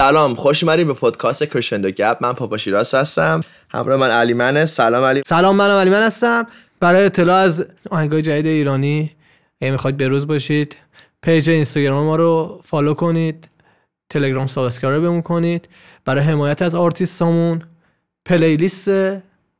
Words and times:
سلام 0.00 0.34
خوش 0.34 0.64
اومدید 0.64 0.86
به 0.86 0.92
پادکست 0.92 1.44
کرشندو 1.44 1.90
گپ. 1.90 2.16
من 2.20 2.32
پاپا 2.32 2.56
شیراز 2.56 2.94
هستم. 2.94 3.40
همراه 3.70 3.96
من 3.96 4.10
علی 4.10 4.32
منه. 4.32 4.66
سلام 4.66 5.04
علی. 5.04 5.22
سلام 5.26 5.56
منم 5.56 5.76
علی 5.76 5.90
من 5.90 6.02
هستم. 6.02 6.46
برای 6.80 7.04
اطلاع 7.04 7.36
از 7.36 7.64
آهنگای 7.90 8.22
جدید 8.22 8.46
ایرانی 8.46 9.10
اگه 9.60 9.72
می‌خواید 9.72 9.96
بروز 9.96 10.26
باشید 10.26 10.76
پیج 11.22 11.50
اینستاگرام 11.50 12.04
ما 12.04 12.16
رو 12.16 12.60
فالو 12.64 12.94
کنید 12.94 13.48
تلگرام 14.10 14.46
subscribe 14.46 15.02
بمون 15.02 15.22
کنید. 15.22 15.68
برای 16.04 16.24
حمایت 16.24 16.62
از 16.62 16.74
آرتیستامون 16.74 17.62
playlist 18.24 18.88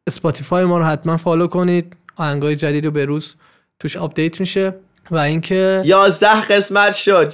اسپاتیفای 0.07 0.65
ما 0.65 0.79
رو 0.79 0.85
حتما 0.85 1.17
فالو 1.17 1.47
کنید. 1.47 1.97
آهنگای 2.17 2.57
جدید 2.57 2.85
رو 2.85 2.91
بروز 2.91 3.35
توش 3.79 3.97
update 3.97 4.41
میشه. 4.41 4.75
و 5.11 5.17
اینکه 5.17 5.83
یازده 5.85 6.41
قسمت 6.41 6.93
شد. 6.93 7.31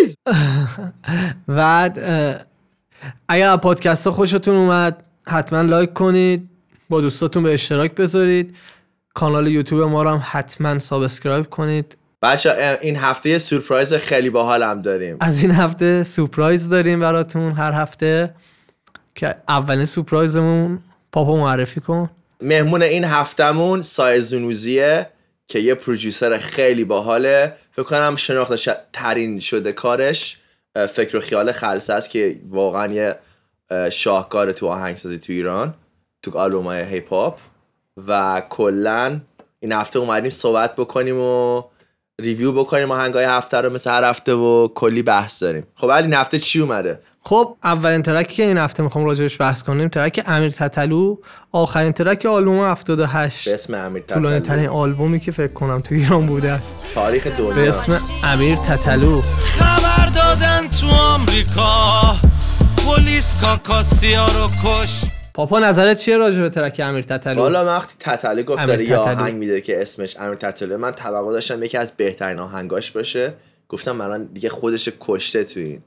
چیز؟ 0.00 0.16
بعد 1.58 1.98
اگر 3.28 3.56
پادکست 3.56 4.06
ها 4.06 4.12
خوشتون 4.12 4.56
اومد 4.56 5.04
حتما 5.28 5.62
لایک 5.62 5.92
کنید 5.92 6.48
با 6.88 7.00
دوستاتون 7.00 7.42
به 7.42 7.54
اشتراک 7.54 7.94
بذارید. 7.94 8.56
کانال 9.14 9.48
یوتیوب 9.48 9.82
ما 9.82 10.02
رو 10.02 10.10
هم 10.10 10.22
حتما 10.24 10.78
subscribe 10.78 11.46
کنید. 11.50 11.96
بچه 12.22 12.78
این 12.82 12.96
هفته 12.96 13.30
یه 13.30 13.38
surprise 13.38 13.94
خیلی 13.94 14.30
باحال 14.30 14.62
هم 14.62 14.82
داریم. 14.82 15.16
از 15.20 15.42
این 15.42 15.50
هفته 15.50 16.02
surprise 16.02 16.68
داریم 16.68 17.00
براتون 17.00 17.52
هر 17.52 17.72
هفته. 17.72 18.34
که 19.14 19.34
اولین 19.48 19.84
surprise 19.84 20.52
مون 20.52 20.78
پاپا 21.12 21.36
معرفی 21.36 21.80
کن. 21.80 22.10
مهمون 22.40 22.82
این 22.82 23.04
هفتمون 23.04 23.82
سایه 23.82 24.20
زونوزیه 24.20 25.10
که 25.48 25.58
یه 25.58 25.74
producer 25.74 26.38
خیلی 26.38 26.84
باحاله. 26.84 27.52
فکر 27.76 27.84
کنم 27.84 28.16
شناخته 28.16 28.76
ترین 28.92 29.40
شده 29.40 29.72
کارش 29.72 30.36
فکر 30.88 31.16
و 31.16 31.20
خیال 31.20 31.52
خلسه 31.52 31.92
است 31.92 32.10
که 32.10 32.40
واقعا 32.48 32.92
یه 32.92 33.18
اه، 33.70 33.90
شاهکار 33.90 34.52
تو 34.52 34.66
آهنگسازی 34.66 35.18
تو 35.18 35.32
ایران 35.32 35.74
تو 36.22 36.38
آلبوم 36.38 36.64
های 36.64 36.82
هیپ 36.82 37.12
هاپ 37.12 37.38
و 38.08 38.42
کلا 38.50 39.20
این 39.60 39.72
هفته 39.72 39.98
اومدیم 39.98 40.30
صحبت 40.30 40.76
بکنیم 40.76 41.20
و 41.20 41.62
review 42.20 42.52
بکنیم 42.52 42.90
آهنگای 42.90 43.24
هفته 43.24 43.56
رو 43.56 43.72
مثل 43.72 43.90
هر 43.90 44.04
هفته 44.04 44.34
و 44.34 44.68
کلی 44.68 45.02
بحث 45.02 45.42
داریم. 45.42 45.66
خب 45.74 45.86
ولی 45.86 46.04
این 46.04 46.14
هفته 46.14 46.38
چی 46.38 46.60
اومده؟ 46.60 47.00
خب 47.28 47.56
اولین 47.64 48.02
track 48.02 48.29
ی 48.29 48.34
که 48.34 48.42
این 48.42 48.58
هفته 48.58 48.82
می‌خوام 48.82 49.04
راجبش 49.04 49.40
بحث 49.40 49.62
کنیم 49.62 49.88
track 49.88 50.22
امیر 50.26 50.50
تتلو. 50.50 51.16
آخرین 51.52 51.92
ترک 51.92 52.26
آلبوم 52.26 52.70
78 52.70 53.48
به 53.48 53.54
اسم 53.54 53.74
امیر 53.74 54.02
طولانی 54.02 54.40
ترین 54.40 54.64
تتلو 54.64 54.76
آلبومی 54.76 55.20
که 55.20 55.32
فکر 55.32 55.52
کنم 55.52 55.78
تو 55.78 55.94
ایران 55.94 56.26
بوده 56.26 56.52
است. 56.52 56.84
تاریخ 56.94 57.26
به 57.26 57.30
دنیا 57.30 57.68
اسم 57.68 58.00
امیر 58.24 58.56
تتلو. 58.56 59.20
خبر 59.20 60.06
دادن 60.14 60.68
تو 60.68 60.86
آمریکا. 60.86 62.16
پلیس 62.86 63.40
کاکاسیا 63.40 64.26
رو 64.26 64.48
کش. 64.64 65.04
پاپا 65.34 65.58
نظرت 65.58 65.98
چیه 65.98 66.16
راجع 66.16 66.40
به 66.40 66.50
ترک 66.50 66.80
امیر 66.84 67.04
تتلو؟ 67.04 67.40
حالا 67.40 67.64
من 67.64 67.74
وقتی 67.74 67.94
تتلو 67.98 68.42
گفت 68.42 68.64
داره 68.64 68.84
یه 68.84 68.88
تتلو. 68.88 69.00
آهنگ 69.00 69.34
میده 69.34 69.60
که 69.60 69.82
اسمش 69.82 70.16
امیر 70.16 70.34
تتلو 70.34 70.78
من 70.78 70.90
توقع 70.90 71.32
داشتم 71.32 71.62
یکی 71.62 71.78
از 71.78 71.92
بهترین 71.96 72.38
آهنگاش 72.38 72.90
باشه. 72.90 73.34
گفتم 73.68 73.96
من 73.96 74.24
دیگه 74.24 74.48
خودش 74.48 74.88
کشته 75.00 75.44
تو 75.44 75.60
این. 75.60 75.82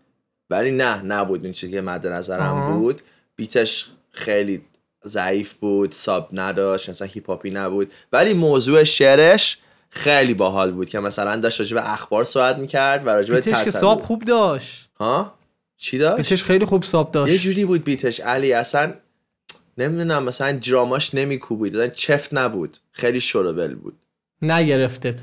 ولی 0.49 0.71
نه 0.71 1.01
نبود 1.01 1.43
این 1.43 1.53
چیزی 1.53 1.73
که 1.73 1.81
مد 1.81 2.07
نظرم. 2.07 2.79
بود. 2.79 3.01
بیتش 3.35 3.85
خیلی 4.11 4.61
ضعیف 5.05 5.53
بود 5.53 5.91
ساب 5.91 6.29
نداشت 6.33 6.89
مثلا 6.89 7.07
هیپ 7.07 7.29
هاپی 7.29 7.49
نبود. 7.49 7.91
ولی 8.13 8.33
موضوع 8.33 8.83
شعرش 8.83 9.57
خیلی 9.89 10.33
باحال 10.33 10.71
بود 10.71 10.89
که 10.89 10.99
مثلا 10.99 11.35
داشت 11.35 11.59
راجع 11.59 11.75
به 11.75 11.93
اخبار 11.93 12.23
صحبت 12.23 12.57
می‌کرد 12.57 13.07
و 13.07 13.09
راجع 13.09 13.33
به 13.33 13.41
بیتش 13.41 13.63
که. 13.63 13.71
ساب 13.71 14.01
خوب 14.01 14.23
داشت. 14.23 14.89
ها؟ 14.99 15.33
چی 15.77 15.97
داشت؟ 15.97 16.17
بیتش 16.17 16.43
خیلی 16.43 16.65
خوب 16.65 16.83
ساب 16.83 17.07
یه 17.07 17.11
داشت 17.13 17.41
جوری 17.41 17.65
بود 17.65 17.83
بیتش. 17.83 18.19
علی 18.19 18.53
اصلا 18.53 18.93
نمی‌دونم 19.77 20.23
مثلا 20.23 20.51
دراماش 20.51 21.15
نمیکوبید. 21.15 21.75
اصلا 21.75 21.87
چفت 21.87 22.33
نبود. 22.33 22.77
خیلی 22.91 23.21
شروبل 23.21 23.75
بود. 23.75 23.97
نگرفتت. 24.41 25.19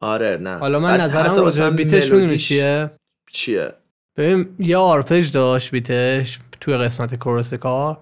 آره 0.00 0.36
نه. 0.36 0.56
حالا 0.58 0.78
من 0.78 1.00
نظرم 1.00 1.34
راجع 1.34 1.70
بیتش 1.70 2.10
ملودیش 2.10 2.48
چیه؟ 2.48 2.90
چیه؟ 3.32 3.72
ببین 4.20 4.48
یه 4.58 4.76
arpeggio 4.76 5.30
داشت 5.30 5.70
beat 5.70 6.15
ش 6.15 6.38
توی 6.60 6.76
قسمت 6.76 7.14
chorus 7.14 7.54
کار. 7.54 7.98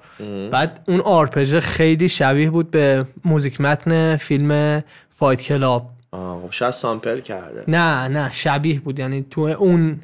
بعد 0.53 0.85
اون 0.89 1.01
arpeggio 1.01 1.55
خیلی 1.55 2.09
شبیه 2.09 2.51
بود 2.51 2.71
به 2.71 3.07
موزیک 3.25 3.61
متن 3.61 4.17
فیلم 4.17 4.83
فایت 5.11 5.43
کلاب. 5.43 5.91
آه 6.11 6.43
خب 6.43 6.51
شاید 6.51 6.73
sample 6.73 7.21
کرده. 7.21 7.65
نه 7.69 8.09
نه 8.09 8.33
شبیه 8.33 8.81
بود. 8.81 8.99
یعنی 8.99 9.27
تو 9.31 9.41
اون 9.41 10.01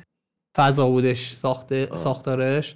فضا 0.56 0.86
بودش 0.86 1.32
ساخته 1.32 1.88
ساختارش. 1.96 2.74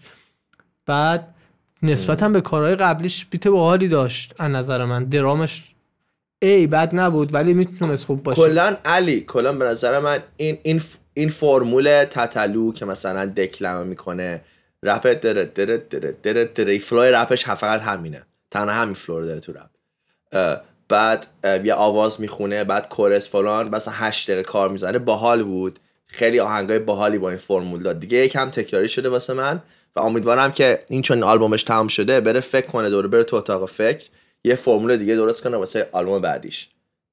بعد 0.87 1.34
نسبتا 1.82 2.28
به 2.28 2.41
کارهای 2.41 2.75
قبلیش 2.75 3.27
beat 3.27 3.49
باحالی 3.48 3.88
داشت 3.88 4.34
از 4.38 4.50
نظر 4.50 4.84
من. 4.84 5.04
درامش 5.04 5.65
ای 6.43 6.66
بد 6.66 6.94
نبود 6.94 7.34
ولی 7.34 7.53
می‌تونست 7.53 8.04
خوب 8.04 8.22
باشه. 8.22 8.37
کلا 8.37 8.77
علی 8.84 9.21
کلا 9.21 9.53
به 9.53 9.65
نظر 9.65 9.98
من 9.98 10.19
این 10.37 10.59
این 10.62 10.81
این 11.19 11.29
فرمول 11.29 12.05
تتلو 12.05 12.73
که 12.73 12.84
مثلا 12.84 13.27
دکلمه 13.27 13.84
می‌کنه 13.84 14.41
رپ 14.83 15.06
دره 15.06 15.45
دره 15.45 15.77
دره 15.77 16.17
دره 16.23 16.45
دره 16.45 16.79
flow 16.78 17.04
ی 17.04 17.11
رپش 17.11 17.45
فقط 17.45 17.81
همینه. 17.81 18.23
تنها 18.51 18.75
همین 18.75 18.95
flow 18.94 19.15
رو 19.15 19.25
داره 19.25 19.41
تو 19.41 19.53
رپ. 19.53 19.71
بعد 20.89 21.27
یه 21.65 21.75
آواز 21.75 22.21
می‌خونه 22.21 22.65
بعد 22.65 22.89
chorus 22.89 23.28
فلان 23.28 23.75
مثلا 23.75 23.95
هشت 23.97 24.31
دقیقه 24.31 24.43
کار 24.43 24.69
می‌زنه. 24.69 24.99
باحال 24.99 25.45
بود. 25.45 25.78
خیلی 26.07 26.41
آهنگای 26.41 26.78
باحالی 26.78 27.19
با 27.19 27.28
این 27.28 27.39
فرمول 27.39 27.83
داد. 27.83 28.01
دیگه 28.01 28.19
یکم 28.19 28.51
تکراری 28.51 28.89
شده 28.89 29.09
واسه 29.09 29.33
من 29.33 29.62
و 29.97 30.01
امیدوارم 30.01 30.53
که 30.53 30.83
این 30.89 31.03
چون 31.03 31.23
آلبومش 31.23 31.62
تمام 31.62 31.89
شده 31.89 32.21
بره 32.21 32.41
فکر 32.41 32.67
کنه 32.67 32.91
دوره 32.91 33.09
بره 33.09 33.25
تو 33.25 33.37
اتاق 33.37 33.71
فکر 33.71 34.09
یه 34.45 34.55
فرمول 34.55 34.97
دیگه 34.97 35.15
درست 35.15 35.43
کنه 35.43 35.57
واسه 35.57 35.89
آلبوم 35.93 36.21
بعدیش. 36.21 36.69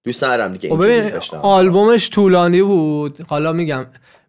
دوست 0.06 0.24
ندارم 0.24 0.54
دیگه 0.54 0.70
خب 0.70 0.82
اینجوری. 0.82 1.20
آلبومش 1.42 2.10
طولانی 2.10 2.62
بود. 2.62 3.26
حالا 3.28 3.54
میگم 3.54 3.86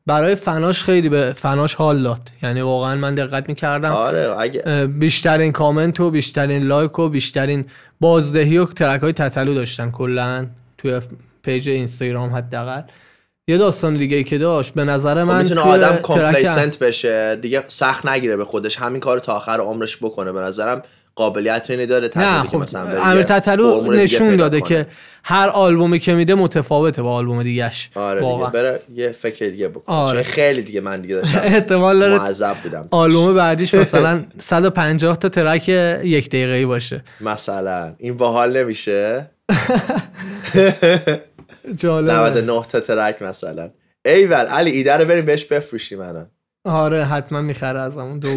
برای 0.07 0.35
فناش 0.35 0.83
خیلی 0.83 1.09
به 1.09 1.33
فناش 1.37 1.75
حال 1.75 2.03
داد. 2.03 2.31
یعنی 2.43 2.61
واقعا 2.61 2.97
من 2.97 3.15
دقت 3.15 3.49
می‌کردم. 3.49 3.93
آره 3.93 4.35
اگه 4.39 4.87
بیشترین 4.87 5.53
کامنت 5.53 6.01
و 6.01 6.11
بیشترین 6.11 6.63
like 6.63 6.99
و 6.99 7.09
بیشترین 7.09 7.65
بازدهی 8.01 8.59
و 8.59 8.65
track 8.65 9.01
های 9.01 9.13
تتلو 9.13 9.55
داشتن 9.55 9.91
کلا 9.91 10.47
توی 10.79 11.01
پیج 11.43 11.69
اینستاگرام 11.69 12.35
حداقل. 12.35 12.83
یه 13.49 13.59
داستان 13.59 13.97
دیگه 13.97 14.17
ای 14.17 14.25
که 14.25 14.39
داشت 14.39 14.75
به 14.75 14.85
نظر 14.85 15.25
خب 15.25 15.31
من 15.31 15.43
می‌تونه 15.43 15.61
آدم 15.61 15.97
complacent 15.97 16.79
بشه 16.79 17.37
دیگه 17.37 17.65
سخت 17.69 18.07
نگیره 18.07 18.37
به 18.37 18.45
خودش. 18.45 18.77
همین 18.77 19.01
کار 19.01 19.19
تا 19.19 19.35
آخر 19.37 19.61
عمرش 19.61 19.97
بکنه. 19.97 20.33
به 20.33 20.41
نظرم 20.41 20.83
قابلیت 21.17 21.71
اینی 21.71 21.87
داره 21.87 22.11
نه 22.17 22.43
خب 22.43 22.57
مثلا 22.57 23.03
امیر 23.03 23.23
تتلو 23.23 23.81
دیگه 23.83 24.03
نشون 24.03 24.37
داده 24.37 24.61
کنه. 24.61 24.69
که 24.69 24.87
هر 25.25 25.49
آلبومی 25.49 25.99
که 25.99 26.15
میده 26.15 26.35
متفاوته 26.35 27.03
با 27.03 27.13
آلبوم 27.15 27.43
دیگهش. 27.43 27.91
آره 27.95 28.21
دیگه 28.21 28.31
واقعا. 28.33 28.51
بره 28.51 28.81
یه 28.95 29.09
فکر 29.13 29.47
دیگه 29.49 29.69
بکنه 29.69 29.97
آره. 29.97 30.23
خیلی 30.23 30.63
دیگه 30.63 30.81
من 30.81 31.01
دیگه 31.01 31.15
داشتم 31.15 31.39
احتمال 31.55 31.99
داره 31.99 32.19
معذب 32.19 32.57
بودم. 32.63 32.89
آلبوم 32.91 33.35
بعدیش 33.35 33.75
مثلا 33.85 34.25
150 34.39 35.17
تا 35.19 35.29
ترک 35.29 35.69
یک 35.69 36.29
دقیقه‌ای 36.29 36.67
باشه. 36.67 37.03
مثلا. 37.21 37.95
این 37.99 38.17
باحال 38.17 38.57
نمیشه. 38.57 39.31
جالب 41.77 42.11
99 42.11 42.63
تا 42.63 42.81
ترک 42.81 43.23
مثلا. 43.23 43.71
ایول 44.05 44.35
علی 44.47 44.71
ایده 44.71 44.97
رو 44.97 45.05
بریم 45.05 45.25
بهش 45.25 45.45
بفروشیم 45.45 46.01
الان. 46.01 46.27
آره 46.65 47.05
حتما 47.05 47.41
می‌خره 47.41 47.81
از 47.81 47.93
همون 47.97 48.19
دو 48.19 48.29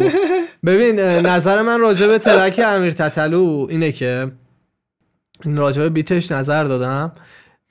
ببین 0.66 1.00
نظر 1.00 1.62
من 1.62 1.80
راجع 1.80 2.06
به 2.06 2.18
ترک 2.18 2.60
امیر 2.66 2.90
تتلو 2.90 3.66
اینه 3.70 3.92
که 3.92 4.32
راجع 5.44 5.82
به 5.82 5.88
بیتش 5.88 6.32
نظر 6.32 6.64
دادم. 6.64 7.12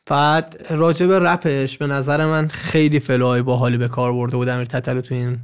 بعد 0.05 0.65
راجع 0.69 1.07
به 1.07 1.19
رپش 1.19 1.77
به 1.77 1.87
نظر 1.87 2.25
من 2.25 2.47
خیلی 2.47 2.99
فلوهای 2.99 3.41
باحالی 3.41 3.77
به 3.77 3.87
کار 3.87 4.13
برده 4.13 4.37
بود 4.37 4.49
امیر 4.49 4.65
تتلو 4.65 5.01
تو 5.01 5.15
این 5.15 5.39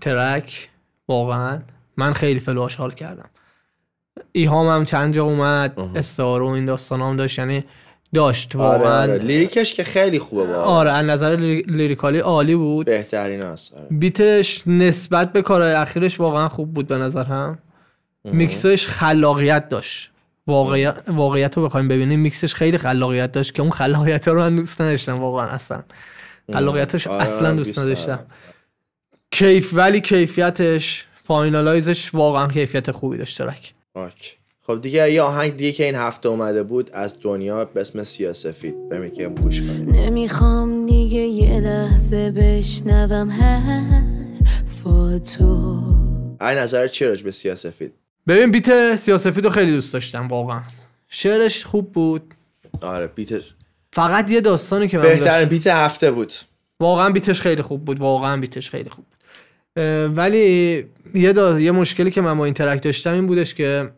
ترک. 0.00 0.68
واقعا 1.08 1.60
من 1.96 2.12
خیلی 2.12 2.40
فلوهاش 2.40 2.74
حال 2.74 2.90
کردم. 2.90 3.30
ایهام 4.32 4.68
هم 4.68 4.84
چند 4.84 5.14
جا 5.14 5.24
اومد 5.24 5.78
استعاره 5.94 6.44
و 6.44 6.48
این 6.48 6.66
داستان 6.66 7.00
هم 7.00 7.16
داشت. 7.16 7.38
یعنی 7.38 7.64
داشت 8.14 8.56
آره, 8.56 8.78
واقعا. 8.78 9.02
آره. 9.02 9.18
لیریکش 9.18 9.72
که 9.74 9.84
خیلی 9.84 10.18
خوبه 10.18 10.44
با. 10.44 10.54
آره 10.54 10.92
از 10.92 11.06
نظر 11.06 11.36
لی- 11.36 11.62
lyrically 11.62 12.18
عالی 12.18 12.56
بود. 12.56 12.86
بهترین 12.86 13.42
هست 13.42 13.74
آره. 13.74 13.86
beat 13.90 14.38
ش 14.38 14.62
نسبت 14.66 15.32
به 15.32 15.42
کارهای 15.42 15.72
اخیرش 15.72 16.20
واقعا 16.20 16.48
خوب 16.48 16.74
بود 16.74 16.86
به 16.86 16.98
نظر 16.98 17.24
هم. 17.24 17.58
میکسش 18.24 18.86
خلاقیت 18.86 19.68
داشت. 19.68 20.10
واقعیت, 20.46 20.96
واقعیت 21.08 21.56
رو 21.56 21.64
بخوایم 21.64 21.88
ببینیم 21.88 22.20
میکسش 22.20 22.54
خیلی 22.54 22.78
خلاقیت 22.78 23.32
داشت 23.32 23.54
که 23.54 23.62
اون 23.62 23.70
خلاقیت 23.70 24.28
رو 24.28 24.40
من 24.40 24.56
دوست 24.56 24.80
نداشتم 24.80 25.14
واقعا 25.14 25.46
اصلا. 25.46 25.82
خلاقیتش 26.52 27.06
آره، 27.06 27.22
اصلا 27.22 27.52
دوست 27.52 27.68
دوست. 27.68 27.78
نداشتم. 27.78 28.18
کیف 29.30 29.70
ولی 29.74 30.00
کیفیتش 30.00 31.06
finalize 31.16 31.94
ش 31.94 32.14
واقعا 32.14 32.48
کیفیت 32.48 32.90
خوبی 32.90 33.18
داشت 33.18 33.38
track. 33.38 33.74
okay. 33.96 34.30
خب 34.62 34.80
دیگه 34.80 35.12
یه 35.12 35.22
آهنگ 35.22 35.56
دیگه 35.56 35.72
که 35.72 35.84
این 35.84 35.94
هفته 35.94 36.28
اومده 36.28 36.62
بود 36.62 36.90
از 36.92 37.16
دنیا 37.20 37.64
به 37.64 37.80
اسم 37.80 38.04
سیاه 38.04 38.40
سفید 38.40 38.88
بریم 38.88 39.10
که 39.10 39.28
گوش 39.28 39.60
کنیم 39.60 39.90
نمی‌خوام 39.90 40.86
دیگه 40.86 41.20
یه 41.20 41.60
لحظه 41.60 42.30
بشنوم 42.30 43.30
هر 43.30 44.02
for 44.68 45.30
تو 45.36 45.82
ای 46.40 46.56
نظر 46.56 46.88
چیه 46.88 47.08
راجع 47.08 47.24
به 47.24 47.30
سیاسفید 47.30 47.92
ببین 48.28 48.50
بیت 48.50 48.96
سیاسفید 48.96 49.44
رو 49.44 49.50
خیلی 49.50 49.72
دوست 49.72 49.92
داشتم 49.92 50.28
واقعا. 50.28 50.60
شعرش 51.08 51.64
خوب 51.64 51.92
بود. 51.92 52.34
آره 52.82 53.06
بیت 53.06 53.28
فقط 53.92 54.30
یه 54.30 54.40
داستانی 54.40 54.88
که 54.88 54.98
من 54.98 55.04
بهترین 55.04 55.48
بیت 55.48 55.66
هفته 55.66 56.10
بود. 56.10 56.32
واقعا 56.80 57.10
بیتش 57.10 57.40
خیلی 57.40 57.62
خوب 57.62 57.84
بود 57.84 58.00
واقعا 58.00 58.36
بیتش 58.36 58.70
خیلی 58.70 58.90
خوب 58.90 59.04
بود. 59.04 59.20
ولی 60.16 60.76
یه, 61.14 61.32
دا... 61.32 61.60
یه 61.60 61.70
مشکلی 61.70 62.10
که 62.10 62.20
من 62.20 62.38
با 62.38 62.44
این 62.44 62.54
ترک 62.54 62.82
داشتم 62.82 63.12
این 63.12 63.26
بودش 63.26 63.54
که 63.54 63.90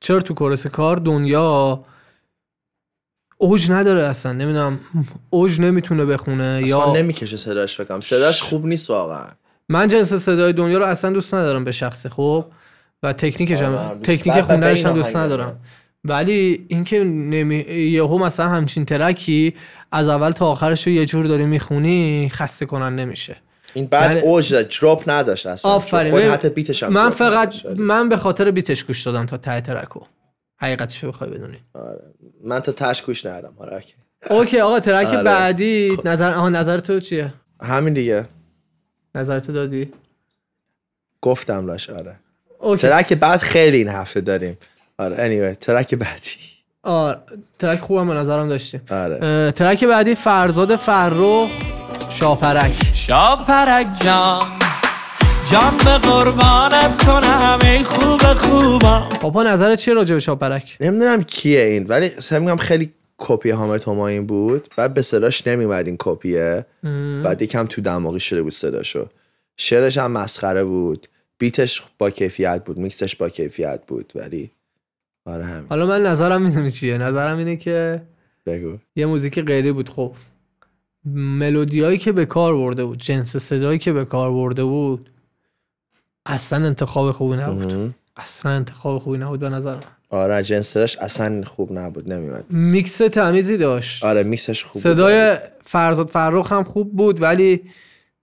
چرا 0.00 0.20
تو 0.20 0.34
کورس 0.34 0.66
کار 0.66 0.96
دنیا 0.96 1.80
اوج 3.38 3.70
نداره 3.70 4.02
اصلا؟ 4.02 4.32
نمی‌دونم 4.32 4.80
اوج 5.30 5.60
نمی‌تونه 5.60 6.04
بخونه 6.04 6.44
یا 6.60 6.66
یا 6.66 6.92
نمی‌کشه 6.92 7.36
صداش 7.36 7.76
فکرم 7.80 8.00
صداش 8.00 8.42
خوب 8.42 8.66
نیست 8.66 8.90
واقعا. 8.90 9.26
من 9.68 9.88
جنس 9.88 10.14
صدای 10.14 10.52
دنیا 10.52 10.78
رو 10.78 10.84
اصلا 10.86 11.10
دوست 11.10 11.34
ندارم 11.34 11.64
به 11.64 11.72
شخص 11.72 12.06
خوب 12.06 12.46
و 13.02 13.12
تکنیکش 13.12 13.62
آره، 13.62 13.78
هم 13.78 13.94
دوست- 13.98 14.10
تکنیک 14.10 14.40
خوندنش 14.40 14.86
هم 14.86 14.92
دوست 14.94 15.16
ندارم. 15.16 15.60
ولی 16.04 16.66
اینکه 16.68 17.04
نمی... 17.04 17.56
یهو 17.68 18.18
مثلا 18.18 18.48
همچین 18.48 18.84
ترکی 18.84 19.54
از 19.92 20.08
اول 20.08 20.30
تا 20.30 20.46
آخرش 20.46 20.86
رو 20.86 20.92
یه 20.92 21.06
جور 21.06 21.26
داری 21.26 21.44
می‌خونی 21.46 22.28
خسته 22.32 22.66
کنن 22.66 22.96
نمیشه. 22.96 23.36
این 23.74 23.86
بعد 23.86 24.10
یعنی- 24.10 24.20
اوج 24.28 24.52
داد 24.52 24.68
دراپ 24.80 25.04
نداشت 25.06 25.46
اصلا 25.46 25.70
آفرین. 25.72 26.14
ببین، 26.14 26.30
حتی 26.30 26.48
بیتش 26.48 26.82
هم 26.82 26.92
من 26.92 27.10
فقط 27.10 27.48
نداشت. 27.48 27.66
آره. 27.66 27.74
من 27.74 28.08
به 28.08 28.16
خاطر 28.16 28.50
بیتش 28.50 28.84
گوش 28.84 29.02
دادم 29.02 29.26
تا 29.26 29.36
ته 29.36 29.60
ترکو. 29.60 30.00
حقیقتشو 30.56 31.08
بخوای 31.08 31.30
بدونی. 31.30 31.58
من 32.44 32.60
تا 32.60 32.72
تهش 32.72 33.02
گوش 33.02 33.26
ندادم 33.26 33.54
آره 33.58 33.82
okay. 34.30 34.60
آقا 34.60 34.80
track 34.80 35.06
آره. 35.06 35.22
بعدی. 35.22 35.98
نظر 36.04 36.32
آها 36.32 36.48
نظر 36.48 36.78
تو 36.80 37.00
چیه؟ 37.00 37.32
همین 37.62 37.94
دیگه. 37.94 38.24
نظر 39.14 39.40
تو 39.40 39.52
دادی؟ 39.52 39.92
گفتم 41.22 41.66
لاشه 41.66 41.90
آره. 41.90 42.16
okay. 42.58 42.82
track 42.88 43.12
بعد 43.12 43.40
خیلی 43.40 43.76
این 43.76 43.88
هفته 43.88 44.20
داریم. 44.20 44.58
آره 44.98 45.16
anyway 45.16 45.56
track 45.58 45.94
بعدی. 45.94 46.30
آره 46.82 47.18
track 47.58 47.78
خوبم 47.80 48.08
به 48.08 48.14
نظرم 48.14 48.48
داشتیم. 48.48 48.80
آره. 48.90 49.52
track 49.52 49.84
بعدی 49.84 50.14
فرزاد 50.14 50.76
فرخ 50.76 51.50
شاپرک 52.10 52.72
شاپرک 53.10 53.86
جان 54.04 54.40
جان 55.52 55.76
به 55.84 56.08
قربانت 56.08 57.04
کنم 57.04 57.58
ای 57.62 57.78
خوب 57.84 58.20
خوبم 58.20 59.08
پاپا 59.20 59.42
نظرت 59.42 59.78
چیه 59.78 59.94
راجع 59.94 60.14
به 60.14 60.20
شاپرک 60.20 60.76
نمی‌دونم 60.80 61.22
کیه 61.22 61.60
این 61.60 61.86
ولی 61.86 62.08
سعی 62.08 62.38
میگم 62.38 62.56
خیلی 62.56 62.92
کپی 63.18 63.50
حامد 63.50 63.84
همایون 63.84 64.26
بود. 64.26 64.68
بعد 64.76 64.94
به 64.94 65.02
صداش 65.02 65.46
نمیومد 65.46 65.86
این 65.86 65.96
کپیه. 65.98 66.66
بعد 67.24 67.42
یکم 67.42 67.66
تو 67.66 67.82
دماغی 67.82 68.20
شده 68.20 68.42
بود 68.42 68.52
صداشو. 68.52 69.06
شعرش 69.56 69.98
هم 69.98 70.12
مسخره 70.12 70.64
بود. 70.64 71.06
beat 71.38 71.67
ش 71.67 71.82
با 71.98 72.10
کیفیت 72.10 72.62
بود 72.64 72.78
میکسش 72.78 73.16
با 73.16 73.28
کیفیت 73.28 73.80
بود 73.86 74.12
ولی 74.14 74.50
آره 75.26 75.44
همین. 75.44 75.66
حالا 75.68 75.86
من 75.86 76.02
نظرم 76.02 76.42
می‌دونی 76.42 76.70
چیه؟ 76.70 76.98
نظرم 76.98 77.38
اینه 77.38 77.56
که 77.56 78.02
بگو. 78.46 78.76
یه 78.96 79.06
موزیک 79.06 79.40
قری 79.40 79.72
بود 79.72 79.88
خب. 79.88 80.12
ملودیایی 81.04 81.98
که 81.98 82.12
به 82.12 82.26
کار 82.26 82.56
برده 82.56 82.84
بود 82.84 82.98
جنس 82.98 83.36
صدایی 83.36 83.78
که 83.78 83.92
به 83.92 84.04
کار 84.04 84.32
برده 84.32 84.64
بود 84.64 85.10
اصلا 86.26 86.66
انتخاب 86.66 87.12
خوبی 87.12 87.36
نبود. 87.36 87.94
اصلا 88.16 88.52
انتخاب 88.52 88.98
خوبی 88.98 89.18
نبود 89.18 89.40
به 89.40 89.48
نظر 89.48 89.74
من. 89.74 89.82
آره 90.10 90.42
جنسش 90.42 90.96
اصلا 90.96 91.42
خوب 91.44 91.72
نبود 91.72 92.12
نمیومد 92.12 92.44
میکس 92.50 92.96
تمیزی 92.96 93.56
داشت. 93.56 94.04
آره 94.04 94.22
میکسش 94.22 94.64
خوب 94.64 94.82
بود. 94.82 94.92
صدای 94.92 95.36
فرزاد 95.62 96.10
فرخ 96.10 96.52
هم 96.52 96.64
خوب 96.64 96.96
بود 96.96 97.22
ولی 97.22 97.60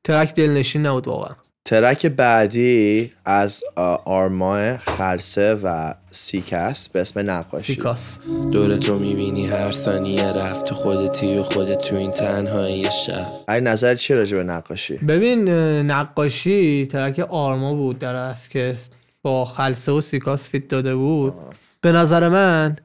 track 0.03 0.35
دلنشین 0.35 0.85
نبود 0.85 1.07
واقعا. 1.07 1.35
track 1.67 2.05
بعدی 2.05 3.11
از 3.25 3.63
آرما 4.05 4.77
خلسه 4.77 5.53
و 5.53 5.93
سیکس 6.11 6.89
به 6.89 7.01
اسم 7.01 7.29
نقاشی. 7.31 7.73
سیکاس. 7.73 8.17
دور 8.51 8.77
تو 8.77 8.99
می‌بینی 8.99 9.47
هر 9.47 9.71
ثانیه 9.71 10.31
رفت 10.31 10.65
تو 10.65 10.75
خودتی 10.75 11.37
و 11.37 11.43
خودت 11.43 11.77
تو 11.77 11.95
این 11.95 12.11
تنهایی 12.11 12.91
شب. 12.91 13.25
ای 13.49 13.61
نظر 13.61 13.95
چی 13.95 14.13
راجع 14.13 14.37
به 14.37 14.43
نقاشی؟ 14.43 14.97
ببین 14.97 15.49
نقاشی 15.91 16.87
track 16.91 17.19
آرما 17.19 17.73
بود 17.73 17.99
درسته 17.99 18.49
که 18.49 18.75
با 19.21 19.45
خلسه 19.45 19.91
و 19.91 20.01
سیکاس 20.01 20.49
feat 20.49 20.67
داده 20.67 20.95
بود. 20.95 21.33
به 21.81 21.91
نظر 21.91 22.29
من 22.29 22.75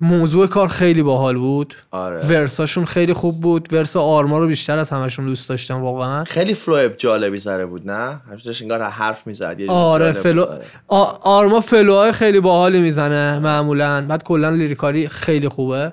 موضوع 0.00 0.46
کار 0.46 0.68
خیلی 0.68 1.02
باحال 1.02 1.36
بود. 1.36 1.74
آره. 1.90 2.26
verse 2.26 2.58
اشون 2.58 2.84
خیلی 2.84 3.12
خوب 3.12 3.40
بود. 3.40 3.68
verse 3.72 3.96
آرما 3.96 4.38
رو 4.38 4.46
بیشتر 4.46 4.78
از 4.78 4.90
همشون 4.90 5.26
دوست 5.26 5.48
داشتم 5.48 5.82
واقعا. 5.82 6.24
خیلی 6.24 6.54
flow 6.54 6.88
جالبی 6.88 7.38
زده 7.38 7.66
بود 7.66 7.90
نه؟ 7.90 8.20
همیشه 8.30 8.62
انگار 8.62 8.82
حرف 8.82 9.26
می‌زد 9.26 9.56
آره 9.68 10.12
بود. 10.12 10.22
flow 10.22 10.44
آره. 10.44 10.64
آرما 11.20 11.60
flow 11.60 11.95
های 11.95 12.12
خیلی 12.12 12.40
باحالی 12.40 12.80
می‌زنه 12.80 13.38
معمولا. 13.38 14.06
بعد 14.08 14.24
کلا 14.24 14.50
lyric 14.50 14.82
کاری 14.82 15.08
خیلی 15.08 15.48
خوبه. 15.48 15.92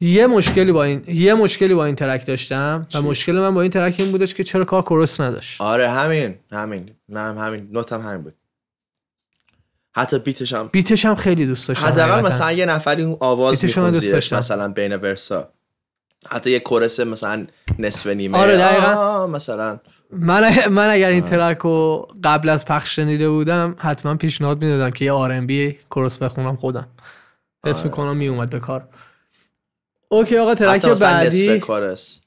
یه 0.00 0.26
مشکلی 0.26 0.72
با 0.72 0.84
این 0.84 1.04
یه 1.08 1.34
مشکلی 1.34 1.74
با 1.74 1.84
این 1.84 1.94
ترک 1.94 2.26
داشتم 2.26 2.86
و 2.94 3.02
مشکل 3.02 3.32
من 3.32 3.54
با 3.54 3.62
این 3.62 3.70
ترک 3.70 3.94
این 3.98 4.10
بودش 4.10 4.34
که 4.34 4.44
چرا 4.44 4.64
کار 4.64 4.82
کرس 4.82 5.20
نداشت. 5.20 5.60
آره 5.60 5.88
همین 5.88 6.34
همین. 6.52 6.90
من 7.08 7.28
هم 7.28 7.38
همین. 7.38 7.68
نوتم 7.72 8.00
همین 8.00 8.22
بود. 8.22 8.34
حتی 9.98 10.18
بیتش 10.18 10.52
هم 10.52 10.68
بیتش 10.72 11.06
هم 11.06 11.14
خیلی 11.14 11.46
دوست 11.46 11.68
داشتم 11.68 11.86
حداقل. 11.86 12.26
مثلا 12.26 12.52
یه 12.52 12.66
نفری 12.66 13.02
اون 13.02 13.16
آواز. 13.20 13.64
مثلا 14.32 14.68
بین 14.68 14.96
ورسا. 14.96 15.48
حتی 16.26 16.50
یه 16.50 16.60
کورس 16.60 17.00
مثلا 17.00 17.46
نصف 17.78 18.06
نیمه. 18.06 18.38
آره، 18.38 18.56
دقیقاً. 18.56 19.26
مثلا. 19.26 19.78
من 20.12 20.68
من 20.70 20.90
اگر 20.90 21.08
این 21.08 21.24
ترک 21.24 21.58
رو 21.58 22.08
قبل 22.24 22.48
از 22.48 22.64
پخش 22.64 22.96
شنیده 22.96 23.28
بودم 23.28 23.74
حتما 23.78 24.14
پیشنهاد 24.14 24.64
می‌دادم 24.64 24.90
که 24.90 25.04
یه 25.04 25.12
آر 25.12 25.40
بی 25.40 25.78
کرس 25.90 26.18
بخونم 26.18 26.56
خودم. 26.56 26.88
حس 27.66 27.76
آره. 27.76 27.84
می‌کنم 27.84 28.16
میومد 28.16 28.50
به 28.50 28.60
کار. 28.60 28.88
OK 30.08 30.36
آقا 30.38 30.54
track 30.54 30.86
بعدی. 30.86 31.60
chorus. 31.60 32.20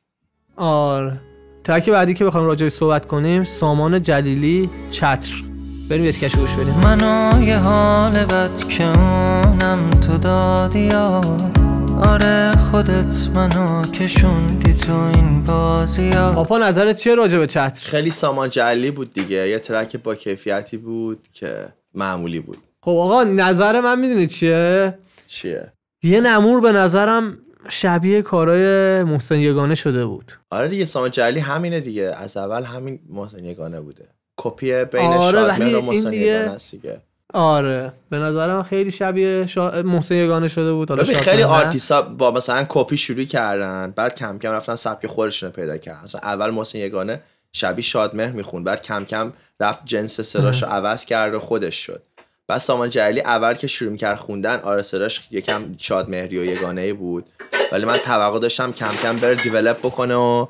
آره. 0.56 1.22
track 1.64 1.90
بعدی 1.90 2.14
که 2.14 2.26
بخوایم 2.26 2.48
راجبش 2.48 2.72
صحبت 2.72 3.06
کنیم 3.06 3.44
سامان 3.44 4.02
جلیلی 4.02 4.70
چتر. 4.90 5.51
بریم 5.92 6.06
یه 6.06 6.12
تیکش 6.12 6.36
گوش 6.36 6.56
بدیم. 6.56 6.74
منو 6.74 7.44
یه 7.44 7.58
حال 7.58 8.26
بد 8.26 8.58
که 8.70 8.84
اونم 8.84 9.90
تو 9.90 10.18
دادی 10.18 10.92
آره 10.92 12.52
خودت 12.52 13.30
منو 13.36 13.82
کشوندی 13.82 14.74
تو 14.74 14.94
این 14.94 15.44
بازی 15.44 16.04
یا 16.04 16.34
پاپا 16.34 16.58
نظرت 16.58 16.98
چیه 16.98 17.16
راجع 17.16 17.38
به 17.38 17.48
چتر؟ 17.48 17.82
خیلی 17.84 18.12
سامان 18.12 18.50
جلیلی 18.50 18.92
بود 18.92 19.14
دیگه. 19.14 19.50
یه 19.50 19.60
track 19.60 19.98
با 19.98 20.16
کیفیتی 20.16 20.78
بود 20.78 21.28
که 21.34 21.68
معمولی 21.94 22.40
بود. 22.40 22.58
خب 22.82 22.92
آقا 22.92 23.24
نظر 23.24 23.82
من 23.82 24.00
می‌دونی 24.00 24.28
چیه؟ 24.28 24.98
چیه؟ 25.28 25.74
یه 26.04 26.22
نمور 26.22 26.62
به 26.62 26.72
نظرم 26.72 27.38
شبیه 27.70 28.22
کارای 28.22 29.04
محسن 29.04 29.40
یگانه 29.40 29.76
شده 29.76 30.06
بود. 30.06 30.32
آره 30.52 30.68
دیگه 30.68 30.86
سامان 30.86 31.12
جلی 31.12 31.40
همینه 31.40 31.80
دیگه. 31.80 32.16
از 32.18 32.38
اول 32.38 32.64
همین 32.64 33.00
محسن 33.10 33.46
یگانه 33.46 33.82
بوده. 33.82 34.08
کپی 34.44 34.86
بین 34.86 35.06
آره، 35.06 35.42
ولی 35.44 35.74
و 35.74 35.82
محسن 35.82 36.10
دیگه- 36.10 36.58
دیگه. 36.72 37.02
آره 37.34 37.94
به 38.10 38.18
نظرم 38.18 38.64
خیلی 38.64 38.92
شبیه 38.92 39.46
شا... 39.46 39.82
محسن 39.82 40.16
یگانه 40.16 40.48
شده 40.48 40.74
بود. 40.74 40.90
حالا 40.90 41.04
خیلی 41.04 41.42
نه. 41.42 41.46
آرتیستا 41.46 42.02
با 42.02 42.32
مثلا 42.32 42.66
کپی 42.70 42.98
شروع 42.98 43.24
کردن 43.24 43.94
بعد 43.96 44.16
کم 44.16 44.40
کم 44.40 44.52
رفتن 44.52 44.76
سبک 44.76 45.08
خودشون 45.08 45.50
رو 45.50 45.56
پیدا 45.56 45.78
کردن. 45.78 46.04
مثلا 46.04 46.22
اول 46.24 46.50
محسن 46.50 46.80
یگانه 46.80 47.22
شبیه 47.54 47.84
شادمهر 47.84 48.32
می‌خوند 48.32 48.66
بعد 48.66 48.82
کم 48.82 49.06
کم 49.06 49.34
رفت 49.60 49.80
جنس 49.86 50.22
صداش 50.22 50.64
رو 50.64 50.70
عوض 50.70 51.06
کرد 51.06 51.34
و 51.34 51.40
خودش 51.40 51.76
شد. 51.76 52.02
بعد 52.48 52.58
سامان 52.60 52.90
جلیلی 52.90 53.22
اول 53.22 53.54
که 53.54 53.68
شروع 53.68 53.92
می‌کرد 53.92 54.18
خوندن 54.18 54.60
آره 54.60 54.82
صداش 54.82 55.28
یکم 55.32 55.64
شادمهری 55.78 56.40
و 56.40 56.44
یگانه 56.46 56.94
بود. 56.94 57.26
ولی 57.72 57.86
من 57.86 57.98
توقع 57.98 58.40
داشتم 58.40 58.72
کم 58.72 58.92
کم 59.04 59.16
بره 59.16 59.36
دیولپ 59.36 59.78
بکنه 59.78 60.16
و 60.16 60.46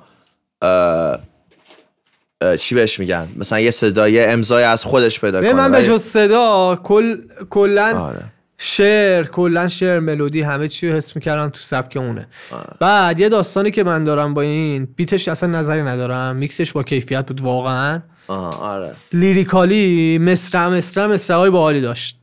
چی 2.60 2.76
بهش 2.76 3.00
میگن؟ 3.00 3.28
مثلا 3.36 3.60
یه 3.60 3.72
صدای 3.72 4.24
امضای 4.24 4.64
از 4.64 4.84
خودش 4.84 5.20
پیدا 5.20 5.42
کنه 5.42 5.54
من 5.54 5.72
به 5.72 5.84
جز 5.84 6.04
صدا 6.04 6.80
کل 6.84 7.18
کلا 7.50 8.00
آره. 8.00 8.24
شعر 8.58 9.24
کلا 9.24 9.68
شعر 9.68 10.00
ملودی 10.00 10.42
همه 10.42 10.68
چی 10.68 10.90
رو 10.90 10.94
حس 10.98 11.16
می‌کردم 11.16 11.50
تو 11.50 11.60
سبک 11.62 11.98
اونه 11.98 12.28
آره. 12.52 12.74
بعد 12.80 13.20
یه 13.20 13.30
داستانی 13.30 13.72
که 13.72 13.84
من 13.84 14.04
دارم 14.04 14.34
با 14.34 14.42
این 14.42 14.88
بیتش 14.96 15.28
اصلا 15.28 15.50
نظری 15.50 15.82
ندارم. 15.82 16.36
میکسش 16.36 16.72
با 16.72 16.84
کیفیت 16.84 17.26
بود 17.28 17.42
واقعا. 17.42 18.00
آه 18.28 18.62
آره. 18.62 18.92
لیریکالی 19.14 20.18
مصرع 20.18 20.68
مصرع 20.68 21.06
مصرعای 21.06 21.50
باحالی 21.50 21.82
داشت. 21.82 22.18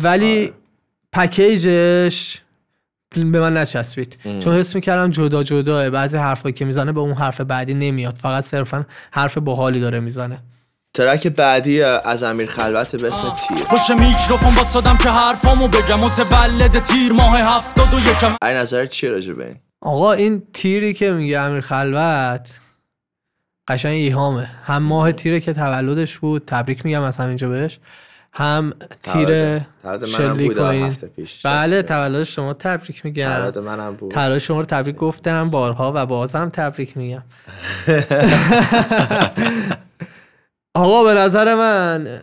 ولی 0.00 0.42
آره. 0.42 0.52
پکیجش 1.12 2.40
به 3.14 3.40
من 3.40 3.56
نچسبید. 3.56 4.18
چون 4.40 4.56
حس 4.56 4.74
می‌کردم 4.74 5.10
جدا 5.10 5.42
جداه 5.42 5.90
بعضی 5.90 6.16
حرفایی 6.16 6.52
که 6.52 6.64
می‌زنه 6.64 6.92
به 6.92 7.00
اون 7.00 7.14
حرف 7.14 7.40
بعدی 7.40 7.74
نمیاد. 7.74 8.18
فقط 8.18 8.44
صرفا 8.44 8.86
حرف 9.10 9.38
باحالی 9.38 9.80
داره 9.80 10.00
می‌زنه. 10.00 10.38
ترک 10.94 11.26
بعدی 11.26 11.82
از 11.82 12.22
امیر 12.22 12.46
خلوت 12.46 12.96
به 12.96 13.08
اسم 13.08 13.34
تیر. 13.48 13.64
پشت 13.64 13.90
میکروفون 13.90 14.54
باسادم 14.54 14.96
که 14.96 15.08
حرفامو 15.08 15.68
بگم. 15.68 15.98
متولد 15.98 16.82
تیر 16.82 17.12
ماه 17.12 17.38
هفتاد 17.38 17.94
و 17.94 17.98
یکم. 17.98 18.36
ای 18.42 18.54
نظر 18.54 18.86
چیه 18.86 19.10
راجع 19.10 19.32
به 19.32 19.46
این؟ 19.46 19.56
آقا 19.80 20.12
این 20.12 20.42
تیری 20.52 20.94
که 20.94 21.12
میگه 21.12 21.38
امیر 21.38 21.60
خلوت 21.60 22.60
قشنگ 23.68 23.92
ایهامه. 23.92 24.50
هم 24.64 24.82
ماه 24.82 25.12
تیره 25.12 25.40
که 25.40 25.52
تولدش 25.52 26.18
بود. 26.18 26.42
تبریک 26.46 26.86
میگم 26.86 27.02
از 27.02 27.16
همینجا 27.16 27.48
بهش. 27.48 27.78
هم 28.36 28.72
تیر 29.02 29.58
شلیک 30.06 30.48
بود 30.48 30.58
و 30.58 30.62
این. 30.64 30.86
هفته 30.86 31.06
پیش. 31.06 31.46
بله. 31.46 31.82
تولد 31.82 32.24
شما 32.24 32.54
تبریک 32.54 33.04
میگم. 33.04 33.36
تولد 33.36 33.58
منم 33.58 33.94
بود. 33.94 34.10
تولد 34.10 34.38
شما 34.38 34.60
رو 34.60 34.66
تبریک 34.66 34.96
گفتم 34.96 35.48
بارها 35.50 35.92
و 35.94 36.06
بازم 36.06 36.48
تبریک 36.48 36.96
میگم. 36.96 37.22
آقا 40.74 41.04
به 41.04 41.14
نظر 41.14 41.54
من 41.54 42.20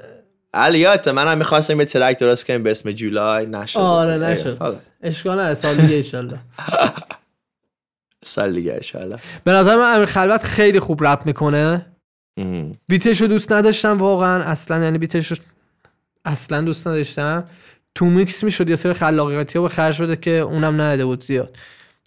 علی 0.54 0.80
یادته 0.80 1.12
منم 1.12 1.38
می‌خواستم 1.38 1.80
یه 1.80 1.86
ترک 1.86 2.20
درست 2.20 2.46
کنیم 2.46 2.64
به 2.64 2.72
اسم 2.72 2.92
جولای. 2.92 3.46
نشد. 3.46 3.80
آره 3.80 4.18
نشد. 4.18 4.80
اشکال 5.02 5.40
نداره 5.40 5.56
سال 5.56 5.76
دیگه 5.76 5.96
ایشالله 5.96 6.40
سال 8.26 8.54
دیگه 8.54 8.74
انشالله. 8.74 9.18
به 9.44 9.52
نظر 9.52 9.76
من 9.76 9.94
امیر 9.96 10.06
خلوت 10.06 10.44
خیلی 10.44 10.80
خوب 10.80 11.04
رپ 11.04 11.26
می‌کنه. 11.26 11.86
beat 12.88 13.11
ش 13.11 13.22
رو 13.22 13.28
دوست 13.28 13.52
نداشتم 13.52 13.98
واقعا 13.98 14.44
اصلا 14.44 14.84
یعنی 14.84 14.98
beat 14.98 15.18
ش 15.18 15.28
رو 15.32 15.38
اصلا 16.26 16.62
دوست 16.62 16.88
نداشتم. 16.88 17.46
تو 17.96 18.06
میکس 18.06 18.44
می‌شد 18.44 18.70
یه 18.70 18.76
سری 18.76 18.94
خلاقیتی 18.94 19.60
به 19.60 19.70
خرج 19.70 20.02
بده 20.02 20.16
که 20.16 20.32
اونم 20.32 20.74
نداده 20.74 21.06
بود 21.06 21.24
زیاد. 21.24 21.58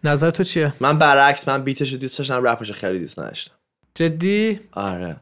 نظر 0.05 0.31
تو 0.31 0.45
چیه؟ 0.45 0.75
من 0.81 0.99
برعکس 0.99 1.49
من 1.49 1.63
beat 1.63 1.83
ش 1.83 1.93
رو 1.93 1.99
دوست 1.99 2.19
داشتم 2.19 2.47
رپش 2.47 2.69
رو 2.69 2.75
خیلی 2.75 2.99
دوست 2.99 3.19
نداشتم. 3.19 3.55
جدی؟ 3.95 4.61
آره. 4.73 5.17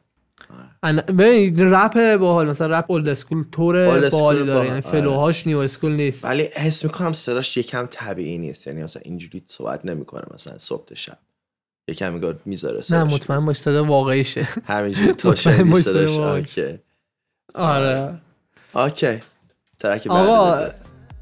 ان- 0.82 1.00
ببین 1.00 1.72
رپ 1.74 2.16
باحال 2.16 2.48
مثلا 2.50 2.78
رپ 2.78 2.90
old 2.90 3.08
school 3.08 3.44
school 3.52 4.08
باحالی 4.10 4.44
داره 4.44 4.66
یعنی 4.66 4.80
آره. 4.80 4.90
flow 4.90 5.22
هاش 5.22 5.46
new 5.46 5.58
school 5.58 5.92
نیست. 5.92 6.24
ولی 6.24 6.42
حس 6.42 6.84
می‌کنم 6.84 7.12
صداش 7.12 7.56
یکم 7.56 7.86
طبیعی 7.90 8.38
نیست 8.38 8.66
یعنی 8.66 8.82
مثلا 8.82 9.02
اینجوری 9.04 9.42
صحبت 9.46 9.84
نمی‌کنه 9.86 10.22
مثلا 10.34 10.58
صبح 10.58 10.84
تا 10.84 10.94
شب. 10.94 11.18
یکم 11.88 12.12
میگه 12.12 12.34
می‌ذاره 12.44 12.80
نه 12.90 13.04
مطمئن 13.04 13.44
باش 13.44 13.56
صدا 13.56 13.84
واقعیشه. 13.84 14.48
همینجوری 14.64 15.12
تو 15.12 15.32
صداش؟ 15.32 15.80
صدا 15.82 16.36
اوکی. 16.36 16.78
آره. 17.54 18.18
اوکی 18.74 19.18
ترک 19.80 20.08
بعدی 20.08 20.08
آقا. 20.08 20.58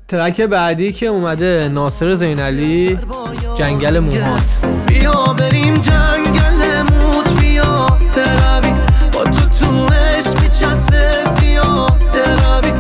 ترک 0.09 0.41
بعدی 0.41 0.93
که 0.93 1.07
اومده 1.07 1.71
ناصر 1.73 2.15
زینالی 2.15 2.99
جنگل 3.55 3.99
موهات 3.99 4.43
بیا 4.87 5.13
بریم 5.39 5.75
جنگل 5.75 6.83
موت 6.83 7.41
بیا. 7.41 7.87
بروی. 8.17 8.75
با 9.13 9.25
تو 9.25 9.49
تو 9.49 9.87
عشق 9.87 10.43
میچسبه 10.43 11.13
زیاد. 11.41 12.01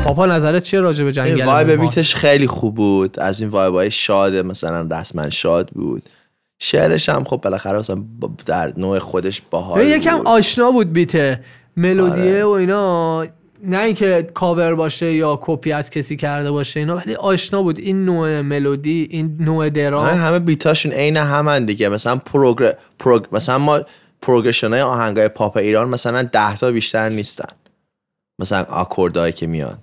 پاپا 0.04 0.26
نظرت 0.26 0.62
چیه 0.62 0.80
راجع 0.80 1.04
به 1.04 1.12
جنگل 1.12 1.46
vibe 1.46 1.70
موهات 1.70 1.80
beat 1.80 2.03
ش 2.03 2.14
خیلی 2.14 2.46
خوب 2.46 2.74
بود. 2.74 3.20
از 3.20 3.40
این 3.40 3.50
vibe 3.50 3.74
های 3.74 3.90
شاده 3.90 4.42
مثلا 4.42 4.88
رسما 4.90 5.30
شاد 5.30 5.70
بود. 5.70 6.02
شعرش 6.58 7.08
هم 7.08 7.24
خب 7.24 7.36
بالاخره 7.36 7.78
مثلا 7.78 8.04
در 8.46 8.72
نوع 8.76 8.98
خودش 8.98 9.42
باحال 9.50 9.86
یکم. 9.86 10.20
آشنا 10.26 10.70
بود 10.70 10.92
beat 10.92 11.31
ه 11.31 11.40
ملودیه 11.76 12.22
آره. 12.22 12.44
و 12.44 12.48
اینا. 12.48 13.26
نه 13.64 13.78
اینکه 13.78 14.26
کاور 14.34 14.74
باشه 14.74 15.12
یا 15.12 15.38
کپی 15.42 15.72
از 15.72 15.90
کسی 15.90 16.16
کرده 16.16 16.50
باشه 16.50 16.80
اینا 16.80 16.96
ولی 16.96 17.14
آشنا 17.14 17.62
بود. 17.62 17.78
این 17.78 18.04
نوع 18.04 18.40
ملودی 18.40 19.08
این 19.10 19.36
نوع 19.40 19.56
آره 19.56 19.70
درام 19.70 20.06
همه 20.06 20.38
beat 20.38 20.65
اشون 20.65 20.92
عین 20.92 21.16
همن 21.16 21.64
دیگه. 21.64 21.88
مثلا 21.88 22.16
progre 22.16 22.74
prog... 22.98 23.24
مثلا 23.32 23.58
ما 23.58 23.80
progression 24.22 24.72
های 24.72 24.80
آهنگای 24.80 25.28
پاپ 25.28 25.56
ایران 25.56 25.88
مثلا 25.88 26.22
ده 26.22 26.56
تا 26.56 26.70
بیشتر 26.70 27.08
نیستن. 27.08 27.52
مثلا 28.38 28.62
آکوردهایی 28.62 29.32
که 29.32 29.46
میان. 29.46 29.78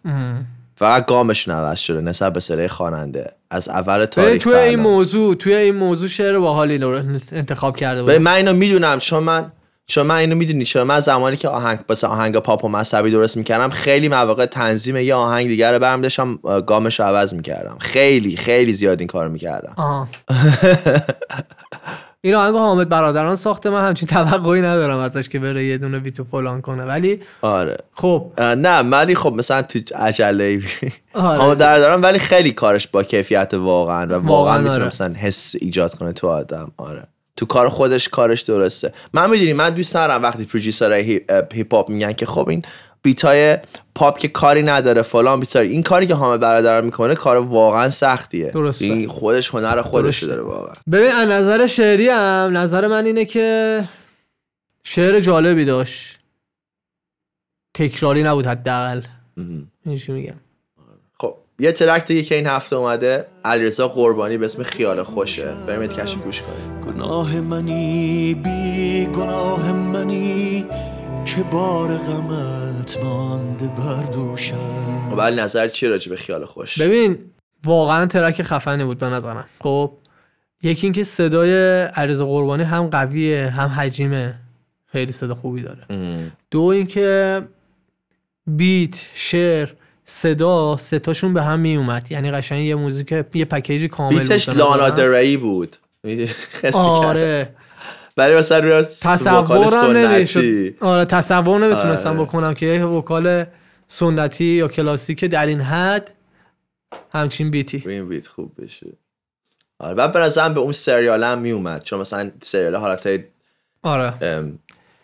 فقط 0.76 1.06
گامشون 1.06 1.54
عوض 1.54 1.80
شده 1.80 2.02
نسبت 2.02 2.34
به 2.34 2.40
سره 2.40 2.68
خواننده. 2.68 3.32
از 3.50 3.70
اول 3.70 4.06
تاریخ 4.06 4.44
توی 4.44 4.54
این. 4.54 4.80
موضوع 4.80 5.36
توی 5.36 5.54
این 5.56 5.76
موضوع 5.76 6.10
شعر 6.10 6.40
باحالی 6.40 6.84
انتخاب 7.32 7.78
کرده 7.78 8.04
بود 8.04 8.12
من 8.12 8.32
اینو 8.32 8.54
می‌دونم 8.54 9.00
چون 9.00 9.24
من 9.24 9.52
چون 9.90 10.06
من 10.06 10.16
اینو 10.16 10.36
می‌دونی 10.36 10.66
چون 10.66 10.84
من 10.84 11.00
زمانی 11.00 11.38
که 11.38 11.50
آهنگ 11.50 11.80
مثلا 11.90 12.10
آهنگ 12.10 12.38
پاپ 12.38 12.64
و 12.64 12.70
مذهبی 12.70 13.12
درست 13.12 13.38
می‌کردم 13.38 13.70
خیلی 13.70 14.10
مواقع 14.10 14.46
تنظیم 14.46 14.96
یه 14.96 15.16
آهنگ 15.16 15.48
دیگر 15.48 15.74
رو 15.74 15.80
برم 15.80 16.02
داشتم 16.02 16.40
گامش 16.68 17.00
رو 17.00 17.06
عوض 17.06 17.34
می‌کردم. 17.34 17.78
خیلی 17.80 18.38
خیلی 18.38 18.74
زیاد 18.74 19.00
این 19.00 19.08
کار 19.08 19.28
می‌کردم. 19.28 20.08
این 22.22 22.36
آهنگ 22.36 22.56
حامد 22.56 22.90
برادران 22.90 23.36
ساخته 23.36 23.70
من 23.70 23.88
همچین 23.88 24.08
توقعی 24.08 24.62
ندارم 24.62 24.98
ازش 24.98 25.30
که 25.30 25.40
بره 25.40 25.66
یه 25.66 25.78
دونه 25.78 26.00
بیتو 26.00 26.24
فلان 26.24 26.62
کنه. 26.62 26.84
ولی 26.84 27.20
آره. 27.42 27.78
خب. 27.94 28.32
نه 28.42 28.80
ولی 28.80 29.16
خب 29.16 29.34
مثلا 29.34 29.62
تو 29.62 29.80
عجله 29.96 30.62
آره. 31.14 31.56
در 31.56 31.78
دارم 31.78 32.02
ولی 32.02 32.20
خیلی 32.20 32.52
کارش 32.52 32.88
با 32.88 33.04
کیفیت 33.04 33.54
واقعا 33.54 34.06
و 34.08 34.12
واقعا, 34.12 34.28
واقعاً 34.28 34.58
می‌تونه 34.58 34.76
آره. 34.76 34.88
مثلا 34.88 35.14
حس 35.14 35.56
ایجاد 35.62 35.96
کنه 35.96 36.14
تو 36.14 36.28
آدم. 36.28 36.72
آره. 36.78 37.08
تو 37.38 37.46
کار 37.46 37.70
خودش 37.70 38.10
کارش 38.10 38.42
درسته. 38.42 38.94
من 39.14 39.30
می‌دونی 39.30 39.54
من 39.54 39.70
دوست 39.70 39.96
ندارم 39.96 40.24
وقتی 40.24 40.46
پروژیسر 40.46 40.94
هیپ 41.54 41.74
هاپ 41.74 41.90
میگن 41.90 42.14
که 42.14 42.26
خب 42.26 42.50
این 42.50 42.62
بیتای 43.02 43.58
پاپ 43.96 44.18
که 44.18 44.28
کاری 44.28 44.64
نداره 44.64 45.02
فلان 45.02 45.40
بیتار 45.40 45.64
این 45.64 45.84
کاری 45.84 46.08
که 46.08 46.14
حامد 46.14 46.40
برادر 46.40 46.82
می‌کنه 46.82 47.16
کار 47.16 47.38
واقعا 47.38 47.90
سختیه. 47.90 48.52
درسته. 48.52 48.86
این 48.86 49.08
خودش 49.08 49.50
هنر 49.50 49.82
خودش. 49.82 50.24
داره 50.24 50.42
واقعا. 50.42 50.74
ببین 50.92 51.12
از 51.12 51.30
نظر 51.30 51.66
شعری 51.66 52.10
هم 52.10 52.58
نظر 52.58 52.88
من 52.88 53.06
اینه 53.06 53.26
که 53.26 53.84
شعر 54.84 55.20
جالبی 55.20 55.66
داشت. 55.66 56.20
تکراری 57.74 58.24
نبود 58.24 58.46
حداقل. 58.46 59.02
میگم؟ 59.86 60.36
یه 61.60 61.72
ترک 61.72 62.06
دیگه 62.06 62.24
که 62.24 62.36
این 62.36 62.48
هفته 62.48 62.76
اومده 62.76 63.26
علیرضا 63.46 63.88
قربانی 63.88 64.38
به 64.38 64.46
اسم 64.46 64.64
خیال 64.64 65.04
خوشه. 65.04 65.54
بریم 65.68 65.82
یه 65.82 65.88
کشی 65.88 66.18
گوش 66.18 66.42
کنیم. 66.42 66.82
گناه 66.82 67.40
منی 67.40 68.34
بی 68.34 69.06
گناه 69.06 69.72
منی 69.72 70.66
که 71.26 71.44
بار 71.52 71.98
غمت 71.98 73.04
مانده 73.04 73.68
بر 73.68 74.04
دوشم. 74.04 75.10
خب 75.12 75.20
نظر 75.20 75.68
چی 75.68 75.88
راجع 75.88 76.10
به 76.10 76.16
خیال 76.16 76.46
خوش؟ 76.46 76.82
ببین 76.82 77.18
واقعا 77.66 78.06
ترک 78.06 78.42
خفنی 78.42 78.84
بود 78.84 78.98
به 78.98 79.10
نظرم. 79.10 79.46
خب 79.60 79.92
یکی 80.64 80.88
اینکه 80.88 81.04
صدای 81.04 81.82
عریض 81.82 82.22
قربانی 82.22 82.64
هم 82.64 82.88
قویه 82.88 83.50
هم 83.50 83.68
حجیمه. 83.68 84.40
خیلی 84.86 85.12
صدا 85.12 85.36
خوبی 85.36 85.62
داره. 85.62 85.86
ام. 85.90 86.32
دو 86.52 86.62
اینکه 86.62 87.42
بیت 88.48 89.06
شعر 89.14 89.70
صدا 90.10 90.78
ستاشون 90.78 91.34
به 91.34 91.42
هم 91.42 91.60
می 91.60 91.76
اومد 91.76 92.12
یعنی 92.12 92.32
قشنگ 92.32 92.66
یه 92.66 92.76
موزیک 92.76 93.12
یه 93.34 93.46
پکیج 93.46 93.86
کامل 93.86 94.20
بیتش 94.20 94.50
بود 94.50 94.58
به 94.58 94.64
لانا. 94.64 94.90
درایی 94.90 95.38
بود. 95.38 95.78
آره. 96.74 97.50
ولی 98.18 98.36
مثلا 98.36 98.60
روی 98.60 98.82
تصورم 98.82 99.98
نمی‌شد. 99.98 100.74
آره 100.82 101.06
تصور 101.06 101.60
نمی‌تونستم 101.60 102.10
آره. 102.10 102.20
بکنم 102.20 102.54
که 102.54 102.66
یه 102.66 102.86
وکال 102.86 103.46
سنتی 103.88 104.46
یا 104.46 104.68
کلاسیک 104.68 105.26
در 105.26 105.46
این 105.46 105.62
حد 105.62 106.12
همچین 107.14 107.52
بیتی. 107.52 107.84
این 107.88 108.10
بیت 108.10 108.28
خوب 108.28 108.52
بشه. 108.64 108.88
آره 109.80 109.96
بعد 109.96 110.12
به 110.12 110.50
به 110.54 110.60
اون 110.60 110.72
سریال 110.72 111.24
هم 111.24 111.40
میومد. 111.40 111.84
چون 111.84 112.00
مثلا 112.00 112.32
سریال 112.44 112.76
حالت 112.76 113.20
آره. 113.84 114.14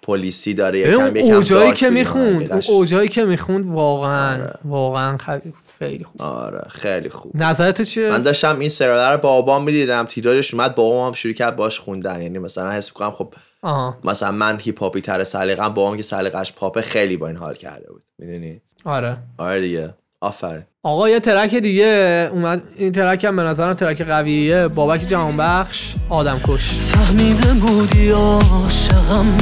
پلیسی 0.03 0.53
داره 0.53 0.79
یکم 0.79 0.99
اون 0.99 1.15
یکم 1.15 1.33
اوجایی 1.33 1.73
که 1.73 1.89
می‌خوند 1.89 2.51
اون 2.51 2.61
اوجایی 2.67 3.07
که 3.07 3.25
می‌خوند 3.25 3.65
واقعا 3.65 4.33
آره. 4.33 4.53
واقعا 4.65 5.17
خیلی 5.17 5.53
خیلی 5.79 6.03
خوب. 6.03 6.21
آره 6.21 6.61
خیلی 6.69 7.09
خوب. 7.09 7.31
نظر 7.35 7.71
تو 7.71 7.83
چیه؟ 7.83 8.09
من 8.09 8.23
داشتم 8.23 8.59
این 8.59 8.69
سریال 8.69 9.11
رو 9.11 9.17
با 9.17 9.41
بابام 9.41 9.63
می‌دیدم 9.63 10.05
تیتراژش 10.05 10.53
اومد 10.53 10.75
بابام 10.75 11.07
هم 11.07 11.13
شروع 11.13 11.33
کرد 11.33 11.55
باش 11.55 11.79
خوندن. 11.79 12.21
یعنی 12.21 12.39
مثلا 12.39 12.71
حس 12.71 12.89
می‌کنم 12.89 13.11
خب 13.11 13.33
آها. 13.61 13.97
مثلا 14.03 14.31
من 14.31 14.59
hip 14.59 14.79
hop 14.79 14.96
ی 14.96 15.01
تر 15.01 15.23
سلیقه‌ام 15.23 15.73
بابام 15.73 15.97
که 15.97 16.03
سلیقه‌اش 16.03 16.53
پاپه 16.53 16.81
خیلی 16.81 17.17
با 17.17 17.27
این 17.27 17.37
حال 17.37 17.53
کرده 17.53 17.87
بود. 17.91 18.03
می‌دونی؟ 18.19 18.61
آره. 18.85 19.17
آره 19.37 19.61
دیگه. 19.61 19.93
آفرین. 20.21 20.63
آقا 20.83 21.09
یه 21.09 21.19
track 21.19 21.55
دیگه. 21.55 22.29
اومد 22.31 22.63
این 22.75 22.91
track 22.91 23.23
هم 23.25 23.35
به 23.35 23.43
نظرم 23.43 23.73
track 23.73 24.01
قویه. 24.01 24.67
بابک 24.67 25.01
جهانبخش 25.07 25.95
آدم 26.09 26.39
کش 26.47 26.69
فهمیده 26.69 27.53
بودی 27.53 28.09
عاشقم. 28.09 29.37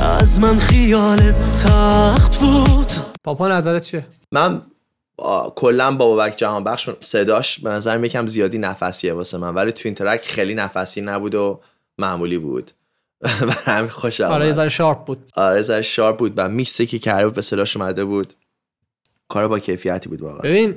از 0.00 0.40
من 0.40 0.56
خیال 0.58 1.32
تخت 1.32 2.38
بود. 2.38 2.86
پاپا 3.24 3.48
نظرت 3.48 3.84
چیه؟ 3.84 4.06
من 4.32 4.62
کلا 5.54 5.90
با 5.90 6.06
بابک 6.06 6.36
جهانبخش 6.36 6.90
صداش 7.00 7.60
به 7.60 7.70
نظر 7.70 8.04
یکم 8.04 8.26
زیادی 8.26 8.58
نفسیه 8.58 9.12
واسه 9.12 9.38
من 9.38 9.54
ولی 9.54 9.72
تو 9.72 9.82
این 9.84 9.94
track 9.94 10.26
خیلی 10.26 10.54
نفسی 10.54 11.00
نبود 11.00 11.34
و 11.34 11.60
معمولی 11.98 12.38
بود. 12.38 12.70
و 13.46 13.52
همین 13.64 13.90
خوش 13.90 14.20
آره 14.20 14.46
یه 14.46 14.56
ذره 14.56 14.68
sharp 14.68 15.04
بود. 15.04 15.18
آره 15.34 15.62
ذره 15.62 15.82
sharp 15.82 16.18
بود 16.18 16.32
و 16.36 16.48
میکسی 16.48 16.86
که 16.86 16.98
کرده 16.98 17.24
بود 17.24 17.34
به 17.34 17.40
صداش 17.40 17.76
اومده 17.76 18.04
بود. 18.04 18.32
کار 19.28 19.48
با 19.48 19.58
کیفیتی 19.58 20.08
بود 20.08 20.22
واقعا. 20.22 20.40
ببین 20.40 20.74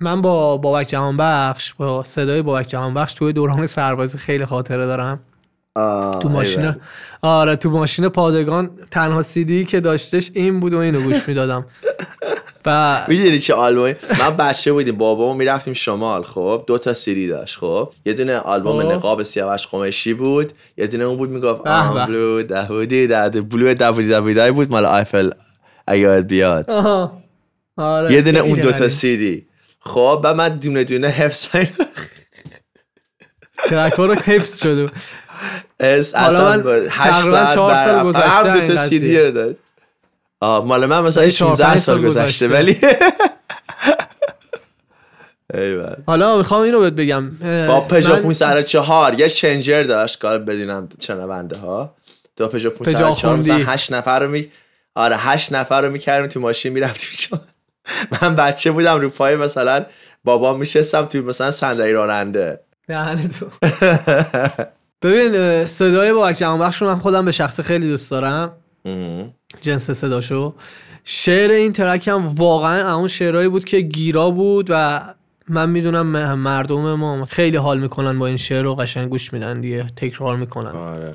من 0.00 0.22
با 0.22 0.56
بابک 0.56 0.86
جهانبخش 0.86 1.74
با 1.74 2.04
صدای 2.04 2.42
بابک 2.42 2.68
جهانبخش 2.68 3.14
توی 3.14 3.32
دوران 3.32 3.66
سربازی 3.66 4.18
خیلی 4.18 4.44
خاطره 4.44 4.86
دارم. 4.86 5.20
آه، 5.76 6.18
تو 6.18 6.28
ماشین 6.28 6.60
ایول. 6.60 6.74
آره 7.22 7.56
تو 7.56 7.70
ماشین 7.70 8.08
پادگان 8.08 8.70
تنها 8.90 9.22
سیدی 9.22 9.64
که 9.64 9.80
داشتش 9.80 10.30
این 10.34 10.60
بود 10.60 10.74
و 10.74 10.78
اینو 10.78 11.00
گوش 11.00 11.28
می‌دادم. 11.28 11.66
و 12.66 13.00
می‌دونی 13.08 13.38
چه 13.38 13.54
آلبومی؟ 13.54 13.94
من 14.20 14.36
بچه 14.36 14.72
بودیم 14.72 14.96
بابامو 14.96 15.34
می‌رفتیم 15.34 15.74
شمال 15.74 16.22
خب؟ 16.22 16.64
دو 16.66 16.78
تا 16.78 16.94
سیری 16.94 17.28
داشت 17.28 17.58
خب؟ 17.58 17.92
یه 18.06 18.12
دونه 18.12 18.36
آلبوم 18.36 18.82
خب. 18.82 18.92
نقاب 18.92 19.22
سیاوش 19.22 19.66
قمشی 19.66 20.14
بود 20.14 20.52
یه 20.76 20.86
دونه 20.86 21.04
اون 21.04 21.16
بود 21.16 21.30
می‌گفت. 21.30 21.62
بلو 21.62 22.42
دهودی 22.42 23.06
ده 23.06 23.28
بلو 23.28 23.74
دهودی 23.74 24.50
بود 24.50 24.70
مال 24.70 24.86
آیفل 24.86 25.30
یاد 25.92 26.26
بیاد. 26.26 26.70
آره 27.76 28.12
یه 28.12 28.22
دونه 28.22 28.38
اون 28.38 28.60
دو 28.60 28.72
تا. 28.72 28.88
سیدی. 28.88 29.46
خب 29.80 30.20
و 30.24 30.34
من 30.34 30.48
دونه 30.48 30.84
دونه 30.84 31.08
حفظ 31.08 31.48
ترک 33.68 33.92
رو 33.92 34.14
حفظ 34.14 34.62
شده 34.62 34.90
حالا 35.80 36.00
اصلا 36.14 36.44
من 36.44 36.62
با 36.62 36.70
هشت 36.72 37.10
تقریبا 37.10 37.36
ساعت 37.36 37.54
چهار 37.54 37.74
سال 37.74 37.84
بررفتم. 37.84 38.08
گذشته 38.08 38.28
هم 38.30 38.60
دو 38.60 38.60
تا 38.60 38.72
قضیه. 38.72 38.76
سیدی 38.76 39.18
رو 39.18 39.30
داره 39.30 39.56
مال 40.42 40.86
من 40.86 41.00
مثلا 41.00 41.22
من 41.24 41.30
چهار 41.30 41.50
16 41.56 41.64
پنج 41.64 41.78
سال 41.78 42.06
گذشته. 42.06 42.48
ولی 42.48 42.80
ایول 45.54 45.96
حالا 46.06 46.38
می‌خوام 46.38 46.62
اینو 46.62 46.80
بهت 46.80 46.92
بگم 46.92 47.30
با 47.66 47.80
پژو 47.80 48.14
من 48.14 48.22
504 48.22 49.20
یه 49.20 49.28
چنجر 49.28 49.82
داشت 49.82 50.18
کار 50.18 50.38
بدونم 50.38 50.88
شنونده 51.00 51.56
ها 51.56 51.94
تو 52.36 52.48
پژو 52.48 52.70
504 52.70 53.10
آخوندی. 53.10 53.52
مثلا 53.52 53.72
8 53.72 53.92
نفر 53.92 54.20
رو 54.20 54.30
می 54.30 54.50
آره 54.94 55.16
8 55.16 55.52
نفر 55.52 55.80
رو 55.82 55.92
می‌کردیم 55.92 56.26
تو 56.26 56.40
ماشین 56.40 56.72
می‌رفتیم 56.72 57.08
شما 57.12 57.40
من 58.22 58.36
بچه 58.36 58.70
بودم 58.70 59.00
رو 59.00 59.10
پای 59.10 59.36
مثلا 59.36 59.86
بابا 60.24 60.56
میشستم 60.56 61.04
توی 61.04 61.20
مثلا 61.20 61.50
صندلی 61.50 61.92
راننده 61.92 62.60
دهن 62.88 63.28
تو 63.28 63.46
ببین 65.04 65.66
صدای 65.66 66.12
با 66.12 66.32
جمع 66.32 66.58
بخش 66.58 66.82
رو 66.82 66.88
من 66.88 66.98
خودم 66.98 67.24
به 67.24 67.32
شخص 67.32 67.60
خیلی 67.60 67.88
دوست 67.88 68.10
دارم. 68.10 68.52
جنس 69.62 69.90
صداشو. 69.90 70.54
شعر 71.04 71.50
این 71.50 71.72
ترک 71.72 72.08
هم 72.08 72.34
واقعا 72.34 72.94
اون 72.96 73.08
شعرهایی 73.08 73.48
بود 73.48 73.64
که 73.64 73.80
گیرا 73.80 74.30
بود 74.30 74.66
و 74.70 75.00
من 75.48 75.70
می‌دونم 75.70 76.06
مردم 76.34 76.94
ما 76.94 77.24
خیلی 77.24 77.56
حال 77.56 77.80
می‌کنن 77.80 78.18
با 78.18 78.26
این 78.26 78.36
شعر 78.36 78.62
رو 78.62 78.74
قشنگ 78.74 79.08
گوش 79.08 79.32
میدن 79.32 79.60
دیگه 79.60 79.86
تکرار 79.96 80.36
می‌کنن. 80.36 80.70
آره. 80.70 81.14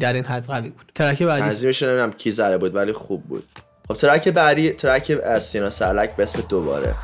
در 0.00 0.12
این 0.12 0.24
حد 0.24 0.46
قوی 0.46 0.68
بود. 0.68 0.92
ترک 0.94 1.22
بعدی؟ 1.22 1.42
تنظیمش 1.42 1.82
نمی‌دونم 1.82 2.12
کی 2.12 2.30
زده 2.30 2.58
بود 2.58 2.74
ولی 2.74 2.92
خوب 2.92 3.24
بود. 3.24 3.44
خب 3.88 3.94
ترک 3.94 4.28
بعدی 4.28 4.70
ترک 4.70 5.12
از 5.24 5.42
سینا 5.42 5.70
سرلک 5.70 6.16
به 6.16 6.22
اسم 6.22 6.42
دوباره. 6.48 6.94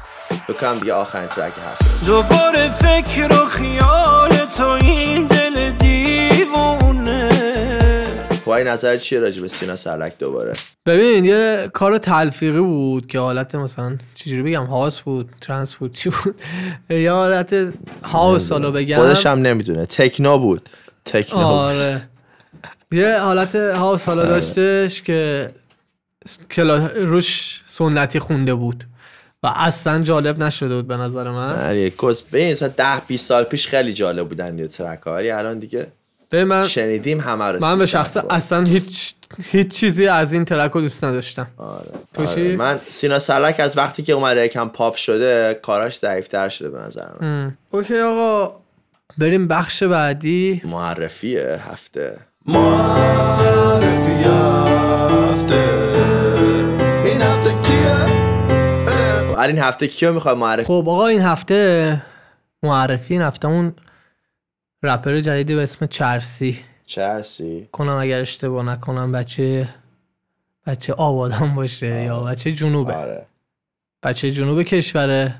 بکنم 0.48 0.78
دیگه 0.78 0.92
آخرین 0.92 1.28
ترک 1.28 1.52
هست. 1.66 2.06
دوباره 2.06 2.68
فکر 2.68 3.42
و 3.42 3.46
خیال 3.46 4.30
تو 4.56 4.66
این 4.66 5.26
دل 5.26 5.35
دیوونه 6.56 7.28
خب 8.44 8.50
این 8.50 8.66
نظر 8.66 8.96
چیه 8.96 9.20
راجع 9.20 9.42
به 9.42 9.48
سینا 9.48 9.76
سرلک 9.76 10.18
دوباره؟ 10.18 10.52
ببین 10.86 11.24
یه 11.24 11.70
کار 11.72 11.98
تلفیقی 11.98 12.60
بود 12.60 13.06
که 13.06 13.18
حالت 13.18 13.54
مثلا 13.54 13.96
چجوری 14.14 14.42
بگم 14.42 14.64
هاوس 14.64 15.00
بود 15.00 15.30
ترانس 15.40 15.74
بود 15.74 15.94
چی 15.94 16.10
بود؟ 16.10 16.40
یه 16.90 17.12
حالت 17.12 17.72
هاوس 18.02 18.52
حالا 18.52 18.70
بگم. 18.70 18.96
خودش 18.96 19.26
هم 19.26 19.38
نمی‌دونه. 19.38 19.86
تکنو 19.86 20.38
بود. 20.38 20.68
تکنو 21.04 21.38
بود. 21.38 21.46
آره. 21.48 22.02
یه 22.92 23.18
حالت 23.18 23.54
house 23.54 24.04
حالا 24.06 24.22
آره. 24.22 24.30
داشتش 24.30 25.02
که 25.02 25.50
کلا 26.50 26.86
روش 26.86 27.62
سنتی 27.66 28.18
خونده 28.18 28.54
بود 28.54 28.84
و 29.42 29.52
اصلا 29.56 29.98
جالب 30.02 30.42
نشده 30.42 30.76
بود 30.76 30.86
به 30.88 30.96
نظر 30.96 31.30
من. 31.30 31.50
آره 31.52 31.90
کس 31.90 32.22
ببین 32.22 32.50
مثلا 32.50 32.68
10 32.68 33.00
20 33.06 33.26
سال 33.28 33.44
پیش 33.44 33.66
خیلی 33.66 33.92
جالب 33.92 34.28
بودن 34.28 34.58
یه 34.58 34.68
track 34.68 35.00
ها 35.02 35.12
ولی 35.12 35.30
الان 35.30 35.58
دیگه 35.58 35.78
به 35.78 35.86
من 36.32 36.66
شنیدیم 36.66 37.20
همه 37.20 37.44
رو 37.44 37.58
من 37.60 37.78
به 37.78 37.86
شخص. 37.86 38.16
اصلا 38.16 38.64
هیچ 38.64 39.14
هیچ 39.50 39.68
چیزی 39.68 40.06
از 40.08 40.32
این 40.32 40.44
track 40.44 40.70
رو 40.70 40.80
دوست 40.80 41.04
نداشتم 41.04 41.46
آره. 41.56 41.84
تو 42.14 42.22
آره. 42.22 42.34
چی؟ 42.34 42.56
من 42.56 42.80
سینا 42.88 43.18
سرلک 43.18 43.60
از 43.60 43.76
وقتی 43.76 44.02
که 44.02 44.12
اومده 44.12 44.44
یکم 44.44 44.68
پاپ 44.68 44.96
شده 44.96 45.60
کاراش 45.62 45.98
ضعیفتر 45.98 46.48
شده 46.48 46.70
به 46.70 46.78
نظر 46.78 47.06
من. 47.20 47.56
اوکی 47.70 48.00
آقا 48.00 48.56
بریم 49.18 49.48
بخش 49.48 49.82
بعدی 49.82 50.62
معرفی 50.64 51.36
هفته 51.38 52.16
معرفی 52.46 54.24
هفته 55.32 55.64
این 57.04 57.22
هفته 57.22 57.54
کیه؟ 57.62 58.06
خب، 59.28 59.38
این 59.38 59.58
هفته 59.58 59.88
کیو 59.88 60.12
می‌خوای 60.12 60.34
معرفی 60.34 60.64
خب 60.64 60.84
آقا 60.88 61.06
این 61.06 61.20
هفته 61.20 62.02
معرفی 62.62 63.14
این 63.14 63.22
هفتهمون 63.22 63.74
رپر 64.82 65.20
جدیدی 65.20 65.54
به 65.54 65.62
اسم 65.62 65.86
چرسی. 65.86 66.58
چرسی؟ 66.86 67.68
کنم 67.72 67.96
اگر 67.96 68.20
اشتباه 68.20 68.64
نکنم 68.64 69.12
بچه 69.12 69.68
بچه 70.66 70.92
آبادان 70.92 71.54
باشه 71.54 72.02
یا 72.02 72.20
بچه 72.20 72.52
جنوبه. 72.52 72.92
آره. 72.94 73.26
بچه 74.02 74.30
جنوب 74.30 74.62
کشوره. 74.62 75.34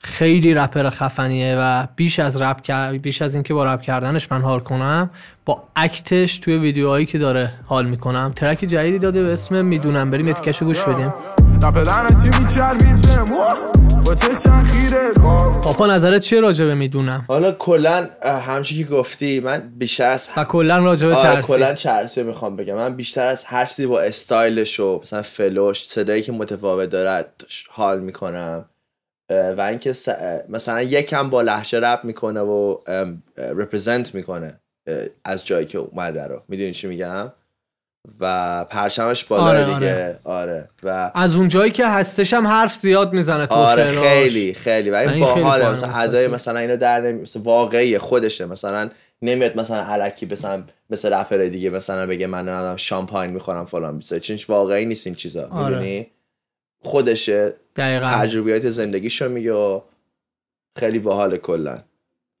خیلی 0.00 0.54
رپر 0.54 0.90
خفنیه 0.90 1.56
و 1.58 1.86
بیش 1.96 2.18
از 2.18 2.42
رپ 2.42 2.62
کر- 2.62 2.98
بیش 2.98 3.22
از 3.22 3.34
اینکه 3.34 3.54
با 3.54 3.74
رپ 3.74 3.80
کردنش 3.80 4.32
من 4.32 4.42
حال 4.42 4.60
کنم 4.60 5.10
با 5.44 5.62
اکتش 5.76 6.38
توی 6.38 6.56
ویدیوهایی 6.56 7.06
که 7.06 7.18
داره 7.18 7.52
حال 7.66 7.86
می‌کنم. 7.86 8.32
ترک 8.36 8.58
جدیدی 8.58 8.98
داده 8.98 9.22
به 9.22 9.32
اسم 9.32 9.64
می‌دونم 9.64 10.10
بریم 10.10 10.28
اتکشو 10.28 10.64
گوش 10.64 10.82
بدیم. 10.84 11.14
لب 11.62 11.78
لعنتی 11.78 12.28
میچربید 12.38 13.02
بهم 13.02 13.24
با 14.04 14.14
چشم 14.14 14.62
خیره 14.62 15.12
پاپا 15.62 15.86
نظرت 15.86 16.22
چیه 16.22 16.40
راجع 16.40 16.64
به 16.64 16.74
می‌دونم؟ 16.74 17.24
حالا 17.28 17.52
کلا 17.52 18.10
همچی 18.22 18.84
که 18.84 18.90
گفتی 18.90 19.40
من 19.40 19.72
بیشتر 19.78 20.10
از 20.10 20.28
و 20.36 20.44
کلا 20.44 20.78
راجع 20.78 21.06
به 21.08 21.14
آره 21.14 21.22
چرسی. 21.32 21.52
کلا 21.52 21.74
چرسی 21.74 22.22
می‌خوام 22.22 22.56
بگم. 22.56 22.74
من 22.74 22.96
بیشتر 22.96 23.26
از 23.26 23.44
هر 23.44 23.66
چیزی 23.66 23.86
با 23.86 24.00
استایلش 24.00 24.80
و 24.80 24.98
مثلا 25.02 25.22
فلوش 25.22 25.84
صدایی 25.86 26.22
که 26.22 26.32
متفاوت 26.32 26.88
داره 26.90 27.24
حال 27.68 28.00
می‌کنم. 28.00 28.64
و 29.30 29.60
اینکه 29.60 29.92
س- 29.92 30.08
مثلا 30.48 30.82
یکم 30.82 31.30
با 31.30 31.42
لحجه 31.42 31.80
رپ 31.80 32.04
می‌کنه 32.04 32.40
و 32.40 32.76
رپرزنت 33.36 34.14
می‌کنه 34.14 34.60
از 35.24 35.46
جایی 35.46 35.66
که 35.66 35.78
اومده 35.78 36.26
رو. 36.26 36.42
می‌دونی 36.48 36.72
چی 36.72 36.86
میگم؟ 36.86 37.32
و 38.20 38.64
پرچمش 38.64 39.24
بالا 39.24 39.42
آره، 39.42 39.74
دیگه. 39.74 40.18
آره. 40.24 40.68
و 40.82 41.10
از 41.14 41.36
اونجایی 41.36 41.70
که 41.70 41.86
هستش 41.86 42.34
هم 42.34 42.46
حرف 42.46 42.74
زیاد 42.74 43.12
می‌زنه 43.12 43.46
تو 43.46 43.54
آره 43.54 43.92
شعراش. 43.92 44.08
خیلی 44.08 44.54
خیلی. 44.54 44.90
و 44.90 44.94
این 44.94 45.20
باحاله. 45.20 45.42
باحال 45.42 45.72
مثلا. 45.72 45.90
ادای 45.90 46.28
مثلا 46.28 46.58
اینو 46.58 46.76
در 46.76 47.00
نمی... 47.00 47.22
مثلا 47.22 47.42
واقعی 47.42 47.98
خودشه. 47.98 48.46
مثلا 48.46 48.90
نمیاد 49.22 49.60
مثلا 49.60 49.84
الکی 49.84 50.28
مثلا 50.30 50.62
مثل 50.90 51.12
رپر 51.12 51.36
دیگه 51.36 51.70
مثلا 51.70 52.06
بگه 52.06 52.26
من 52.26 52.48
نمی‌دونم 52.48 52.76
شامپاین 52.76 53.30
می‌خورم 53.30 53.64
فلان. 53.64 53.98
بیسه 53.98 54.20
چونش 54.20 54.50
واقعی 54.50 54.84
نیست 54.84 55.06
این 55.06 55.16
چیزا. 55.16 55.48
آره. 55.48 55.68
می‌دونی؟ 55.68 56.06
خودشه. 56.82 57.54
دقیقاً. 57.76 58.10
تجربیات 58.14 58.70
زندگیشو 58.70 59.28
میگه 59.28 59.52
و 59.52 59.80
خیلی 60.78 60.98
باحال 60.98 61.36
کلا. 61.36 61.78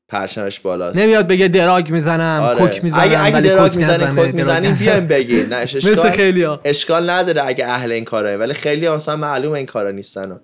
پرچمش 0.08 0.60
بالاست. 0.60 0.98
نمیاد 0.98 1.26
بگه 1.26 1.48
دراگ 1.48 1.90
می‌زنم 1.90 2.42
آره. 2.42 2.58
کوک 2.58 2.84
می‌زنم 2.84 3.00
اگه 3.00 3.24
اگه 3.24 3.40
دراگ 3.40 3.76
می‌زنی 3.76 4.06
کوک 4.06 4.34
می‌زنی 4.34 4.72
بیایم 4.72 5.06
بگین 5.06 5.46
نه 5.46 5.62
مثل 5.62 5.76
اشکال 5.76 6.10
خیلی 6.10 6.42
ها 6.42 6.60
اشکال 6.64 7.10
نداره 7.10 7.46
اگه 7.46 7.66
اهل 7.66 7.92
این 7.92 8.04
کاره 8.04 8.36
ولی 8.36 8.54
خیلی 8.54 8.86
اصلا 8.86 9.16
معلومه 9.16 9.56
این 9.56 9.66
کارا 9.66 9.90
نیستن 9.90 10.32
و. 10.32 10.38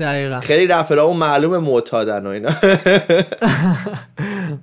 دقیقا. 0.00 0.40
خیلی 0.40 0.66
رپرها 0.66 1.04
اون 1.04 1.16
معلومه 1.16 1.58
معتادن 1.58 2.26
و 2.26 2.28
اینا. 2.28 2.50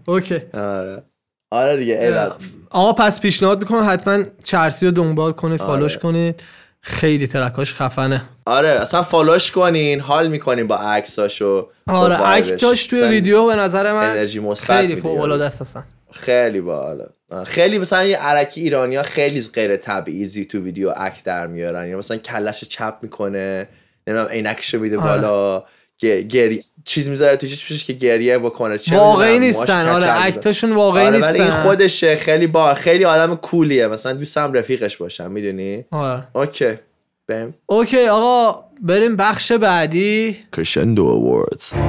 اوکی. 0.07 0.41
آره. 0.53 1.03
آره 1.51 1.77
دیگه 1.77 2.27
آقا 2.69 2.93
پس 2.93 3.21
پیشنهاد 3.21 3.61
می‌کنم 3.61 3.89
حتما 3.89 4.23
چرسی 4.43 4.85
رو 4.85 4.91
دنبال 4.91 5.33
آره. 5.43 5.57
فالوش 5.57 5.97
کنید. 5.97 6.43
خیلی 6.83 7.27
track 7.27 7.60
اش 7.60 7.73
خفنه 7.73 8.21
آره 8.45 8.69
اصلا 8.69 9.03
follow 9.03 9.39
ش 9.39 9.51
کنین 9.51 9.99
حال 9.99 10.27
می‌کنین 10.27 10.67
با 10.67 10.75
عکساشو 10.75 11.69
آره. 11.87 12.27
act 12.27 12.63
اش 12.63 12.87
توی 12.87 13.01
ویدیو 13.01 13.45
به 13.45 13.55
نظر 13.55 13.93
من 13.93 14.09
انرژی 14.09 14.39
مثبت 14.39 14.77
خیلی 14.77 14.95
فوق. 14.95 15.21
العاده 15.21 15.45
است 15.45 15.61
اصلا 15.61 15.83
خیلی 16.11 16.61
باحاله 16.61 17.05
آره. 17.31 17.43
خیلی 17.43 17.77
مثلا 17.77 18.03
یه 18.03 18.17
الکی 18.17 18.61
ایرانیا 18.61 19.03
خیلی 19.03 19.41
غیر 19.53 19.77
طبیعی 19.77 20.45
تو 20.45 20.59
ویدیو 20.59 20.93
act 20.97 21.23
در 21.23 21.47
میارن 21.47 21.87
یا 21.87 21.97
مثلا 21.97 22.17
کلش 22.17 22.63
چپ 22.63 22.93
می‌کنه 23.01 23.67
نمی‌دونم 24.07 24.29
عینکشو 24.29 24.79
میده 24.79 24.97
آره. 24.97 25.07
بالا 25.07 25.63
گری 26.07 26.63
چیز 26.85 27.09
می‌ذاره 27.09 27.35
تو 27.37 27.47
چشمش 27.47 27.83
که 27.85 27.93
گریه 27.93 28.37
بکنه 28.37 28.77
چه 28.77 28.97
واقعی 28.97 29.39
نیستن. 29.39 29.89
آره. 29.89 30.25
act 30.25 30.45
اشون 30.45 30.71
واقعی 30.71 31.05
آره 31.07 31.19
ولی 31.19 31.39
این 31.39 31.43
نیستن. 31.47 31.63
خودشه. 31.63 32.15
خیلی 32.15 32.47
با 32.47 32.73
خیلی 32.73 33.05
آدم 33.05 33.35
cool 33.35 33.65
یه. 33.65 33.87
مثلا 33.87 34.13
دوستم 34.13 34.53
رفیقش 34.53 34.97
باشم 34.97 35.31
می‌دونی؟ 35.31 35.85
آره. 35.91 36.23
OK. 36.33 36.69
بریم. 37.27 37.53
اوکی 37.65 38.07
آقا 38.07 38.63
بریم 38.81 39.15
بخش 39.15 39.51
بعدی. 39.51 40.37
کرشندو 40.57 41.05
اواردز 41.05 41.73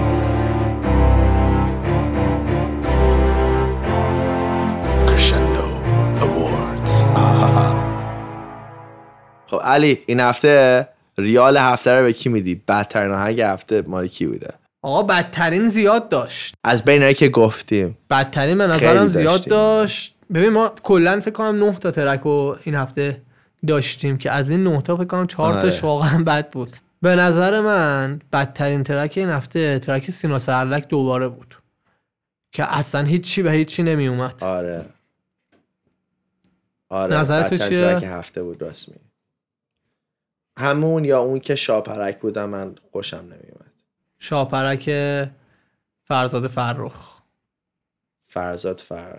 خب 9.46 9.61
علی 9.64 10.03
این 10.07 10.20
هفته 10.20 10.88
ریال 11.22 11.56
هفته 11.56 11.90
رو 11.90 12.04
به 12.04 12.12
کی 12.12 12.28
میدی؟ 12.28 12.62
بدترین 12.68 13.11
آهنگ 13.11 13.40
هفته 13.40 13.82
مال 13.87 14.06
کی 14.06 14.26
بوده؟ 14.26 14.54
آقا 14.82 15.02
بدترین 15.02 15.66
زیاد 15.66 16.08
داشت. 16.08 16.54
از 16.64 16.85
بین 16.85 17.12
که 17.12 17.28
گفتیم. 17.28 17.98
بدترین 18.11 18.58
به 18.58 18.66
نظرم 18.66 19.08
زیاد. 19.08 19.44
داشت. 19.44 20.14
ببین 20.35 20.48
ما 20.48 20.72
کلا 20.82 21.20
فکر 21.20 21.30
کنم 21.30 21.64
9 21.64 21.72
تا 21.72 21.90
ترک 21.90 22.20
رو 22.20 22.56
این 22.64 22.74
هفته 22.74 23.22
داشتیم 23.66 24.18
که 24.18 24.30
از 24.30 24.50
این 24.50 24.64
9 24.64 24.80
تا 24.82 24.96
فکر 24.96 25.04
کنم 25.04 25.26
4 25.26 25.52
آره. 25.52 25.62
تاش 25.62 25.85
واقعا 25.85 26.24
بد 26.24 26.50
بود. 26.50 26.76
به 27.02 27.16
نظر 27.16 27.61
من 27.61 28.20
بدترین 28.32 28.82
ترک 28.82 29.12
این 29.16 29.28
هفته 29.28 29.78
ترک 29.78 30.11
سینا 30.11 30.38
سرلک 30.38 30.88
دوباره 30.88 31.28
بود. 31.28 31.54
که 32.52 32.76
اصلا 32.76 33.02
هیچی 33.02 33.42
به 33.42 33.52
هیچی 33.52 33.82
نمی 33.82 34.08
اومد 34.08 34.44
آره. 34.44 34.85
آره. 36.88 37.16
نظر 37.16 37.48
تو 37.48 37.56
چیه؟ 37.56 37.68
ترک 37.68 38.02
هفته 38.02 38.42
بود 38.42 38.62
راست 38.62 38.88
میگی. 38.88 39.12
همون 40.58 41.04
یا 41.04 41.20
اون 41.20 41.40
که 41.40 41.54
شاپرک 41.54 42.18
بودم 42.18 42.50
من 42.50 42.74
خوشم 42.92 43.16
نمیومد 43.16 43.72
شاپرک 44.18 44.90
فرزاد 46.04 46.46
فرخ. 46.46 47.20
فرزاد 48.28 48.80
فر 48.80 49.18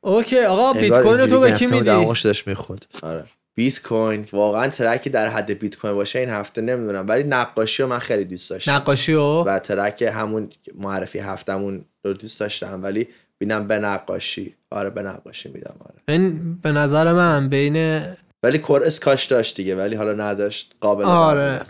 OK 0.00 0.44
آقا 0.44 0.72
بیت 0.72 1.02
کوین 1.02 1.20
رو 1.20 1.26
تو 1.26 1.40
به 1.40 1.52
کی 1.52 1.66
میدی؟ 1.66 1.90
می‌خورد. 2.46 2.86
آره. 3.02 3.24
بیت 3.54 3.82
کوین 3.82 4.26
واقعا 4.32 4.68
track 4.68 5.03
ی 5.03 5.10
در 5.10 5.28
حد 5.28 5.50
بیت 5.50 5.76
کوین 5.76 5.94
باشه 5.94 6.18
این 6.18 6.28
هفته 6.28 6.62
نمی‌دونم 6.62 7.08
ولی 7.08 7.22
نقاشی 7.22 7.82
رو 7.82 7.88
من 7.88 7.98
خیلی 7.98 8.24
دوست 8.24 8.50
داشتم. 8.50 8.72
نقاشی 8.72 9.12
و 9.12 9.42
و 9.42 9.58
track 9.58 10.02
همون 10.02 10.50
معرفی 10.74 11.18
هفتمون 11.18 11.84
رو 12.04 12.12
دوست 12.12 12.40
داشتم 12.40 12.82
ولی 12.82 13.08
بینم 13.38 13.66
به 13.66 13.78
نقاشی. 13.78 14.54
آره 14.70 14.90
به 14.90 15.02
نقاشی 15.02 15.48
میدم 15.48 15.76
آره. 15.80 15.94
این 16.08 16.54
به 16.54 16.72
نظر 16.72 17.12
من 17.12 17.48
بین 17.48 18.02
ولی 18.44 18.58
chorus 18.58 19.00
کاش 19.00 19.26
داشت 19.26 19.56
دیگه 19.56 19.76
ولی 19.76 19.96
حالا 19.96 20.12
نداشت 20.12 20.74
قابل 20.80 21.04
آره. 21.04 21.60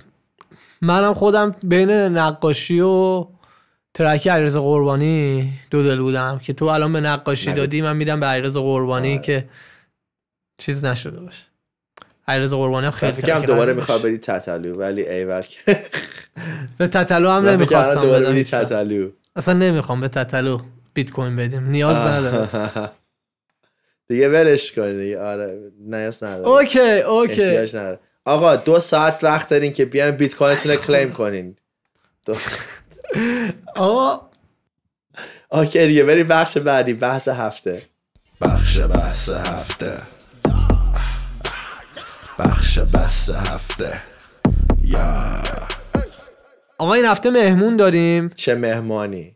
منم 0.81 1.15
خودم 1.15 1.55
بین 1.63 1.91
نقاشی 1.91 2.81
و 2.81 3.27
track 3.95 4.29
علیرضا 4.29 4.63
قربانی 4.63 5.53
دو 5.71 5.83
دل 5.83 5.99
بودم 5.99 6.41
که 6.45 6.53
تو 6.53 6.65
الان 6.65 6.93
به 6.93 7.01
نقاشی 7.01 7.51
نگو. 7.51 7.59
دادی 7.59 7.83
من 7.83 7.97
میدم 7.97 8.21
به 8.21 8.27
علیرضا 8.27 8.63
قربانی 8.63 9.13
آره. 9.13 9.23
که 9.23 9.49
چیز 10.59 10.85
نشده 10.85 11.21
باشه 11.21 11.43
علیرضا 12.29 12.57
قربانی 12.59 12.87
هم 12.87 12.93
خیلی 12.93 13.13
فکر 13.13 13.39
دوباره 13.39 13.73
می‌خواد 13.73 14.03
داشت. 14.03 14.05
بری 14.05 14.19
تتلو 14.19 14.75
ولی 14.75 15.09
ایول 15.09 15.43
به 16.79 16.87
تتلو 16.87 17.31
هم 17.31 17.49
نمی‌خواستم 17.49 18.01
دوباره 18.01 18.27
بدم. 18.27 18.43
تتلو 18.43 19.11
اصلا 19.37 19.55
نمی‌خوام 19.55 20.01
به 20.01 20.09
تتلو 20.09 20.61
بیت 20.95 21.11
کوین 21.11 21.37
بدیم 21.37 21.67
نیاز 21.67 21.97
نداره 21.97 22.49
دیگه 24.09 24.29
ولش 24.29 24.73
کن 24.73 24.97
دیگه 24.97 25.21
آره 25.21 25.61
نیاز 25.81 26.23
نداره. 26.23 26.49
OK 26.49 27.01
OK. 27.01 27.43
احتیاج 27.43 27.77
نداره. 27.77 27.99
آقا 28.25 28.57
دو 28.57 28.81
ساعت 28.81 29.25
وقت 29.25 29.49
دارین 29.49 29.73
که 29.73 29.85
بیاین 29.85 30.11
بیت 30.11 30.35
کوینتون 30.35 30.73
رو 30.73 30.79
claim 30.79 31.13
کنین. 31.13 31.57
دو 32.27 32.35
آقا. 33.77 34.31
اوکی 35.53 35.87
دیگه 35.87 36.05
بریم 36.05 36.29
بخش 36.29 36.59
بعدی 36.59 36.93
بحث 36.95 37.29
هفته. 37.29 37.83
بخش 38.41 38.79
بحث 38.79 39.29
هفته. 39.31 39.93
بخش 42.39 42.79
بحث 42.79 43.31
هفته. 43.31 44.03
یا. 44.85 45.43
آقا 46.79 46.95
این 46.95 47.05
هفته 47.05 47.31
مهمون 47.31 47.77
داریم. 47.77 48.29
چه 48.29 48.55
مهمانی. 48.55 49.34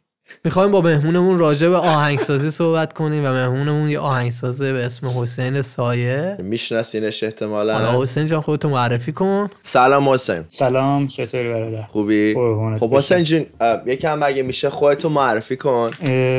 می‌خوایم 0.48 0.70
با 0.70 0.80
مهمونمون 0.80 1.38
راجع 1.38 1.68
به 1.68 1.76
آهنگسازی 1.76 2.50
صحبت 2.50 2.92
کنیم 2.92 3.24
و 3.24 3.28
مهمونمون 3.28 3.88
یه 3.88 3.98
آهنگسازه 3.98 4.72
به 4.72 4.84
اسم 4.84 5.06
حسین 5.06 5.62
سایه. 5.62 6.36
میشناسینش 6.42 7.22
حالا 7.22 7.32
احتمالا 7.32 8.02
حسین 8.02 8.26
جان 8.26 8.40
خودتو 8.40 8.68
معرفی 8.68 9.12
کن. 9.12 9.48
سلام 9.62 10.08
حسین. 10.08 10.44
سلام 10.48 11.08
چطوری 11.08 11.48
برادر؟ 11.48 11.82
خوبی؟ 11.82 12.34
خب 12.80 12.94
حسین 12.94 13.22
جون 13.22 13.46
اه، 13.60 13.82
یکم 13.86 14.22
اگه 14.22 14.42
میشه 14.42 14.70
خودتو 14.70 15.08
معرفی 15.08 15.56
کن 15.56 15.90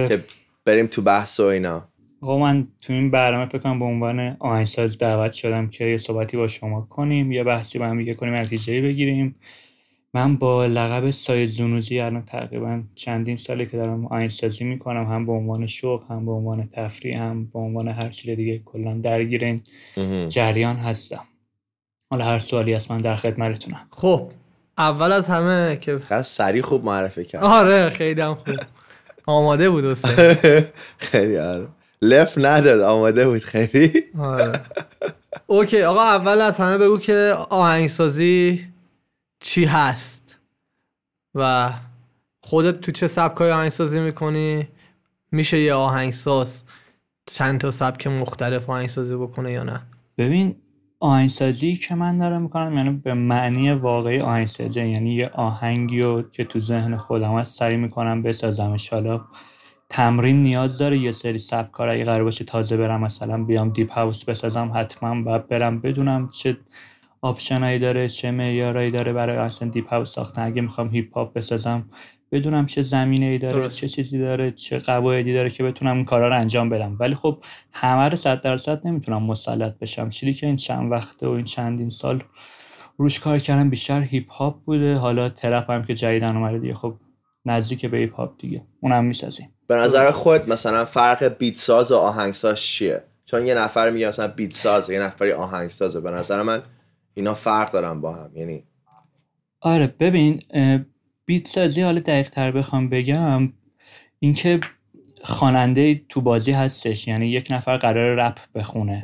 که 0.08 0.24
بریم 0.66 0.88
تو 0.88 1.02
بحث 1.02 1.40
و 1.40 1.44
اینا. 1.44 1.88
آقا 2.22 2.38
من 2.38 2.68
تو 2.86 2.94
این 2.94 3.12
برنامه 3.12 3.46
فکر 3.46 3.58
کنم 3.58 3.80
به 3.80 3.86
عنوان 3.86 4.38
آهنگساز 4.40 4.98
دعوت 4.98 5.34
شدم 5.34 5.68
که 5.68 5.86
یه 5.86 5.98
صحبتی 5.98 6.38
با 6.38 6.48
شما 6.48 6.88
کنیم 6.90 7.32
یه 7.32 7.44
بحثی 7.44 7.80
با 7.80 7.86
هم 7.86 7.98
دیگه 7.98 8.14
کنیم 8.14 8.36
نتیجه 8.36 8.82
بگیریم. 8.82 9.36
من 10.14 10.36
با 10.36 10.66
لقب 10.66 11.12
سایه 11.12 11.46
زونوزی 11.46 12.00
الان 12.00 12.26
تقریبا 12.26 12.84
چندین 12.96 13.36
ساله 13.36 13.66
که 13.66 13.78
دارم 13.78 14.06
آهنگسازی 14.06 14.64
می‌کنم 14.64 15.04
هم 15.12 15.26
به 15.26 15.32
عنوان 15.32 15.68
شغل 15.68 16.06
هم 16.10 16.26
به 16.26 16.32
عنوان 16.32 16.70
تفریح 16.74 17.22
هم 17.22 17.46
به 17.46 17.60
عنوان 17.60 17.88
هر 17.88 18.10
چیز 18.10 18.36
دیگه 18.36 18.60
کلا 18.66 18.94
درگیر 18.94 19.44
این. 19.46 19.62
جریان 20.30 20.76
هستم. 20.76 21.24
حالا 22.12 22.26
هر 22.26 22.40
سوالی 22.40 22.74
هست 22.74 22.92
من 22.92 22.98
در 22.98 23.16
خدمتتونم. 23.16 23.88
خب 23.92 24.32
اول 24.78 25.12
از 25.12 25.28
همه 25.28 25.78
که 25.82 25.98
خیلی 25.98 26.24
سریع 26.24 26.62
خوب 26.62 26.86
معرفی 26.86 27.26
کرد. 27.26 27.44
آره 27.44 27.90
خیلی 27.90 28.22
هم 28.22 28.36
خوب. 28.36 28.56
آماده 29.26 29.70
بود 29.70 29.94
خیلی 30.98 31.38
آره. 31.38 31.68
لف 32.02 32.38
نداد 32.38 32.80
آماده 32.80 33.28
بود 33.28 33.44
خیلی. 33.44 34.04
آره. 34.20 34.52
اوکی 35.48 35.82
آقا 35.82 36.02
اول 36.02 36.42
از 36.42 36.58
همه 36.58 36.78
بگو 36.78 36.98
که 36.98 37.34
آهنگسازی 37.50 38.69
چی 39.40 39.66
هست؟ 39.66 40.40
و 41.36 41.74
خودت 42.44 42.80
تو 42.82 42.92
چه 42.92 43.08
سبکای 43.08 43.52
آهنگسازی 43.52 44.00
می‌کنی؟ 44.00 44.68
میشه 45.32 45.60
یه 45.60 45.74
آهنگساز 45.74 46.64
چند 47.26 47.60
تا 47.60 47.72
سبک 47.72 48.08
مختلف 48.08 48.70
آهنگسازی 48.70 49.16
بکنه 49.16 49.52
یا 49.52 49.64
نه؟ 49.64 49.82
ببین 50.18 50.56
آهنگسازی 51.00 51.76
که 51.76 51.96
من 51.96 52.18
دارم 52.18 52.42
می‌کنم 52.42 52.78
یعنی 52.78 52.90
به 52.90 53.14
معنی 53.14 53.72
واقعی 53.72 54.20
آهنگسازی 54.20 54.86
یعنی 54.86 55.16
یه 55.16 55.30
آهنگی 55.30 56.02
رو 56.02 56.22
که 56.32 56.44
تو 56.44 56.60
ذهن 56.60 56.98
خودم 56.98 57.40
هست 57.40 57.60
سعی 57.60 57.78
می‌کنم 57.78 58.24
بسازمش. 58.24 58.90
حالا 58.90 59.26
تمرین 59.90 60.44
نیاز 60.44 60.78
داره 60.78 60.98
یه 60.98 61.12
سری 61.12 61.40
سبکا 61.40 61.90
اگه 61.90 62.04
قرار 62.04 62.24
باشه 62.24 62.46
تازه 62.46 62.78
برم 62.78 63.02
مثلا 63.02 63.44
بیام 63.44 63.70
deep 63.70 63.92
house 63.92 64.26
بسازم 64.26 64.72
حتما 64.76 65.24
باید 65.24 65.48
برم 65.48 65.82
بدونم 65.82 66.30
چه 66.30 66.58
option 67.22 67.65
ایی 67.65 67.80
داره 67.80 68.08
چه 68.08 68.32
معیارایی 68.32 68.92
داره 68.92 69.14
برای 69.14 69.38
اصلا 69.38 69.70
deep 69.70 69.90
house 69.90 70.14
ساختن. 70.14 70.46
اگه 70.46 70.62
می‌خوام 70.62 70.90
hip 70.90 71.14
hop 71.14 71.34
بسازم 71.34 71.90
بدونم 72.32 72.66
چه 72.66 72.82
زمینه 72.82 73.26
ای 73.26 73.38
داره 73.38 73.54
درست. 73.54 73.78
چه 73.78 73.88
چیزی 73.88 74.20
داره 74.20 74.52
چه 74.52 74.78
قواعدی 74.78 75.34
داره 75.34 75.50
که 75.50 75.64
بتونم 75.64 75.96
این 75.96 76.06
کارا 76.06 76.28
رو 76.28 76.36
انجام 76.36 76.70
بدم. 76.70 76.98
ولی 77.00 77.16
خب 77.16 77.44
همه 77.74 78.10
رو 78.10 78.16
صد 78.16 78.42
درصد 78.42 78.88
نمی‌تونم 78.88 79.24
مسلط 79.24 79.80
بشم. 79.80 80.10
چیزی 80.10 80.34
که 80.34 80.48
این 80.48 80.56
چند 80.56 80.92
وقته 80.92 81.28
و 81.28 81.32
این 81.32 81.46
چندین 81.46 81.90
سال 81.90 82.24
روش 82.98 83.20
کار 83.20 83.40
کردم 83.40 83.70
بیشتر 83.70 84.02
هیپ 84.02 84.32
هاپ 84.32 84.64
بوده. 84.64 84.96
حالا 84.96 85.30
trap 85.30 85.72
هم 85.72 85.84
که 85.84 85.94
جدیدن 85.94 86.38
اومده 86.38 86.60
دیگه. 86.60 86.74
خب 86.74 86.96
نزدیک 87.46 87.86
به 87.86 87.98
هیپ 87.98 88.16
هاپ 88.16 88.32
دیگه. 88.38 88.64
اونم 88.82 89.06
می‌سازیم. 89.06 89.50
به 89.68 89.76
نظر 89.76 90.12
خود 90.12 90.50
مثلا 90.50 90.86
فرق 90.86 91.24
beat 91.24 91.56
ساز 91.56 91.92
و 91.92 91.96
آهنگساز 91.96 92.60
چیه؟ 92.60 93.04
چون 93.26 93.48
یه 93.48 93.54
نفر 93.54 93.90
میگه 93.90 94.08
مثلا 94.08 94.28
beat 94.28 94.54
ساز 94.54 94.90
یه 94.90 95.00
نفری 95.00 95.32
آهنگسازه. 95.32 96.02
به 96.02 96.12
نظر 96.12 96.42
من 96.42 96.62
اینا 97.14 97.34
فرق 97.34 97.72
دارن 97.72 98.02
با 98.02 98.14
هم 98.14 98.32
یعنی 98.36 98.64
آره 99.62 99.88
ببین 99.88 100.42
بیت 101.26 101.48
سازی 101.48 101.82
حالا 101.82 102.00
دقیق 102.00 102.30
تر 102.30 102.52
بخوام 102.52 102.90
بگم 102.90 103.54
اینکه 104.20 104.60
خواننده 105.24 106.02
تو 106.10 106.22
بازی 106.22 106.52
هستش 106.52 107.08
یعنی 107.08 107.28
یک 107.28 107.48
نفر 107.52 107.78
قرار 107.78 108.16
رپ 108.16 108.40
بخونه. 108.56 109.02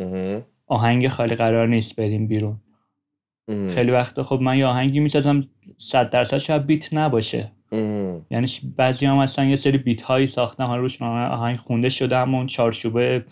آهنگ 0.67 1.07
خالی 1.07 1.35
قرار 1.35 1.67
نیست 1.67 1.95
بریم 1.95 2.27
بیرون. 2.27 2.61
خیلی 3.69 3.91
وقتا 3.91 4.23
خب 4.23 4.39
من 4.41 4.57
یه 4.57 4.65
آهنگی 4.65 4.99
می‌سازم 4.99 5.47
صد 5.77 6.09
درصد 6.09 6.37
شاید 6.37 6.65
بیت 6.65 6.93
نباشه. 6.93 7.51
یعنی 8.31 8.47
بعضی 8.77 9.05
هم 9.05 9.17
مثلا 9.17 9.45
یه 9.45 9.55
سری 9.55 9.77
بیت 9.77 10.01
هایی 10.01 10.27
ساختن 10.27 10.63
حالا 10.63 10.81
روش 10.81 11.01
آهنگ 11.01 11.57
خونده 11.57 11.89
شده 11.89 12.17
اما 12.17 12.37
اون 12.37 12.47
چارچوبه 12.47 13.25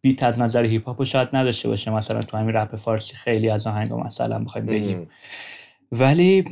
بیت 0.00 0.22
از 0.22 0.40
نظر 0.40 0.64
هیپ 0.64 0.84
هاپ 0.86 1.04
شاید 1.04 1.28
نداشته 1.32 1.68
باشه 1.68 1.90
مثلا 1.90 2.22
تو 2.22 2.36
همین 2.36 2.54
رپ 2.54 2.76
فارسی 2.76 3.14
خیلی 3.14 3.50
از 3.50 3.66
آهنگ 3.66 3.92
مثلا 3.92 4.38
بخوایم 4.38 4.66
بگیم. 4.66 5.08
ولی 5.92 6.44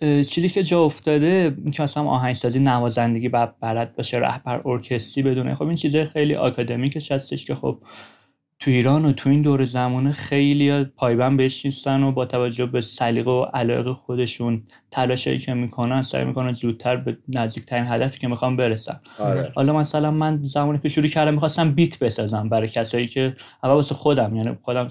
چیزی 0.00 0.48
که 0.48 0.62
جا 0.62 0.84
افتاده 0.84 1.56
این 1.62 1.70
که 1.70 1.82
مثلا 1.82 2.02
آهنگسازی 2.02 2.60
نوازندگی 2.60 3.28
بلد 3.28 3.94
باشه 3.96 4.18
رهبر 4.18 4.68
ارکستری 4.68 5.22
بدونه 5.22 5.54
خب 5.54 5.66
این 5.66 5.76
چیزای 5.76 6.04
خیلی 6.04 6.34
آکادمیکش 6.34 7.12
هستش 7.12 7.44
که 7.44 7.54
خب 7.54 7.78
تو 8.58 8.70
ایران 8.70 9.04
و 9.04 9.12
تو 9.12 9.30
این 9.30 9.42
دور 9.42 9.64
زمانه 9.64 10.12
خیلی 10.12 10.84
پایبند 10.84 11.36
بهش 11.36 11.64
نیستن 11.64 12.02
و 12.02 12.12
با 12.12 12.24
توجه 12.26 12.66
به 12.66 12.80
سلیقه 12.80 13.30
و 13.30 13.42
علاقه 13.42 13.92
خودشون 13.92 14.62
تلاشایی 14.90 15.38
که 15.38 15.54
می‌کنن 15.54 16.02
سعی 16.02 16.24
می‌کنن 16.24 16.52
زودتر 16.52 16.96
به 16.96 17.18
نزدیکترین 17.28 17.84
هدفی 17.90 18.18
که 18.18 18.28
می‌خوام 18.28 18.56
برسن. 18.56 19.00
آره. 19.18 19.52
حالا 19.54 19.72
مثلا 19.72 20.10
من 20.10 20.40
زمانی 20.42 20.78
که 20.78 20.88
شروع 20.88 21.06
کردم 21.06 21.34
می‌خواستم 21.34 21.70
بیت 21.70 21.98
بسازم 21.98 22.48
برای 22.48 22.68
کسایی 22.68 23.06
که 23.06 23.36
اول 23.62 23.74
واسه 23.74 23.94
خودم 23.94 24.36
یعنی 24.36 24.58
خودم 24.62 24.88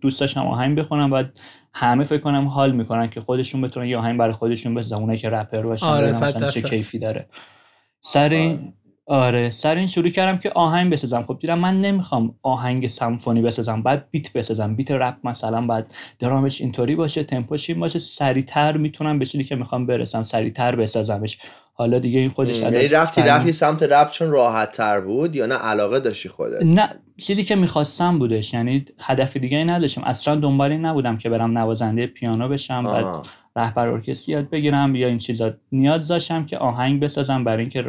دوست 0.00 0.20
داشتم 0.20 0.46
آهنگ 0.46 0.78
بخونم 0.78 1.10
بعد 1.10 1.40
همه 1.74 2.04
فکر 2.04 2.20
کنم 2.20 2.48
حال 2.48 2.72
می‌کنن 2.72 3.10
که 3.10 3.20
خودشون 3.20 3.60
بتونن 3.60 3.86
یه 3.86 3.96
آهنگ 3.96 4.18
برای 4.18 4.32
خودشون 4.32 4.74
بسازن 4.74 4.96
اونایی 4.96 5.18
که 5.18 5.30
رپر 5.30 5.62
باشن 5.62 5.86
آره، 5.86 6.08
مثلا 6.10 6.50
چه. 6.50 6.62
کیفی 6.62 6.98
داره. 6.98 7.28
سر 8.00 8.28
این 8.28 8.72
آره 9.10 9.50
سر 9.50 9.74
این 9.74 9.86
شروع 9.86 10.08
کردم 10.08 10.38
که 10.38 10.50
آهنگ 10.50 10.92
بسازم. 10.92 11.22
خب 11.22 11.38
دیدم 11.40 11.58
من 11.58 11.80
نمی‌خوام 11.80 12.34
آهنگ 12.42 12.86
سمفونی 12.86 13.42
بسازم 13.42 13.82
بعد 13.82 14.06
بیت 14.10 14.32
بسازم. 14.32 14.74
بیت 14.74 14.90
رپ 14.90 15.16
مثلا 15.24 15.66
بعد 15.66 15.94
درامش 16.18 16.60
اینطوری 16.60 16.96
باشه 16.96 17.22
تمپوش 17.22 17.70
این 17.70 17.80
باشه 17.80 17.98
سریعتر 17.98 18.76
می‌تونم 18.76 19.18
به 19.18 19.24
چیزی 19.24 19.44
که 19.44 19.56
می‌خوام 19.56 19.86
برسم 19.86 20.22
سریعتر 20.22 20.76
بسازمش. 20.76 21.38
حالا 21.74 21.98
دیگه 21.98 22.20
این 22.20 22.28
خودش 22.28 22.60
یعنی 22.60 22.88
رفتی 22.88 23.22
رفتی 23.22 23.52
سمت 23.52 23.82
رپ 23.82 24.10
چون 24.10 24.30
راحت 24.30 24.72
تر 24.72 25.00
بود 25.00 25.36
یا 25.36 25.46
نه؟ 25.46 25.54
علاقه 25.54 26.00
داشتی 26.00 26.28
خودت؟ 26.28 26.62
نه 26.62 26.88
چیزی 27.16 27.44
که 27.44 27.56
می‌خواستم 27.56 28.18
بودش. 28.18 28.54
یعنی 28.54 28.84
هدف 29.02 29.36
دیگه 29.36 29.58
ای 29.58 29.64
نداشتم. 29.64 30.02
اصلا 30.04 30.34
دنبال 30.34 30.72
این 30.72 30.84
نبودم 30.86 31.16
که 31.16 31.28
برم 31.30 31.58
نوازنده 31.58 32.06
پیانو 32.06 32.48
بشم 32.48 32.82
بعد. 32.84 33.06
رهبر 33.56 33.88
ارکستر 33.88 34.32
یاد 34.32 34.50
بگیرم 34.50 34.94
یا 34.94 35.08
این 35.08 35.18
چیزا. 35.18 35.52
نیاز 35.72 36.08
داشتم 36.08 36.46
که 36.46 36.58
آهنگ 36.58 37.00
بسازم 37.00 37.44
برای 37.44 37.60
اینکه 37.60 37.84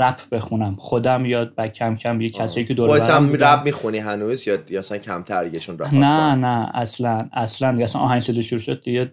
رپ 0.00 0.20
بخونم. 0.30 0.76
خودم 0.76 1.26
یاد 1.26 1.52
و 1.58 1.68
کم 1.68 1.96
کم 1.96 2.20
یه 2.20 2.30
کسایی 2.30 2.66
که 2.66 2.74
دور 2.74 3.00
برم. 3.00 3.32
رپ 3.32 3.64
می‌خونی 3.64 3.98
هنوز 3.98 4.48
یا 4.48 4.58
یا 4.68 4.78
اصلا 4.78 4.98
کمتر 4.98 5.44
دیگه 5.44 5.58
چون 5.58 5.78
رپ 5.78 5.94
نه 5.94 6.34
نه 6.34 6.70
اصلا 6.74 7.28
اصلا 7.32 7.72
دیگه 7.72 7.84
اصلا 7.84 8.02
آهنگ 8.02 8.20
صدا 8.20 8.40
شروع 8.40 8.60
شد 8.60 8.82
دیگه 8.82 9.12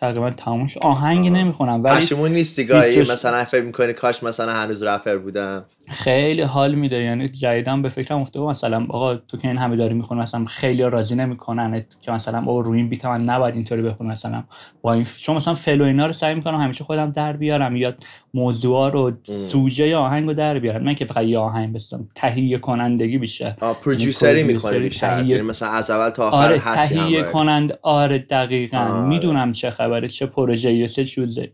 تقریبا 0.00 0.30
تموم 0.30 0.66
شد 0.66 0.80
آهنگ 0.80 1.28
نمی‌خونم 1.28 1.82
ولی 1.82 1.96
پشیمون 1.96 2.30
نیستی 2.30 2.64
گاهی. 2.64 3.00
مثلا 3.00 3.44
فکر 3.44 3.62
می‌کنی 3.62 3.92
کاش 3.92 4.22
مثلا 4.22 4.52
هنوز 4.52 4.82
رپر 4.82 5.16
بودم. 5.16 5.64
خیلی 5.88 6.42
حال 6.42 6.74
میده. 6.74 7.02
یعنی 7.02 7.28
جدیدم 7.28 7.82
به 7.82 7.88
فکرم 7.88 8.20
افتاده. 8.20 8.46
مثلا 8.46 8.86
آقا 8.88 9.14
تو 9.14 9.36
که 9.36 9.48
این 9.48 9.56
همه 9.56 9.76
داری 9.76 9.94
می‌خونی 9.94 10.20
مثلا 10.20 10.44
خیلی 10.44 10.82
راضی 10.82 11.14
نمی‌کنن. 11.14 11.84
که 12.00 12.12
مثلا 12.12 12.38
آقا 12.38 12.60
روی 12.60 12.78
این 12.78 12.88
بیت 12.88 13.06
من 13.06 13.22
نباید 13.22 13.54
اینطوری 13.54 13.82
بخونم. 13.82 14.10
مثلا 14.10 14.44
با 14.82 14.92
این 14.92 15.06
چون 15.16 15.36
مثلا 15.36 15.54
فل 15.54 15.80
و 15.80 15.84
اینا 15.84 16.06
رو 16.06 16.12
سعی 16.12 16.34
می‌کنم 16.34 16.60
همیشه 16.60 16.84
خودم 16.84 17.10
در 17.10 17.32
بیارم. 17.32 17.76
یا 17.76 17.94
موضوع 18.34 18.90
رو 18.90 19.12
سوژه 19.22 19.88
یا 19.88 20.00
آهنگ 20.00 20.26
رو 20.26 20.34
در 20.34 20.58
بیارم. 20.58 20.84
نه 20.84 20.94
که 20.94 21.04
فقط 21.04 21.24
یه 21.24 21.38
آهنگ 21.38 21.72
بسازم. 21.72 22.08
تهیه 22.14 22.58
کنندگی 22.58 23.18
بیشتر. 23.18 23.44
یعنی 23.44 23.54
می‌کنه 23.58 23.74
پرودوسری، 23.74 24.44
بیشتر. 24.80 25.16
تهیه- 25.16 25.28
یعنی 25.28 25.42
مثلا 25.42 25.68
از 25.68 25.90
اول 25.90 26.10
تا 26.10 26.28
آخر 26.28 26.36
آره 26.46 26.58
هستی 26.58 26.94
تهیه. 26.94 27.22
کنند. 27.22 27.78
آره 27.82 28.18
دقیقا. 28.18 28.78
آره. 28.78 29.08
می‌دونم 29.08 29.52
چه 29.52 29.70
خبره 29.70 30.08
چه 30.08 30.26
پروژه 30.26 30.88
چه 30.88 31.04
چوزه 31.04 31.50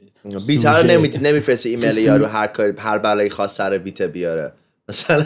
beat 0.47 0.67
رو. 0.67 0.87
نمی 0.87 1.09
نمیفرستی 1.09 1.69
ایمیل 1.69 1.99
یارو 1.99 2.27
هر 2.27 2.47
کاری 2.47 2.73
هر 2.79 2.99
بلایی 2.99 3.31
خواست 3.31 3.57
سر 3.57 3.79
beat 3.79 4.03
بیاره. 4.03 4.53
مثلا. 4.89 5.25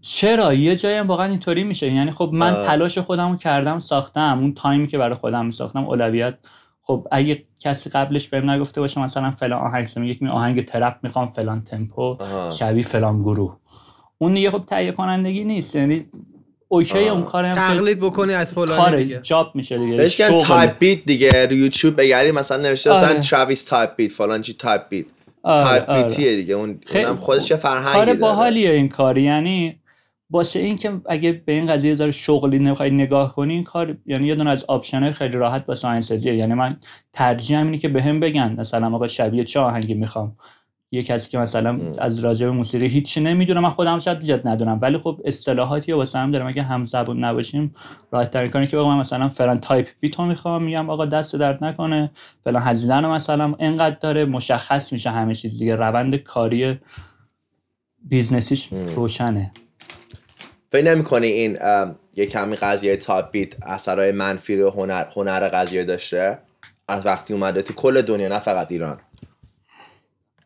چرا؟ 0.00 0.54
یه 0.54 0.76
جایی 0.76 0.96
هم 0.96 1.06
واقعا 1.06 1.26
اینطوری 1.26 1.64
میشه. 1.64 1.92
یعنی 1.92 2.10
خب 2.10 2.30
من 2.32 2.54
آه. 2.54 2.66
تلاش 2.66 2.98
خودم 2.98 3.30
رو 3.30 3.36
کردم 3.36 3.78
ساختم. 3.78 4.38
اون 4.40 4.54
تایمی 4.54 4.86
که 4.86 4.98
برای 4.98 5.14
خودم 5.14 5.46
میساختم 5.46 5.84
اولویت. 5.84 6.34
خب 6.82 7.06
اگه 7.12 7.44
کسی 7.60 7.90
قبلش 7.90 8.28
بهم 8.28 8.50
نگفته 8.50 8.80
باشه 8.80 9.00
مثلا 9.00 9.30
فلان 9.30 9.60
آهنگ 9.60 9.88
یک 9.96 10.22
می 10.22 10.28
آهنگ 10.28 10.64
trap 10.64 10.96
می‌خوام 11.02 11.26
فلان 11.26 11.62
تمپو. 11.62 12.16
شبیه 12.52 12.82
فلان 12.82 13.20
گروه. 13.20 13.56
اون 14.18 14.34
دیگه 14.34 14.50
خب 14.50 14.64
تهیه 14.66 14.92
کنندگی 14.92 15.44
نیست. 15.44 15.76
یعنی 15.76 16.06
okay 16.68 17.08
اون 17.08 17.22
کارم 17.22 17.54
تقلید 17.54 18.00
بکنی 18.00 18.34
از 18.34 18.54
فلانی 18.54 18.76
کار 18.76 18.96
دیگه. 18.96 19.20
job 19.22 19.50
میشه 19.54 19.78
دیگه 19.78 19.96
بهش. 19.96 20.16
تایپ 20.16 20.78
beat 20.78 21.04
دیگه 21.04 21.46
رو 21.46 21.52
یوتیوب 21.52 22.00
بگردی 22.00 22.30
مثلا 22.30 22.62
نوشته 22.62 22.92
مثلا 22.92 23.08
آره. 23.08 23.20
Travis 23.20 23.64
type 23.64 23.96
beat 23.96 24.12
فلان 24.12 24.42
چی 24.42 24.54
type 24.54 24.88
beat. 24.88 25.06
آره، 25.42 25.64
تایپ 25.64 25.90
آره. 25.90 26.02
beat 26.02 26.25
یه 26.25 26.36
دیگه 26.36 26.54
اون 26.54 26.80
خیلی 26.86 27.04
اونم 27.04 27.16
خودش 27.16 27.50
یه 27.50 27.56
فرهنگی 27.56 27.92
کار 27.92 28.14
باحالیه 28.14 28.70
این 28.70 28.88
کار 28.88 29.18
یعنی 29.18 29.80
واسه 30.30 30.58
این 30.58 30.76
که 30.76 31.00
اگه 31.06 31.42
به 31.46 31.52
این 31.52 31.66
قضیه 31.66 31.94
ذره 31.94 32.10
شغلی 32.10 32.58
نمی‌خوای 32.58 32.90
نگاه 32.90 33.34
کنی 33.34 33.54
این 33.54 33.64
کار 33.64 33.96
یعنی 34.06 34.26
یه 34.26 34.34
دونه 34.34 34.50
از 34.50 34.64
option 34.64 35.10
خیلی 35.10 35.36
راحت 35.36 35.64
واسه 35.68 35.88
آهنگسازیه 35.88 36.34
یعنی 36.34 36.54
من 36.54 36.76
ترجیحم 37.12 37.66
اینه 37.66 37.78
که 37.78 37.88
بهم 37.88 38.20
بگن 38.20 38.56
مثلا 38.58 38.94
آقا 38.94 39.06
شبیه 39.08 39.44
چه 39.44 39.60
آهنگی 39.60 39.94
می‌خوام. 39.94 40.36
یه 40.90 41.02
کسی 41.02 41.30
که 41.30 41.38
مثلا 41.38 41.80
از 41.98 42.18
راجع 42.18 42.46
به 42.46 42.52
موسیقی 42.52 42.86
هیچی 42.86 43.20
نمی‌دونه 43.20 43.60
من 43.60 43.68
خودم 43.68 43.98
شاید 43.98 44.20
زیاد 44.20 44.48
ندونم. 44.48 44.78
ولی 44.82 44.98
خب 44.98 45.20
اصطلاحاتی 45.24 45.92
واسه 45.92 46.18
هم 46.18 46.30
دارم. 46.30 46.46
اگه 46.46 46.62
هم 46.62 46.84
زبون 46.84 47.24
نباشیم 47.24 47.74
راحت 48.12 48.30
ترین 48.30 48.50
کاری 48.50 48.66
که 48.66 48.76
بگم 48.76 48.88
من 48.88 48.98
مثلا 48.98 49.28
فلان 49.28 49.60
type 49.60 49.88
beat 50.00 50.18
رو 50.18 50.26
می‌خوام 50.26 50.62
میگم 50.62 50.90
آقا 50.90 51.06
دست 51.06 51.36
درد 51.36 51.64
نکنه 51.64 52.10
فلان 52.44 52.62
هزینه 52.62 53.00
رو 53.00 53.12
مثلا 53.12 53.54
اینقدر 53.58 53.96
داره 54.00 54.24
مشخص 54.24 54.92
میشه 54.92 55.10
همه 55.10 55.34
چیز 55.34 55.58
دیگه. 55.58 55.76
روند 55.76 56.16
کاری 56.16 56.78
business 58.04 58.50
یش 58.50 58.68
روشنه. 58.96 59.52
فکر 60.72 60.84
نمی‌کنی 60.84 61.26
این 61.26 61.58
یه 62.16 62.26
کمی 62.26 62.56
قضیه 62.56 62.96
type 62.96 63.30
beat 63.30 63.54
اثرهای 63.62 64.12
منفی 64.12 64.56
رو 64.56 64.70
هنر 64.70 65.04
هنر 65.16 65.48
قضیه 65.48 65.84
داشته؟ 65.84 66.38
از 66.88 67.06
وقتی 67.06 67.34
اومده 67.34 67.62
تو 67.62 67.74
کل 67.74 68.02
دنیا 68.02 68.28
نه 68.28 68.38
فقط 68.38 68.72
ایران. 68.72 69.00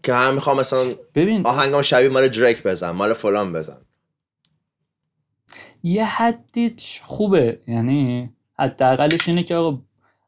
که 0.03 0.15
هم 0.15 0.35
می‌خوام 0.35 0.61
مثلا 0.61 0.85
ببین. 1.15 1.47
آهنگام 1.47 1.83
شبیه 1.83 2.09
مال 2.09 2.29
دریک 2.29 2.63
بزن 2.63 2.91
مال 2.91 3.13
فلان 3.13 3.53
بزن. 3.53 3.79
یه 5.83 6.05
حدی 6.05 6.75
خوبه 7.03 7.61
یعنی 7.67 8.31
حداقلش 8.59 9.29
اینه 9.29 9.43
که 9.43 9.55
آقا 9.55 9.79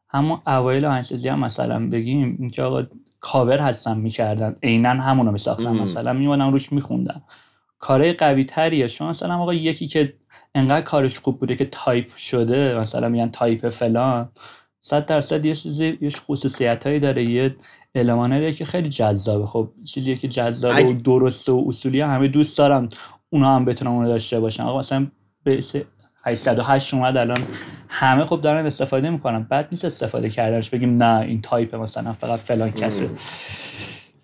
همون 0.09 0.41
اوایل 0.47 0.85
آهنگسازی 0.85 1.29
هم 1.29 1.39
مثلا 1.39 1.89
بگیم 1.89 2.37
اینکه 2.39 2.63
آقا 2.63 2.83
کاور 3.19 3.57
هستن 3.57 3.97
می‌کردن 3.97 4.55
عینا 4.63 4.89
همونو 4.89 5.31
میساختن. 5.31 5.69
مثلا 5.69 6.13
میومدن 6.13 6.51
روش 6.51 6.71
میخوندن. 6.71 7.21
کارهای 7.79 8.13
قوی 8.13 8.43
تریه 8.43 8.87
چون 8.87 9.07
مثلا 9.07 9.37
آقا 9.37 9.53
یکی 9.53 9.87
که 9.87 10.13
انقدر 10.55 10.81
کارش 10.81 11.19
خوب 11.19 11.39
بوده 11.39 11.55
که 11.55 11.65
تایپ 11.65 12.15
شده 12.15 12.75
مثلا 12.79 13.09
میگن 13.09 13.31
تایپ 13.31 13.69
فلان 13.69 14.29
صد 14.79 15.05
درصد 15.05 15.45
یه 15.45 15.55
چیزی 15.55 15.97
یه 16.01 16.09
خصوصیت 16.09 16.87
هایی 16.87 16.99
داره 16.99 17.23
یه 17.23 17.55
المانه 17.95 18.51
که 18.51 18.65
خیلی 18.65 18.89
جذابه. 18.89 19.45
خب 19.45 19.69
چیزی 19.83 20.15
که 20.15 20.27
جذابه 20.27 20.83
و 20.83 20.93
درسته 20.93 21.51
و 21.51 21.63
اصولی 21.67 22.01
همه 22.01 22.27
دوست 22.27 22.57
دارن 22.57 22.89
اونا 23.29 23.55
هم 23.55 23.65
بتونن 23.65 23.91
اونو 23.91 24.07
داشته 24.07 24.39
باشن. 24.39 24.63
آقا 24.63 24.79
مثلا 24.79 25.07
یه 25.43 25.63
808 26.23 26.93
اومد 26.93 27.17
الان 27.17 27.37
همه 27.89 28.25
خب 28.25 28.41
دارن 28.41 28.65
استفاده 28.65 29.09
می‌کنن. 29.09 29.43
بد 29.43 29.67
نیست 29.71 29.85
استفاده 29.85 30.29
کردنش. 30.29 30.69
بگیم 30.69 30.95
نه 30.95 31.19
این 31.19 31.41
تایپ 31.41 31.75
مثلا 31.75 32.13
فقط 32.13 32.39
فلان 32.39 32.71
کسه. 32.71 33.09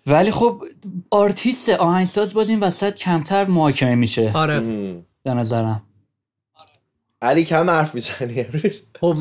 ولی 0.06 0.30
خب 0.30 0.62
آرتیست 1.10 1.68
آهنگساز 1.68 2.34
باز 2.34 2.48
این 2.48 2.60
وسط 2.60 2.94
کمتر 2.94 3.44
محاکمه 3.44 3.94
میشه. 3.94 4.30
آره. 4.34 4.60
به 5.22 5.34
نظرم. 5.34 5.82
علی 7.22 7.44
کم 7.44 7.70
حرف 7.70 7.94
می‌زنی 7.94 8.40
امروز؟ 8.40 8.82
خب 9.00 9.16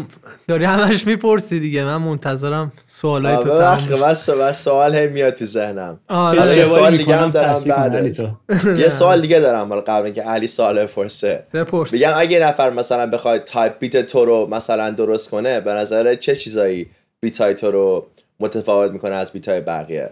داری 0.47 0.65
همش 0.65 1.07
می‌پرسی 1.07 1.59
دیگه. 1.59 1.83
من 1.83 1.97
منتظرم 1.97 2.71
سوالای 2.87 3.35
تو 3.35 3.43
تموم 3.43 3.77
شه. 3.77 4.05
من 4.05 4.13
سوال 4.13 4.51
سوال 4.53 4.95
هی 4.95 5.07
میاد 5.07 5.33
تو 5.33 5.45
ذهنم. 5.45 5.99
آره 6.07 6.37
یه 6.37 6.43
اشتباهی 6.43 6.65
سوال 6.65 6.97
دیگه 6.97 7.15
هم 7.15 7.29
دارم. 7.29 8.09
تو. 8.09 8.29
یه 8.77 8.89
سوال 8.89 9.21
دیگه 9.21 9.39
دارم 9.39 9.69
حالا 9.69 9.81
قبل 9.81 10.05
اینکه 10.05 10.21
علی 10.21 10.47
سوال 10.47 10.79
بپرسه. 10.79 11.43
بپرس. 11.53 11.93
میگم 11.93 12.11
اگه 12.15 12.39
نفر 12.39 12.69
مثلا 12.69 13.07
بخواد 13.07 13.43
type 13.43 13.79
beat 13.79 14.05
تو 14.05 14.25
رو 14.25 14.47
مثلا 14.51 14.89
درست 14.89 15.29
کنه 15.29 15.59
به 15.59 15.73
نظر 15.73 16.15
چه 16.15 16.35
چیزایی 16.35 16.87
beat 17.19 17.41
های 17.41 17.53
تو 17.53 17.71
رو 17.71 18.07
متفاوت 18.39 18.91
می‌کنه 18.91 19.15
از 19.15 19.31
beat 19.31 19.47
های 19.47 19.61
بقیه؟ 19.61 20.09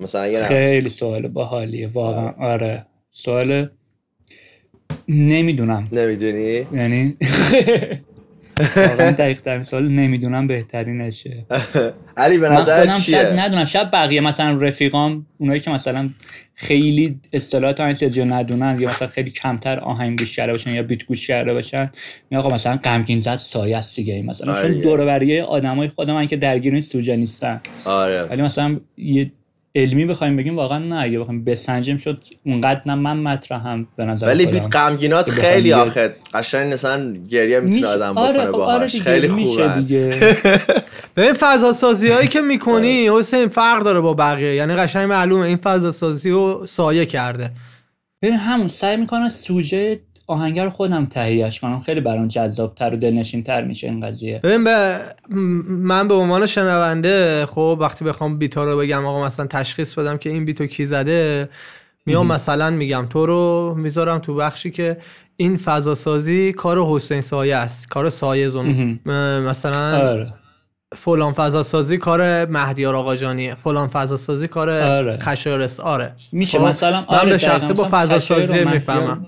مثلا 0.00 0.44
خیلی 0.44 0.88
سوال 0.88 1.28
باحالیه 1.28 1.88
واقعا. 1.92 2.32
آره. 2.40 2.86
سوال 3.10 3.68
نمی‌دونم. 5.08 5.88
نمی‌دونی؟ 5.92 6.66
یعنی 6.72 7.16
واقعا 8.76 9.10
دقیق 9.10 9.40
ترین 9.40 9.62
سوال 9.62 9.88
نمی‌دونم 9.88 10.46
بهترینشه. 10.46 11.46
علی 12.16 12.38
به 12.38 12.48
نظر 12.48 12.92
چیه؟ 12.92 13.18
ندونم. 13.18 13.64
شاید 13.64 13.90
بقیه 13.90 14.20
مثلا 14.20 14.58
رفیقام 14.58 15.26
اونایی 15.38 15.60
که 15.60 15.70
مثلا 15.70 16.10
خیلی 16.54 17.20
اصطلاحات 17.32 17.80
آهنگسازی 17.80 18.20
رو 18.20 18.26
ندونن 18.26 18.80
یا 18.80 18.88
مثلا 18.88 19.08
خیلی 19.08 19.30
کمتر 19.30 19.78
آهنگ 19.78 20.18
گوش 20.18 20.36
کرده 20.36 20.52
باشن 20.52 20.70
یا 20.70 20.82
بیت 20.82 21.04
گوش 21.04 21.26
کرده 21.26 21.52
باشن 21.52 21.90
میگن 22.30 22.42
آقا 22.42 22.54
مثلا 22.54 22.76
غمگین 22.76 23.20
زد 23.20 23.36
سایه 23.36 23.76
است 23.76 23.96
دیگه. 23.96 24.22
مثلا 24.22 24.52
آره. 24.52 24.72
چون. 24.72 24.80
دور 24.80 25.00
و 25.00 25.06
بریه 25.06 25.42
آدمای 25.42 25.88
خودم 25.88 26.26
که 26.26 26.36
درگیر 26.36 26.72
این 26.72 26.82
سوژه 26.82 27.16
نیستن. 27.16 27.60
آره. 27.84 28.22
ولی 28.22 28.42
مثلا 28.42 28.80
یه 28.96 29.32
علمی 29.76 30.06
بخوایم 30.06 30.36
بگیم 30.36 30.56
واقعا 30.56 30.78
نه. 30.78 30.96
اگه 31.02 31.18
بخوایم 31.18 31.44
بسنجیم 31.44 31.96
شد 31.96 32.22
اونقدر 32.46 32.80
نه. 32.86 32.94
من 32.94 33.16
مطرحم 33.16 33.86
به 33.96 34.04
نظر 34.04 34.26
ولی. 34.26 34.46
بیت 34.46 34.76
غمگینات 34.76 35.30
خیلی 35.30 35.72
آخه. 35.72 36.12
قشنگ 36.34 36.72
مثلا 36.74 37.12
گریه 37.30 37.60
می‌تونه 37.60 37.76
میشه- 37.80 37.88
آدم 37.88 38.18
آره 38.18 38.32
بکنه 38.32 38.46
خب 38.46 38.54
آره 38.54 38.66
باهاش 38.76 38.92
دیگه، 38.92 39.04
خیلی 39.04 39.28
میشه 39.28 39.68
خوبه. 39.68 39.80
دیگه. 39.80 40.36
ببین 41.16 41.32
فضا 41.32 41.72
سازی 41.72 42.08
هایی 42.08 42.28
که 42.28 42.40
می‌کنی 42.40 43.08
حسین 43.18 43.48
فرق 43.48 43.82
داره 43.82 44.00
با 44.00 44.14
بقیه. 44.14 44.54
یعنی 44.54 44.74
قشنگ 44.74 45.08
معلومه 45.08 45.46
این 45.46 45.56
فضا 45.56 45.90
سازی 45.92 46.30
رو 46.30 46.66
سایه 46.68 47.06
کرده. 47.06 47.50
ببین 48.22 48.36
همون 48.36 48.68
سعی 48.68 48.96
می‌کنم 48.96 49.28
سوژه 49.28 50.00
آهنگر 50.26 50.64
رو 50.64 50.70
خودم 50.70 51.06
تهیهش 51.06 51.60
کنم. 51.60 51.80
خیلی 51.80 52.00
برام 52.00 52.28
جذابتر 52.28 52.94
و 52.94 52.96
دلنشینتر 52.96 53.64
میشه 53.64 53.86
این 53.86 54.06
قضیه. 54.06 54.40
ببین 54.42 54.64
به 54.64 54.98
من 55.68 56.08
به 56.08 56.14
عنوان 56.14 56.46
شنونده 56.46 57.46
خب 57.46 57.78
وقتی 57.80 58.04
بخوام 58.04 58.38
بیتا 58.38 58.64
رو 58.64 58.78
بگم 58.78 59.06
آقا 59.06 59.26
مثلا 59.26 59.46
تشخیص 59.46 59.94
بدم 59.94 60.16
که 60.16 60.30
این 60.30 60.44
بیتو 60.44 60.66
کی 60.66 60.86
زده 60.86 61.48
میام 62.06 62.26
مثلا 62.26 62.70
میگم 62.70 63.06
تو 63.10 63.26
رو 63.26 63.74
می‌ذارم 63.78 64.18
تو 64.18 64.34
بخشی 64.34 64.70
که 64.70 64.96
این 65.36 65.56
فضا 65.56 65.94
سازی 65.94 66.52
کار 66.52 66.82
حسین 66.82 67.20
سایه 67.20 67.56
است 67.56 67.88
کار 67.88 68.10
سایه 68.10 68.48
زون 68.48 69.00
مثلا 69.40 70.10
آره. 70.10 70.32
فلان 70.94 71.32
فضا 71.32 71.62
سازی 71.62 71.98
کار 71.98 72.46
مهدیار 72.50 72.94
آقاجانیه. 72.96 73.54
فلان 73.54 73.88
فضا 73.88 74.16
سازی 74.16 74.48
کار 74.48 74.70
آره. 74.70 75.18
خشایارس 75.18 75.80
آره. 75.80 76.12
میشه 76.32 76.58
خب، 76.58 76.64
مثلا 76.64 77.00
من 77.00 77.06
آره 77.06 77.30
به 77.30 77.36
دقیقاً. 77.36 77.58
شخصه 77.58 77.72
با 77.72 77.88
فضا 77.90 78.18
سازی 78.18 78.64
می‌فهمم. 78.64 79.26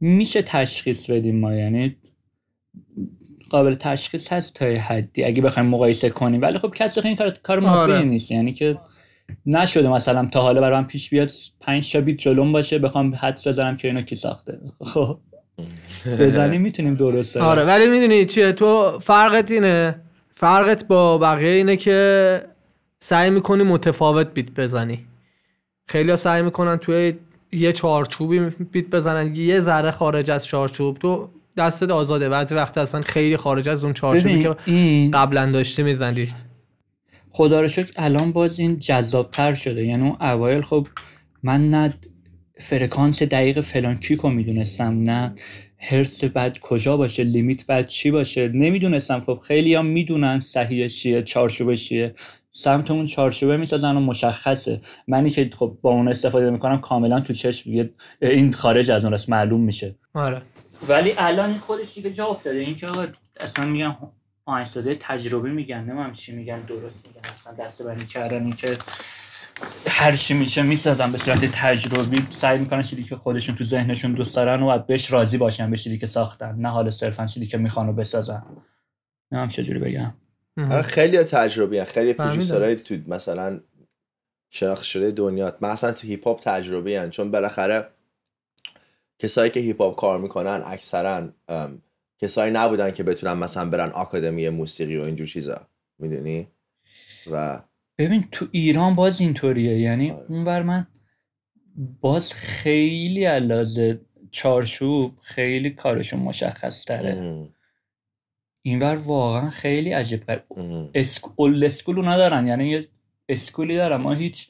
میشه 0.00 0.42
تشخیص 0.42 1.10
بدیم 1.10 1.40
ما 1.40 1.54
یعنی 1.54 1.96
قابل 3.50 3.74
تشخیص 3.74 4.32
هست 4.32 4.54
تا 4.54 4.66
حدی. 4.66 5.24
اگه 5.24 5.42
بخوایم 5.42 5.68
مقایسه 5.68 6.10
کنیم. 6.10 6.42
ولی 6.42 6.58
خب 6.58 6.70
کسی 6.74 7.00
این 7.04 7.16
کار 7.16 7.30
کار 7.30 7.60
مفیدی 7.60 7.92
آره. 7.92 8.02
نیست. 8.02 8.30
یعنی 8.30 8.52
که 8.52 8.78
نشده 9.46 9.88
مثلا 9.88 10.26
تا 10.26 10.42
حالا 10.42 10.60
برام 10.60 10.84
پیش 10.84 11.10
بیاد 11.10 11.30
پنج 11.60 11.92
تا 11.92 12.00
بیت 12.00 12.16
جلوم 12.16 12.52
باشه 12.52 12.78
بخوام 12.78 13.14
حدس 13.14 13.46
بزنم 13.46 13.76
که 13.76 13.88
اینو 13.88 14.02
کی 14.02 14.14
ساخته. 14.14 14.60
خب. 14.84 15.18
بزنیم 16.06 16.60
می‌تونیم 16.60 16.94
درسته 16.94 17.40
آره 17.40 17.64
ولی 17.64 17.86
می‌دونی 17.86 18.24
چیه؟ 18.24 18.52
تو 18.52 18.98
فرقت 18.98 19.50
اینه. 19.50 20.00
فرقت 20.34 20.86
با 20.86 21.18
بقیه 21.18 21.50
اینه 21.50 21.76
که 21.76 22.40
سعی 23.00 23.30
می‌کنی 23.30 23.62
متفاوت 23.62 24.34
بیت 24.34 24.50
بزنی. 24.50 25.06
خیلی 25.88 26.16
سعی 26.16 26.42
می‌کنن 26.42 26.76
توی 26.76 27.12
یه 27.52 27.72
چارچوبی 27.72 28.40
بیت 28.72 28.86
بزنن 28.86 29.34
یه 29.34 29.60
ذره 29.60 29.90
خارج 29.90 30.30
از 30.30 30.46
چارچوب. 30.46 30.98
تو 30.98 31.28
دستت 31.56 31.90
آزاده. 31.90 32.28
بعضی 32.28 32.54
وقت 32.54 32.78
اصلا 32.78 33.00
خیلی 33.00 33.36
خارج 33.36 33.68
از 33.68 33.84
اون 33.84 33.92
چارچوبی 33.92 34.42
که 34.42 34.56
این 34.66 35.10
قبلا 35.10 35.46
داشتی 35.46 35.82
می‌زنی 35.82 36.28
خدا 37.30 37.60
رو 37.60 37.68
شکر 37.68 37.90
الان 37.96 38.32
باز 38.32 38.58
این 38.60 38.78
جذابتر 38.78 39.52
شده. 39.52 39.84
یعنی 39.84 40.02
اون 40.02 40.16
اوایل 40.20 40.60
خب 40.60 40.86
من 41.42 41.70
نه 41.70 41.94
فرکانس 42.58 43.22
دقیق 43.22 43.60
فلان 43.60 43.96
کیک 43.96 44.20
رو 44.20 44.30
می‌دونستم 44.30 45.02
نه 45.10 45.34
هرس 45.78 46.24
بعد 46.24 46.58
کجا 46.58 46.96
باشه 46.96 47.24
لیمیت 47.24 47.66
بعد 47.66 47.86
چی 47.86 48.10
باشه 48.10 48.48
نمی‌دونستم. 48.48 49.20
خب 49.20 49.40
خیلی 49.48 49.74
هم 49.74 49.86
می‌دونن 49.86 50.40
صحیح 50.40 50.88
چیه 50.88 51.22
چارچوب 51.22 51.74
چیه. 51.74 52.14
سمت 52.52 52.90
اون 52.90 53.06
چارچوبه 53.06 53.56
می‌سازن 53.56 53.96
و 53.96 54.00
مشخصه. 54.00 54.80
منی 55.08 55.30
که 55.30 55.50
خب 55.56 55.78
با 55.82 55.90
اون 55.90 56.08
استفاده 56.08 56.50
می‌کنم 56.50 56.78
کاملا 56.78 57.20
تو 57.20 57.32
چشم 57.32 57.90
این 58.22 58.52
خارج 58.52 58.90
از 58.90 59.04
اون 59.04 59.12
راست 59.12 59.30
معلوم 59.30 59.60
میشه. 59.60 59.94
آره. 60.14 60.42
ولی 60.88 61.14
الان 61.18 61.58
خودش 61.58 61.94
دیگه 61.94 62.12
جا 62.12 62.26
افتاده. 62.26 62.58
این 62.58 62.74
که 62.74 62.86
آقا 62.86 63.06
اصلا 63.40 63.64
میگن 63.64 63.96
آهنگسازی 64.44 64.96
تجربی 65.00 65.50
میگن 65.50 65.84
نمیم 65.84 66.12
چی 66.12 66.32
میگن 66.32 66.60
درست 66.60 67.08
میگن 67.08 67.20
اصلا 67.40 67.52
دست 67.64 67.82
بندی 67.82 68.06
کردن 68.06 68.42
این 68.42 68.52
که 68.52 68.78
هر 69.86 70.12
چی 70.12 70.34
میشه 70.34 70.62
می‌سازن 70.62 71.12
به 71.12 71.18
صورت 71.18 71.44
تجربی. 71.44 72.26
سعی 72.28 72.58
می‌کنن 72.58 72.82
چیزی 72.82 73.04
که 73.04 73.16
خودشون 73.16 73.56
تو 73.56 73.64
ذهنشون 73.64 74.12
دوست 74.12 74.36
دارن 74.36 74.62
و 74.62 74.66
باید 74.66 74.86
بهش 74.86 75.12
راضی 75.12 75.38
باشن 75.38 75.70
به 75.70 75.76
چیزی 75.76 75.98
که 75.98 76.06
ساختن. 76.06 76.54
نه 76.54 76.68
حالا 76.68 76.90
صرفا 76.90 77.26
چیزی 77.26 77.46
که 77.46 77.58
می‌خوان 77.58 77.86
رو 77.86 77.92
بسازن. 77.92 78.42
نمیم 79.32 79.48
چجوری 79.48 79.78
بگم. 79.78 80.14
آره 80.58 80.82
خیلی 80.82 81.18
تجربی 81.18 81.78
هن. 81.78 81.84
خیلی. 81.84 82.12
پروژیسرهای 82.12 82.76
تو 82.76 82.96
مثلا 83.06 83.60
شناخته 84.50 84.84
شده 84.84 85.10
دنیا 85.10 85.56
مثلا 85.60 85.92
تو 85.92 86.06
هیپ 86.06 86.24
هاپ 86.24 86.40
تجربی 86.40 86.94
هن. 86.94 87.10
چون 87.10 87.30
بالاخره 87.30 87.86
کسایی 89.18 89.50
که 89.50 89.60
هیپ 89.60 89.80
هاپ 89.80 90.00
کار 90.00 90.20
می‌کنن 90.20 90.62
اکثرا 90.64 91.28
کسایی 92.18 92.52
نبودن 92.52 92.90
که 92.90 93.02
بتونن 93.02 93.32
مثلا 93.32 93.70
برن 93.70 93.90
آکادمی 93.90 94.48
موسیقی 94.48 94.96
و 94.96 95.02
اینجور 95.02 95.26
چیزا 95.26 95.66
می‌دونی 95.98 96.48
و 97.30 97.62
ببین 97.98 98.28
تو 98.32 98.46
ایران 98.50 98.94
باز 98.94 99.20
اینطوریه 99.20 99.78
یعنی 99.78 100.10
آره. 100.10 100.26
اونور 100.28 100.62
من 100.62 100.86
باز 102.00 102.34
خیلی 102.34 103.24
علاوه 103.24 103.98
چارچوب 104.30 105.18
خیلی 105.18 105.70
کارشون 105.70 106.20
مشخص 106.20 106.84
تره 106.84 107.12
ام، 107.12 107.54
اینور 108.62 108.94
واقعا 109.04 109.48
خیلی 109.50 109.92
عجیب 109.92 110.24
غریب. 110.26 110.42
ام. 110.56 110.90
اسک... 110.94 111.22
old 111.36 111.64
school 111.64 111.97
و 111.97 112.02
ندارن. 112.02 112.46
یعنی 112.46 112.68
یه 112.70 112.84
school 113.28 113.69
ی 113.69 113.76
دارن. 113.76 113.96
ما 113.96 114.12
هیچ 114.12 114.48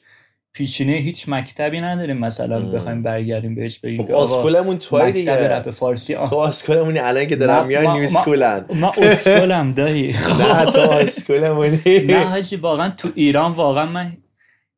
پیشینه 0.53 0.91
هیچ 0.93 1.29
مکتبی 1.29 1.81
نداریم 1.81 2.17
مثلا. 2.17 2.59
بخوایم 2.59 3.03
برگردیم 3.03 3.55
بهش 3.55 3.79
بگیم 3.79 4.03
خب 4.05 4.11
آسکولمون 4.11 4.77
توی 4.77 5.01
مکتب 5.03 5.31
رپ 5.31 5.69
فارسی. 5.71 6.15
آه. 6.15 6.29
تو 6.29 6.35
آسکولمونی 6.35 6.99
الان 6.99 7.25
که 7.25 7.35
دارن 7.35 7.55
ما- 7.59 7.63
میان 7.63 7.83
ما- 7.83 7.93
نیو 7.93 8.01
ما- 8.03 8.07
سکولن 8.21 8.65
من 8.69 8.91
اسکولم 8.97 9.73
دایی. 9.73 10.11
نه 10.39 10.65
تو 10.71 10.79
آسکولمونی 10.79 11.79
نه 12.07 12.19
حاجی 12.25 12.55
واقعا 12.55 12.89
تو 12.89 13.09
ایران 13.15 13.51
واقعا 13.51 13.85
من 13.85 14.17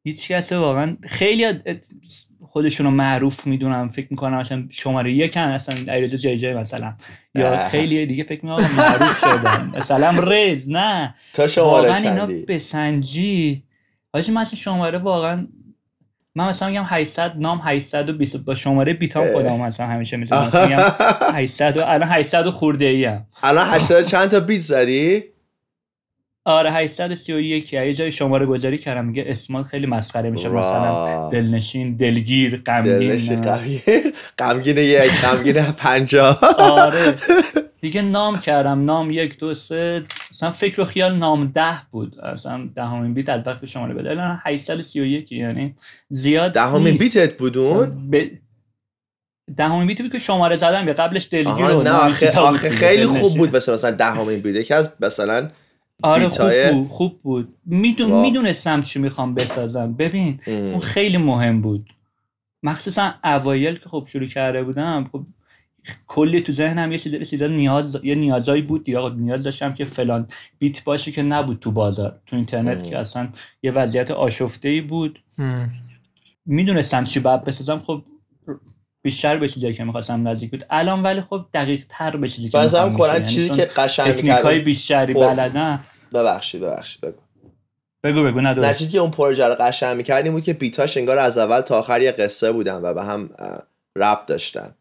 هیچ 0.05 0.27
کس 0.31 0.53
واقعا 0.53 0.97
خیلی 1.03 1.45
خودشونو 2.53 2.89
معروف 2.91 3.47
می‌دونم 3.47 3.89
فکر 3.89 4.07
می‌کنم 4.09 4.37
مثلا 4.37 4.63
شماره 4.69 5.13
یکن 5.13 5.39
اصلا 5.39 5.93
ایرزا 5.93 6.17
جی 6.17 6.37
جی 6.37 6.53
مثلا. 6.53 6.93
یا. 7.35 7.67
خیلی 7.67 8.05
دیگه 8.05 8.23
فکر 8.23 8.45
می‌کنم 8.45 8.71
معروف 8.77 9.19
شدن. 9.19 9.71
مثلا 9.79 10.09
رز 10.19 10.69
نه. 10.69 11.15
تا 11.33 11.47
شماره 11.47 11.89
واقعا 11.89 12.09
اینا 12.09 12.25
بسنجی. 12.47 13.63
حاجی 14.13 14.31
من 14.31 14.41
اصلا 14.41 14.59
شماره 14.59 14.97
واقعا 14.97 15.47
من 16.35 16.47
مثلا 16.47 16.69
میگم 16.69 16.83
800 16.87 17.33
نام 17.37 17.61
820 17.63 18.37
با 18.37 18.55
شماره 18.55 18.93
بیتام. 18.93 19.33
خودم 19.33 19.59
مثلا 19.61 19.87
همیشه 19.87 20.17
مثلا 20.17 20.45
میگم 20.45 20.79
800 21.33 21.77
و 21.77 21.83
الان 21.85 22.09
800 22.09 22.47
و 22.47 22.51
خورده 22.51 22.85
ای 22.85 23.17
الان 23.43 23.67
80 23.69 24.03
چند 24.03 24.29
تا 24.29 24.39
بیت 24.39 24.61
زدی؟ 24.61 25.23
آره 26.45 26.71
831 26.71 27.73
یه 27.73 27.93
جای 27.93 28.11
شماره 28.11 28.45
گذاری 28.45 28.77
کردم 28.77 29.05
میگه 29.05 29.23
اسمال 29.27 29.63
خیلی 29.63 29.85
مسخره 29.85 30.29
میشه 30.29 30.49
مثلا 30.49 31.05
را. 31.05 31.29
دلنشین 31.31 31.95
دلگیر 31.95 32.61
دلش 32.65 33.29
غمگین. 33.29 34.13
غمگین 34.39 34.77
یک 34.77 35.11
غمگین 35.23 35.61
پنجاه. 35.63 36.39
آره. 36.57 37.15
دیگه 37.81 38.01
نام 38.01 38.39
کردم 38.39 38.85
نام 38.85 39.11
یک 39.11 39.37
دو 39.37 39.53
سه. 39.53 40.03
مثلا 40.31 40.51
فکر 40.51 40.81
و 40.81 40.85
خیال 40.85 41.15
نام 41.17 41.47
ده 41.47 41.77
بود. 41.91 42.19
اصلا 42.19 42.69
دهمین 42.75 43.13
بیت 43.13 43.29
از 43.29 43.47
وقت 43.47 43.65
شماره 43.65 43.93
بده. 43.93 44.09
الان 44.09 44.39
831 44.43 45.31
یعنی 45.31 45.75
زیاد 46.09 46.51
دهمین. 46.51 46.95
بیتت 46.95 47.37
بود 47.37 47.57
اون؟ 47.57 48.09
ب... 48.11 48.25
دهمین 49.57 49.87
بیتی 49.87 50.03
بود 50.03 50.11
که 50.11 50.19
شماره 50.19 50.55
زدم 50.55 50.93
قبلش 50.93 51.27
دلگیر 51.31 51.65
نه 51.65 51.91
آخه, 52.37 52.69
خیلی 52.69 53.05
خوب. 53.05 53.37
بود 53.37 53.55
مثلا 53.55 53.75
مثلا 53.75 53.91
دهمین 53.91 54.39
بیت. 54.39 54.55
یکی 54.55 54.73
از 54.73 54.89
مثلا 54.99 55.49
آره 56.01 56.29
خوب 56.29 56.71
بود 56.73 56.87
خوب 56.89 57.21
بود 57.21 57.55
میدون. 57.65 58.21
می‌دونستم 58.21 58.81
چی 58.81 58.99
می‌خوام 58.99 59.33
بسازم 59.33 59.93
ببین 59.93 60.39
ام. 60.47 60.65
اون 60.65 60.79
خیلی 60.79 61.17
مهم 61.17 61.61
بود 61.61 61.89
مخصوصا 62.63 63.13
اوایل 63.23 63.75
که 63.75 63.89
خب 63.89 64.07
شروع 64.07 64.25
کرده 64.25 64.63
بودم 64.63 65.09
خب 65.11 65.25
کلی 66.07 66.41
تو 66.41 66.51
ذهنم 66.51 66.91
یه 66.91 66.97
چیز 66.97 67.29
چیزا 67.29 67.47
نیاز 67.47 67.99
یه 68.03 68.15
نیازایی 68.15 68.61
بود 68.61 68.89
یا 68.89 69.09
نیاز 69.09 69.43
داشتم 69.43 69.73
که 69.73 69.85
فلان 69.85 70.27
بیت 70.59 70.83
باشه 70.83 71.11
که 71.11 71.23
نبود 71.23 71.59
تو 71.59 71.71
بازار 71.71 72.19
تو 72.25 72.35
اینترنت 72.35 72.77
ام. 72.77 72.83
که 72.83 72.97
اصلا 72.97 73.29
یه 73.63 73.71
وضعیت 73.71 74.11
آشفته 74.11 74.69
ای 74.69 74.81
بود. 74.81 75.23
می‌دونستم 76.45 77.03
چی 77.03 77.19
باید 77.19 77.43
بسازم 77.43 77.79
خب 77.79 78.03
بیشتر 79.05 79.37
به 79.37 79.47
چیزایی 79.47 79.73
که 79.73 79.83
می‌خواستم 79.83 80.27
نزدیک 80.27 80.51
بود. 80.51 80.65
الان 80.69 81.03
ولی 81.03 81.21
خب 81.21 81.45
دقیق 81.53 81.85
تر 81.89 82.17
به 82.17 82.27
چیزی 82.27 82.49
که 82.49 82.57
مثلا 82.57 82.93
کلا. 82.93 83.19
چیزی 83.19 83.41
یعنی 83.41 83.57
که 83.57 83.65
قشنگ 83.65 84.07
تکنیک 84.07 84.31
های 84.31 84.35
می‌کردی 84.35 84.59
بیشتری 84.59 85.13
خب. 85.13 85.19
بلدم 85.19 85.83
ببخشید 86.13 86.61
ببخشید 86.61 87.01
بگو. 87.01 87.21
بگو 88.03 88.23
بگو 88.23 88.41
نه 88.41 88.73
چیزی 88.73 88.91
که 88.91 88.97
اون 88.97 89.11
پروژه 89.11 89.47
رو 89.47 89.55
قشنگ 89.59 89.97
می‌کرد 89.97 90.23
این 90.23 90.33
بود 90.33 90.43
که 90.43 90.53
بیتاش 90.53 90.97
انگار 90.97 91.17
از 91.17 91.37
اول 91.37 91.61
تا 91.61 91.79
آخر 91.79 92.01
یه 92.01 92.11
قصه 92.11 92.51
بودن 92.51 92.81
و 92.81 92.93
به 92.93 93.03
هم 93.03 93.29
ربط 93.97 94.25
داشتن. 94.25 94.75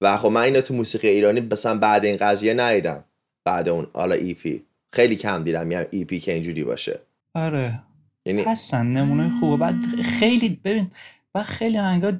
و 0.00 0.16
خب 0.16 0.28
من 0.28 0.40
اینو 0.40 0.60
تو 0.60 0.74
موسیقی 0.74 1.08
ایرانی 1.08 1.40
مثلا 1.40 1.78
بعد 1.78 2.04
این 2.04 2.16
قضیه 2.16 2.54
ندیدم. 2.54 3.04
بعد 3.44 3.68
اون 3.68 3.86
حالا 3.94 4.14
EP 4.14 4.64
خیلی 4.94 5.16
کم 5.16 5.44
دیدم 5.44 5.70
یعنی 5.70 5.86
EP 5.90 6.20
که 6.20 6.32
اینجوری 6.32 6.64
باشه. 6.64 7.00
آره. 7.34 7.82
یعنی 8.26 8.42
هستن 8.42 8.86
نمونه 8.86 9.30
خوبه. 9.40 9.56
بعد 9.56 9.74
خیلی 10.18 10.60
ببین 10.64 10.90
و 11.34 11.42
خیلی 11.42 11.78
آهنگا 11.78 12.12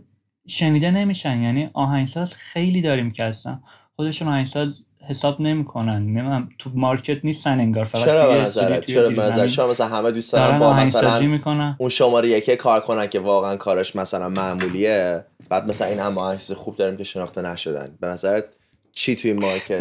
شنیده 0.46 0.90
نمیشن. 0.90 1.42
یعنی 1.42 1.70
آهنگساز 1.74 2.34
خیلی 2.34 2.82
داریم 2.82 3.10
که 3.10 3.24
هستن. 3.24 3.60
خودشون 3.96 4.28
آهنگساز 4.28 4.82
حساب 5.08 5.40
نمی‌کنن. 5.40 6.02
نمی‌دونم 6.02 6.48
تو 6.58 6.70
market 6.74 7.24
نیستن 7.24 7.60
انگار. 7.60 7.84
فقط 7.84 8.04
چرا 8.04 8.28
به 8.68 8.80
توی 8.80 9.48
چرا 9.48 9.68
مثلا 9.70 9.86
همه 9.88 10.10
دوست 10.10 10.32
دارن 10.32 10.58
با 10.58 10.72
مثلا 10.72 11.20
می‌کنن. 11.20 11.76
اون 11.78 11.88
شماره 11.88 12.28
یکی 12.28 12.56
کار 12.56 12.80
کنن 12.80 13.06
که 13.06 13.20
واقعا 13.20 13.56
کارش 13.56 13.96
مثلا 13.96 14.28
معمولیه. 14.28 15.24
بعد 15.48 15.68
مثلا 15.68 15.88
این 15.88 15.98
هم 15.98 16.18
آهنگساز 16.18 16.56
خوب 16.56 16.76
داریم 16.76 16.96
که 16.96 17.04
شناخته 17.04 17.42
نشدن. 17.42 17.88
به 18.00 18.06
نظرت 18.06 18.44
چی 18.92 19.16
توی 19.16 19.32
مارکت؟ 19.32 19.80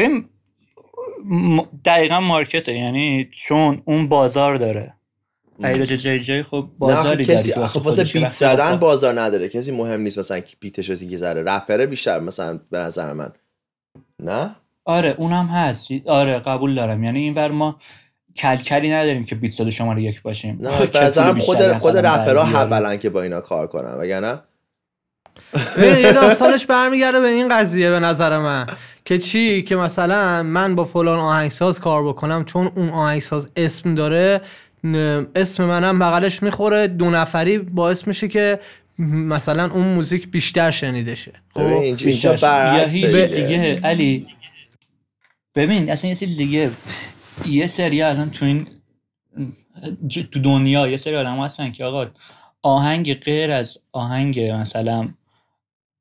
دقیقا 1.85 2.19
مارکته. 2.19 2.73
یعنی 2.73 3.29
چون 3.37 3.81
اون 3.85 4.07
بازار 4.07 4.57
داره. 4.57 4.93
ایرج 5.63 5.93
جی 5.93 6.19
جی 6.19 6.43
خب 6.43 6.67
بازاری 6.79 7.25
کسی 7.25 7.33
داری 7.35 7.51
که 7.53 7.59
آخه 7.59 7.79
واسه. 7.79 8.03
بیت 8.03 8.29
زدن 8.29 8.71
خب 8.71 8.79
بازار 8.79 9.21
نداره. 9.21 9.49
کسی 9.49 9.71
مهم 9.71 10.01
نیست 10.01 10.19
مثلا 10.19 10.39
کی 10.39 10.55
بیتش 10.59 10.89
رو 10.89 10.95
دیگه 10.95 11.17
زره 11.17 11.43
رپره 11.43 11.85
بیشتر 11.85 12.19
مثلا 12.19 12.59
به 12.71 12.77
نظر 12.77 13.13
من. 13.13 13.31
نه؟ 14.23 14.55
آره 14.85 15.15
اونم 15.17 15.45
هست. 15.45 15.91
آره 16.05 16.39
قبول 16.39 16.75
دارم. 16.75 17.03
یعنی 17.03 17.19
اینور 17.19 17.51
ما 17.51 17.79
کلکلی 18.35 18.91
نداریم 18.91 19.23
که 19.23 19.35
بیت 19.35 19.51
زده 19.51 19.71
شماره 19.71 20.01
یک 20.01 20.21
باشیم. 20.21 20.57
نه 20.61 20.77
که 20.77 20.85
به 20.85 20.99
نظرم 20.99 21.33
پول 21.33 21.41
خود 21.43 21.73
خود 21.73 21.97
رپرها. 21.97 22.43
حبلن 22.43 22.97
که 22.97 23.09
با 23.09 23.21
اینا 23.21 23.41
کار 23.41 23.67
کنن 23.67 23.93
وگرنه؟ 23.93 24.39
یه 25.77 26.13
داستانش 26.13 26.65
برمیگرده 26.65 27.19
به 27.19 27.27
این 27.27 27.47
قضیه 27.47 27.89
به 27.89 27.99
نظر 27.99 28.39
من. 28.39 28.67
که 29.05 29.17
چی؟ 29.17 29.63
که 29.63 29.75
مثلا 29.75 30.43
من 30.43 30.75
با 30.75 30.83
فلان 30.83 31.19
آهنگساز 31.19 31.79
کار 31.79 32.07
بکنم 32.07 32.45
چون 32.45 32.71
اون 32.75 32.89
آهنگساز 32.89 33.47
اسم 33.55 33.95
داره 33.95 34.41
اسم 35.35 35.65
منم 35.65 35.99
بغلش 35.99 36.43
می‌خوره. 36.43 36.87
دو 36.87 37.09
نفری 37.09 37.57
باعث 37.57 38.07
میشه 38.07 38.27
که 38.27 38.59
مثلا 38.99 39.71
اون 39.71 39.87
موزیک 39.87 40.27
بیشتر 40.27 40.71
شنیده 40.71 41.15
شه 41.15 41.31
خب؟ 41.53 41.59
اینجا. 41.59 42.35
یا 42.41 42.87
هیچ 42.87 43.33
دیگه. 43.33 43.79
علی 43.83 44.27
ببین 45.55 45.91
اصلا 45.91 46.09
یه 46.09 46.15
چیز 46.15 46.37
دیگه. 46.37 46.71
یه 47.45 47.67
سری 47.67 48.01
الان 48.01 48.29
تو 48.29 48.45
این 48.45 48.67
تو 50.31 50.39
دنیا 50.39 50.87
یه 50.87 50.97
سری 50.97 51.15
آدم 51.15 51.43
هستن 51.43 51.71
که 51.71 51.85
آقا 51.85 52.07
آهنگ 52.61 53.13
غیر 53.13 53.51
از 53.51 53.77
آهنگ 53.91 54.39
مثلا 54.39 55.09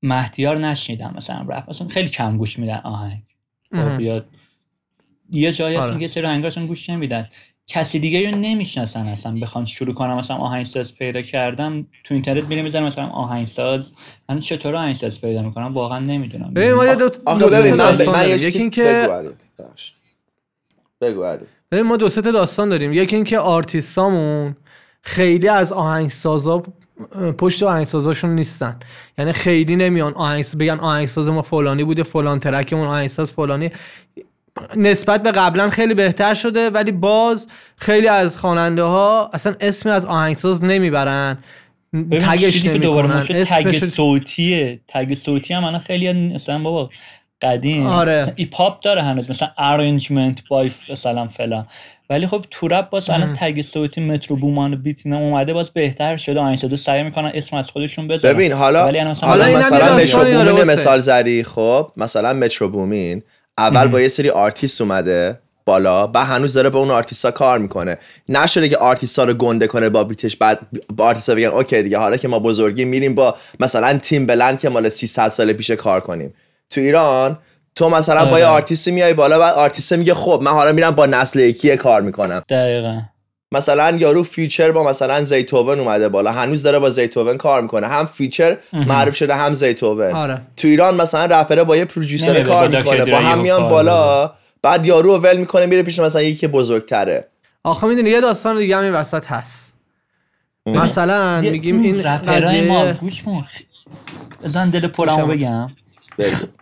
مهدیار 0.02 0.58
نشنیدم 0.58 1.14
مثلا 1.16 1.46
رپ. 1.48 1.68
اصلا 1.68 1.88
خیلی 1.88 2.08
کم 2.08 2.38
گوش 2.38 2.58
میدن 2.58 2.80
آهنگ. 2.84 3.22
خب 3.72 4.24
یه 5.30 5.52
جایی 5.52 5.76
هستن 5.76 5.90
آره. 5.90 6.00
که 6.00 6.06
سری 6.06 6.26
آهنگاشون 6.26 6.66
گوش 6.66 6.90
نمیدن. 6.90 7.28
کسی 7.66 7.98
دیگه 7.98 8.30
رو 8.30 8.36
نمی‌شناسن 8.36 9.06
اصلا. 9.06 9.38
بخوان 9.42 9.66
شروع 9.66 9.94
کنم 9.94 10.16
مثلا 10.16 10.36
آهنگساز 10.36 10.94
پیدا 10.94 11.22
کردم 11.22 11.86
تو 12.04 12.14
اینترنت 12.14 12.44
میرم 12.44 12.64
می‌ذارم 12.64 12.86
مثلا 12.86 13.06
آهنگساز. 13.06 13.92
من 14.28 14.40
چطور 14.40 14.76
آهنگساز 14.76 15.20
پیدا 15.20 15.42
می‌کنم؟ 15.42 15.74
واقعا 15.74 15.98
نمی‌دونم. 15.98 16.54
ببین 16.54 16.72
ما 16.72 16.86
یه 16.86 16.94
دو, 16.94 17.08
تا 17.08 17.34
من, 18.12 18.28
یکی 18.28 18.58
این 18.58 18.70
بگو. 21.00 21.36
ببین 21.72 21.86
ما 21.86 21.96
دو 21.96 22.08
سه 22.08 22.22
تا 22.22 22.30
داستان 22.30 22.68
داریم. 22.68 22.92
یکی 22.92 23.16
اینکه 23.16 23.38
آرتیستامون 23.38 24.56
خیلی 25.02 25.48
از 25.48 25.72
آهنگسازا 25.72 26.62
پشت 27.38 27.62
آهنگسازاشون 27.62 28.34
نیستن. 28.34 28.80
یعنی 29.18 29.32
خیلی 29.32 29.76
نمیان 29.76 30.14
آهنگساز 30.14 30.58
بگن 30.58 30.80
آهنگساز 30.80 31.28
ما 31.28 31.42
فلانی 31.42 31.84
بوده 31.84 32.02
فلان 32.02 32.40
ترکمون 32.40 32.88
آهنگساز 32.88 33.32
فلانی. 33.32 33.70
نسبت 34.76 35.22
به 35.22 35.32
قبلا 35.32 35.70
خیلی 35.70 35.94
بهتر 35.94 36.34
شده 36.34 36.70
ولی 36.70 36.92
باز 36.92 37.48
خیلی 37.76 38.08
از 38.08 38.38
خواننده 38.38 38.82
ها 38.82 39.30
اصلا 39.32 39.54
اسمی 39.60 39.92
از 39.92 40.06
آهنگساز 40.06 40.64
نمی‌برن 40.64 41.38
تگش 42.10 42.64
نمی‌کنن 42.64 43.22
تگ 43.24 43.72
صوتیه. 43.72 44.80
تگ 44.88 45.14
صوتی 45.14 45.54
هم 45.54 45.64
الان 45.64 45.80
خیلی 45.80 46.12
مثلا 46.12 46.58
بابا 46.58 46.90
قدیم. 47.42 47.86
آره. 47.86 48.22
مثلا 48.22 48.32
ای 48.36 48.46
پاپ 48.46 48.80
داره 48.80 49.02
هنوز 49.02 49.30
مثلا 49.30 49.48
arrangement 49.58 50.48
by 50.48 50.70
مثلا 50.90 51.26
فلان. 51.26 51.66
ولی 52.10 52.26
خب 52.26 52.44
تو 52.50 52.68
رپ 52.68 52.90
باز 52.90 53.10
الان 53.10 53.32
tag 53.32 53.62
صوتی 53.62 54.00
Metro 54.00 54.36
Boomin 54.36 54.74
و 54.74 54.76
beat 54.76 55.00
اینا 55.04 55.18
اومده 55.18 55.52
باز 55.52 55.70
بهتر 55.70 56.16
شده. 56.16 56.40
آهنگسازا 56.40 56.76
سعی 56.76 57.02
می‌کنن 57.02 57.32
اسم 57.34 57.56
از 57.56 57.70
خودشون 57.70 58.08
بذارن. 58.08 58.34
ببین 58.34 58.52
حالا 58.52 58.84
ولی 58.84 59.04
مثلا 59.04 59.28
حالا 59.28 59.58
مثلا 59.58 59.78
داستانی 59.78 60.34
Metro 60.34 60.52
Boomin. 60.52 60.70
مثال 60.70 61.00
زدی 61.00 61.42
خب؟ 61.42 61.90
مثلا 61.96 62.32
Metro 62.32 62.68
Boomin. 62.68 63.22
اول 63.58 63.88
با 63.88 64.00
یه 64.00 64.08
سری 64.08 64.30
آرتیست 64.30 64.80
اومده 64.80 65.38
بالا 65.64 66.06
بعد 66.06 66.26
هنوز 66.26 66.54
داره 66.54 66.70
با 66.70 66.78
اون 66.78 66.90
آرتیستا 66.90 67.30
کار 67.30 67.58
می‌کنه. 67.58 67.98
نشده 68.28 68.68
که 68.68 68.76
آرتیستا 68.76 69.24
رو 69.24 69.34
گنده 69.34 69.66
کنه 69.66 69.88
با 69.88 70.04
beat 70.04 70.26
ش 70.26 70.36
بعد 70.36 70.58
با 70.96 71.04
آرتیستا 71.04 71.34
بگن 71.34 71.46
okay 71.46 71.82
دیگه 71.82 71.98
حالا 71.98 72.16
که 72.16 72.28
ما 72.28 72.38
بزرگی 72.38 72.84
میریم 72.84 73.14
با 73.14 73.34
مثلا 73.60 73.98
Timbaland 73.98 74.58
که 74.60 74.68
مال 74.68 74.88
300 74.88 75.28
سال 75.28 75.52
پیش 75.52 75.70
کار 75.70 76.00
کنیم. 76.00 76.34
تو 76.70 76.80
ایران 76.80 77.38
تو 77.74 77.88
مثلا 77.88 78.24
با 78.24 78.38
یه 78.38 78.44
آره. 78.44 78.54
آرتیستی 78.54 78.90
میای 78.90 79.14
بالا 79.14 79.38
بعد 79.38 79.54
آرتیست 79.54 79.92
میگه 79.92 80.14
خب 80.14 80.40
من 80.42 80.50
حالا 80.50 80.72
میرم 80.72 80.90
با 80.90 81.06
نسل 81.06 81.38
یکی 81.38 81.76
کار 81.76 82.00
می‌کنم. 82.02 82.42
دقیقا. 82.48 83.00
مثلا 83.54 83.96
یارو 83.96 84.22
Future 84.22 84.72
با 84.72 84.84
مثلا 84.84 85.24
Zaytoven 85.24 85.80
اومده 85.80 86.08
بالا 86.08 86.32
هنوز 86.32 86.62
داره 86.62 86.78
با 86.78 86.90
Zaytoven 86.90 87.36
کار 87.36 87.62
می‌کنه. 87.62 87.86
هم 87.86 88.06
Future 88.06 88.56
معروف 88.72 89.16
شده 89.16 89.34
هم 89.34 89.54
Zaytoven. 89.54 90.12
آره. 90.12 90.40
تو 90.56 90.68
ایران 90.68 90.94
مثلا 90.94 91.40
رپره 91.40 91.64
با 91.64 91.76
یه 91.76 91.84
producer 91.84 92.26
نمیره، 92.26 92.42
کار 92.42 92.68
می‌کنه 92.68 93.04
با 93.04 93.18
هم 93.18 93.38
میان 93.38 93.68
بالا 93.68 94.32
بعد 94.62 94.86
یارو 94.86 95.12
رو 95.12 95.18
ول 95.18 95.36
می‌کنه 95.36 95.66
میره 95.66 95.82
پیش 95.82 95.98
مثلا 95.98 96.22
یکی 96.22 96.36
که 96.36 96.48
بزرگتره. 96.48 97.28
آخه 97.64 97.86
می‌دونی 97.86 98.10
یه 98.10 98.20
داستان 98.20 98.58
دیگه 98.58 98.76
هم 98.76 98.82
این 98.82 98.92
وسط 98.92 99.26
هست. 99.26 99.74
مثلا 100.66 101.40
یه- 101.44 101.50
میگیم 101.50 101.82
این 101.82 102.06
رپرای 102.06 102.68
ما 102.68 102.80
قضیه 102.80 102.92
گوش 102.92 103.22
کن. 103.22 103.44
بزن 104.44 104.70
دل 104.70 104.86
پرمو 104.86 105.16
گوشم. 105.16 105.28
بگم. 105.28 105.70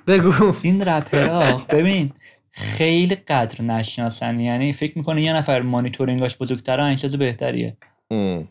بگو. 0.06 0.30
بگو. 0.30 0.52
این 0.62 0.84
رپرها 0.84 1.62
ببین 1.70 2.12
خیلی 2.52 3.14
قدر 3.14 3.62
نشناسن. 3.64 4.40
یعنی 4.40 4.72
فکر 4.72 4.98
می‌کنه 4.98 5.22
یه 5.22 5.32
نفر 5.32 5.62
مانیتورینگاش 5.62 6.36
بزرگتره 6.36 6.82
آهنگساز 6.82 7.16
بهتریه. 7.16 7.76
ام. 8.10 8.48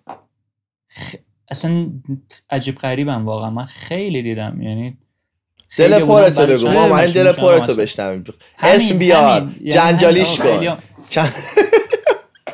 اصلا 1.50 1.88
عجیب 2.50 2.76
غریبم 2.78 3.26
واقعا. 3.26 3.50
من 3.50 3.66
خیلی 3.66 4.22
دیدم. 4.22 4.62
یعنی 4.62 4.98
دل 5.78 6.00
پرتو 6.06 6.42
بودن، 6.42 6.54
بگو. 6.56 6.70
ما 6.70 6.82
اومدیم 6.82 7.12
دل 7.14 7.32
پرتو. 7.32 7.76
بشنویم. 7.76 8.24
همین- 8.58 8.76
اسم 8.76 8.98
بیار 8.98 9.50
جنجالیش. 9.68 10.40
کن. 10.40 10.78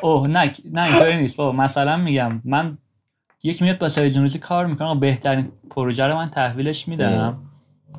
اوه 0.02 0.28
نه 0.28 0.52
نه 0.72 0.82
اینطوری 0.82 1.16
نیست. 1.16 1.36
بابا 1.36 1.52
مثلا 1.52 1.96
میگم 1.96 2.40
من 2.44 2.78
یکی 3.42 3.64
میاد 3.64 3.78
با 3.78 3.88
سایه 3.88 4.16
روزی 4.16 4.38
کار 4.38 4.66
می‌کنه 4.66 4.94
بهترین 4.94 5.52
پروژه 5.70 6.04
رو 6.04 6.14
من 6.14 6.30
تحویلش 6.30 6.88
میدم. 6.88 7.47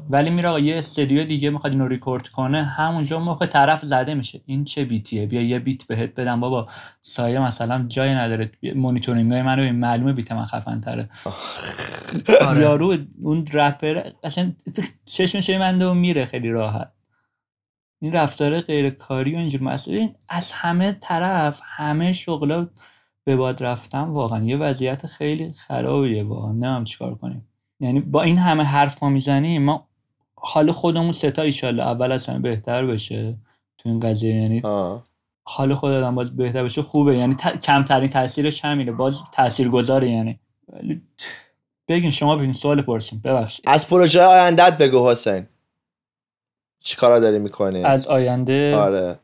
ولی 0.09 0.29
میره 0.29 0.49
آقا 0.49 0.59
یه 0.59 0.77
استودیو 0.77 1.23
دیگه 1.23 1.49
می‌خواد 1.49 1.73
اینو 1.73 1.87
ریکورد 1.87 2.27
کنه 2.27 2.63
همونجا 2.63 3.19
موقع 3.19 3.45
طرف 3.45 3.85
زده 3.85 4.13
میشه. 4.13 4.41
این 4.45 4.63
چه 4.63 4.85
بیتیه؟ 4.85 5.25
بیا 5.25 5.41
یه 5.41 5.59
بیت 5.59 5.83
بهت 5.83 6.15
بدم 6.15 6.39
بابا. 6.39 6.67
سایه 7.01 7.39
مثلا 7.39 7.85
جای 7.87 8.15
نداره. 8.15 8.51
مونیتورینگ 8.75 9.31
های 9.31 9.41
منو 9.41 9.73
معلومه 9.73 10.13
بیت 10.13 10.31
من 10.31 10.45
خفن 10.45 10.81
تره 10.81 11.09
آره. 12.47 12.61
یارو 12.61 12.97
اون 13.21 13.45
رپر 13.53 14.03
قشنگ 14.23 14.55
چشمش 15.05 15.49
منده 15.49 15.87
و 15.87 15.93
میره 15.93 16.25
خیلی 16.25 16.49
راحت. 16.49 16.91
این 18.01 18.11
رفتار 18.11 18.61
غیر 18.61 18.89
کاری 18.89 19.35
و 19.35 19.37
اینجور 19.37 19.63
مسئله. 19.63 20.15
از 20.29 20.51
همه 20.53 20.97
طرف 21.01 21.61
همه 21.63 22.13
شغلا 22.13 22.67
به 23.23 23.35
باد 23.35 23.63
رفتن 23.63 24.03
واقعا. 24.03 24.43
یه 24.43 24.57
وضعیت 24.57 25.05
خیلی 25.05 25.53
خرابیه 25.53 26.23
واقعا. 26.23 26.51
نمیم 26.51 26.83
چیکار 26.83 27.15
کنیم. 27.15 27.47
یعنی 27.79 27.99
با 27.99 28.21
این 28.21 28.37
همه 28.37 28.63
حرف 28.63 29.03
می‌زنیم 29.03 29.63
ما 29.63 29.88
حال 30.41 30.71
خودمون 30.71 31.11
ستا 31.11 31.41
ایشالله 31.41 31.83
اول 31.83 32.11
از 32.11 32.27
همه 32.27 32.39
بهتر 32.39 32.85
بشه 32.85 33.37
تو 33.77 33.89
این 33.89 33.99
قضیه 33.99 34.35
یعنی 34.35 34.61
آه. 34.63 35.03
حال 35.43 35.73
خود 35.73 35.91
آدم 35.91 36.15
باز 36.15 36.35
بهتر 36.35 36.63
بشه 36.63 36.81
خوبه. 36.81 37.17
یعنی 37.17 37.35
ت- 37.35 37.65
کمترین 37.65 38.09
تاثیرش 38.09 38.65
همینه 38.65 38.91
باز 38.91 39.21
تاثیر 39.31 39.69
گذاره 39.69 40.09
یعنی 40.09 40.39
بگین 41.87 42.11
شما 42.11 42.35
بگین 42.35 42.53
سوال 42.53 42.81
پرسیم 42.81 43.21
ببخشید. 43.23 43.65
از 43.67 43.87
پروژه 43.87 44.21
آیندت 44.21 44.77
بگو 44.77 45.09
حسین. 45.09 45.47
چی 46.83 46.95
کارا 46.95 47.19
داری 47.19 47.39
می‌کنی؟ 47.39 47.83
از 47.83 48.07
آینده؟ 48.07 48.75
آره. 48.75 49.19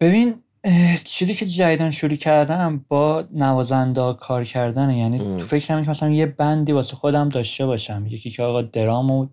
ببین 0.00 0.34
چیزی 1.04 1.34
که 1.34 1.46
جدیدن 1.46 1.90
شروع 1.90 2.14
کردم 2.16 2.84
با 2.88 3.24
نوازنده 3.32 4.12
کار 4.12 4.44
کردن 4.44 4.90
یعنی 4.90 5.18
ام. 5.20 5.38
تو 5.38 5.44
فکرم 5.44 5.84
که 5.84 5.90
مثلا 5.90 6.10
یه 6.10 6.26
بندی 6.26 6.72
واسه 6.72 6.96
خودم 6.96 7.28
داشته 7.28 7.66
باشم. 7.66 8.06
یکی 8.08 8.30
که 8.30 8.42
آقا 8.42 8.62
درام 8.62 9.10
و 9.10 9.26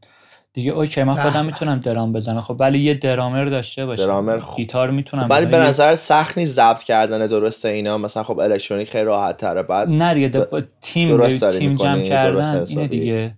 دیگه 0.53 0.71
اوکی 0.71 1.03
من 1.03 1.13
به 1.13 1.21
خودم 1.21 1.33
به. 1.33 1.41
می‌تونم 1.41 1.79
درام 1.79 2.13
بزنم 2.13 2.41
خب 2.41 2.55
ولی 2.59 2.79
یه 2.79 2.93
درامر 2.93 3.45
داشته 3.45 3.85
باشم 3.85 4.03
درامر 4.05 4.39
خوب. 4.39 4.57
گیتار 4.57 4.91
می‌تونم 4.91 5.27
ولی 5.29 5.45
به 5.45 5.51
بزنم. 5.51 5.61
یه- 5.63 5.69
نظر 5.69 5.95
سخت 5.95 6.37
نیست 6.37 6.55
ضبط 6.55 6.83
کردن 6.83 7.27
درسته 7.27 7.69
اینا 7.69 7.97
مثلا 7.97 8.23
خب 8.23 8.39
الکترونیک 8.39 8.89
خیلی 8.89 9.03
راحت 9.03 9.37
تره 9.37 9.63
بعد 9.63 9.89
نه 9.89 10.13
دیگه 10.13 10.29
د- 10.31 10.49
با 10.49 10.61
تیم 10.81 11.09
درست 11.17 11.41
داری 11.41 11.59
تیم 11.59 11.75
جمع 11.75 12.01
کردن 12.03 12.65
اینه. 12.67 12.87
دیگه 12.87 13.35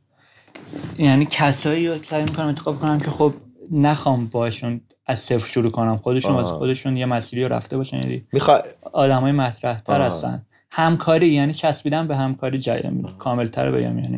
یعنی 0.98 1.28
کسایی 1.32 1.88
رو 1.88 1.96
سعی 2.04 2.22
می‌کنم 2.24 2.46
انتخاب 2.48 2.80
کنم 2.80 3.00
که 3.00 3.12
خب 3.12 3.34
نخوام 3.72 4.26
باشون 4.28 4.82
از 5.08 5.20
صفر 5.20 5.48
شروع 5.48 5.72
کنم 5.72 5.98
خودشون. 5.98 6.32
واسه 6.36 6.54
خودشون 6.54 6.98
یه 6.98 7.06
مسیری 7.06 7.44
رو 7.44 7.54
رفته 7.54 7.78
باشن 7.78 7.98
یعنی 7.98 8.24
می‌خوای 8.34 8.62
آدمای 8.94 9.32
مطرح 9.32 9.80
تر. 9.80 10.02
هستن 10.02 10.46
همکاری 10.72 11.28
یعنی 11.30 11.54
چسبیدن 11.54 12.08
به 12.08 12.16
همکاری 12.18 12.60
جدید 12.60 13.18
کامل 13.18 13.48
تر 13.48 13.72
بگم 13.72 14.00
یعنی 14.00 14.18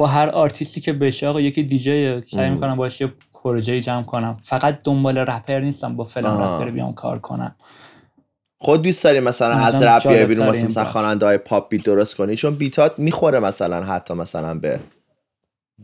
با 0.00 0.06
هر 0.06 0.28
آرتیستی 0.28 0.80
که 0.80 0.92
بشه 0.92 1.28
آقا 1.28 1.40
یکی 1.40 1.62
دیجی 1.62 2.22
سعی. 2.26 2.50
می‌کنم 2.50 2.76
باشه 2.76 3.04
یه 3.04 3.12
پروژه 3.34 3.80
جمع 3.80 4.02
کنم 4.02 4.36
فقط 4.42 4.78
دنبال 4.82 5.18
رپر 5.18 5.60
نیستم 5.60 5.96
با 5.96 6.04
فلان. 6.04 6.40
رپر 6.40 6.70
بیام 6.70 6.92
کار 6.92 7.18
کنم 7.18 7.54
خود 8.58 8.82
دوست 8.82 9.04
داری 9.04 9.20
مثلا 9.20 9.54
از 9.54 9.82
رپ 9.82 10.08
بیای 10.08 10.26
بیرون 10.26 10.46
واسه 10.46 10.66
مثلا. 10.66 10.84
خواننده 10.84 11.26
های 11.26 11.38
پاپ 11.38 11.68
بیت 11.68 11.82
درست 11.82 12.16
کنی 12.16 12.36
چون 12.36 12.54
بیتات 12.54 12.98
می‌خوره 12.98 13.38
مثلا 13.38 13.84
حتی 13.84 14.14
مثلا 14.14 14.54
به 14.54 14.80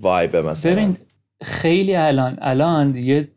vibe 0.00 0.36
مثلا 0.36 0.72
ببین 0.72 0.96
خیلی 1.42 1.96
الان 1.96 2.38
الان 2.40 2.96
یه 2.96 3.28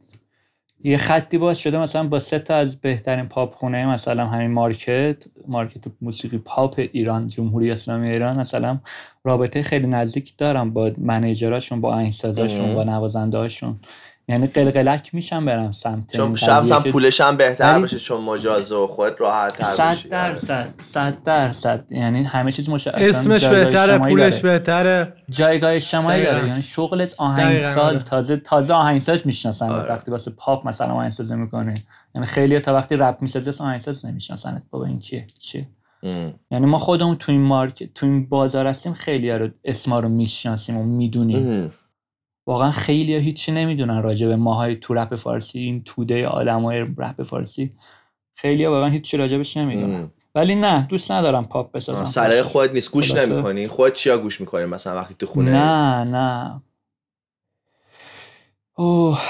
یه 0.84 0.98
خطی 0.98 1.38
باز 1.38 1.58
شده 1.60 1.78
مثلا 1.78 2.08
با 2.08 2.20
سه 2.20 2.40
تا 2.40 2.56
از 2.56 2.82
بهترین 2.82 3.26
پاپ 3.26 3.54
خونه 3.54 3.86
مثلا 3.86 4.28
همین 4.28 4.52
مارکت 4.52 5.26
مارکت 5.48 5.84
موسیقی 6.02 6.38
پاپ 6.38 6.88
ایران 6.92 7.28
جمهوری 7.28 7.72
اسلامی 7.72 8.10
ایران 8.10 8.40
مثلا 8.40 8.80
رابطه 9.24 9.62
خیلی 9.62 9.88
نزدیک 9.88 10.38
دارم 10.38 10.74
با 10.74 10.92
manager 10.98 11.51
اشون 11.51 11.82
با 11.82 11.94
آهنگسازاشون. 11.94 12.76
با 12.76 12.84
نوازنده 12.84 13.38
هاشون 13.38 13.80
یعنی 14.30 14.48
قلقلک 14.48 15.16
میشم 15.16 15.46
برم 15.46 15.72
سمت 15.72 16.16
چون 16.16 16.34
قضیه 16.34 16.76
هم 16.76 16.84
پولش 16.84 17.22
هم 17.22 17.38
بهتر 17.38 17.74
ولی- 17.74 17.84
بشه 17.84 18.00
چون 18.00 18.22
مجازه 18.22 18.76
و 18.76 18.88
خود 18.88 19.22
راحت 19.22 19.58
تر 19.58 19.64
صد. 19.64 20.10
درصد 20.10 20.74
صد 20.82 21.24
درصد 21.24 21.86
یعنی 21.92 22.24
همه 22.24 22.52
چیز 22.52 22.70
مش... 22.70 22.88
اصلا 22.88 23.08
اسمش 23.08 23.46
بهتره 23.46 23.98
پولش 23.98 24.36
داره. 24.36 24.58
بهتره 24.58 25.14
جایگاه 25.30 25.80
دقیقاً. 25.80 26.14
داره 26.14 26.48
یعنی 26.48 26.62
شغلت 26.62 27.16
آهنگساز 27.18 27.78
آره. 27.78 28.00
تازه 28.00 28.38
تازه 28.38 28.74
آهنگساز 28.74 29.28
می‌شناسن 29.28 29.70
آره. 29.70 29.90
وقتی 29.90 30.12
واسه 30.12 30.32
پاپ 30.32 30.68
مثلا 30.68 30.94
آهنگسازی 30.94 31.36
می‌کنی 31.36 31.74
یعنی 32.16 32.28
خیلی 32.28 32.60
تا 32.60 32.74
وقتی 32.74 32.96
رپ 32.96 33.18
می‌سازی 33.22 33.50
اصلا 33.50 33.68
آهنگساز 33.68 34.06
نمیشناسنت 34.06 34.64
بابا 34.72 34.86
این 34.86 35.00
کیه 35.00 35.28
چیه 35.40 35.68
ام. 36.04 36.34
یعنی 36.52 36.66
ما 36.66 36.78
خودمون 36.78 37.16
تو 37.16 37.32
این 37.32 37.42
مارکت 37.42 37.94
تو 37.94 38.06
این 38.06 38.30
بازار 38.30 38.68
هستیم 38.68 38.94
خیلی 38.94 39.32
رو 39.32 39.50
اسما 39.64 40.00
رو 40.00 40.10
می‌شناسیم 40.10 40.78
و 40.78 40.84
می‌دونیم. 40.84 41.72
واقعا 42.50 42.72
خیلی 42.72 43.16
هیچی 43.16 43.52
نمی‌دونن 43.52 44.02
راجع 44.02 44.28
به 44.28 44.36
ماهای 44.36 44.76
تو 44.76 44.94
رپ 44.94 45.16
فارسی 45.16 45.60
این 45.60 45.84
توده 45.84 46.28
آدمای 46.28 46.86
رپ 46.98 47.24
فارسی. 47.24 47.74
خیلی 48.36 48.66
واقعا 48.66 48.90
هیچی 48.90 49.18
راجبش 49.18 49.58
نمی‌دونن. 49.58 50.12
ولی 50.36 50.56
نه 50.56 50.88
دوست 50.90 51.12
ندارم 51.12 51.46
پاپ 51.46 51.72
بسازم. 51.72 52.06
سلیقه. 52.06 52.44
خودت 52.44 52.74
نیست. 52.74 52.92
گوش. 52.92 53.12
نمی‌کنی. 53.16 53.68
خود 53.68 53.94
چیا 53.94 54.18
گوش 54.18 54.42
می‌کنی 54.42 54.66
مثلا 54.66 54.96
وقتی 54.96 55.14
تو 55.20 55.26
خونه؟ 55.26 55.52
نه 55.52 56.04
نه. 56.04 56.56
اوه 58.76 59.22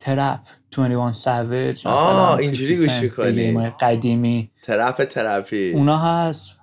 trap. 0.00 0.40
21 0.70 1.12
ساویج 1.12 1.86
آه، 1.86 2.36
اینجوری 2.38 2.76
گوش 2.76 3.02
می‌کنی. 3.02 3.68
قدیمی. 3.68 4.50
trap 4.62 5.04
trap 5.04 5.49
ی. 5.49 5.72
اونا 5.72 5.98
هست. 5.98 6.55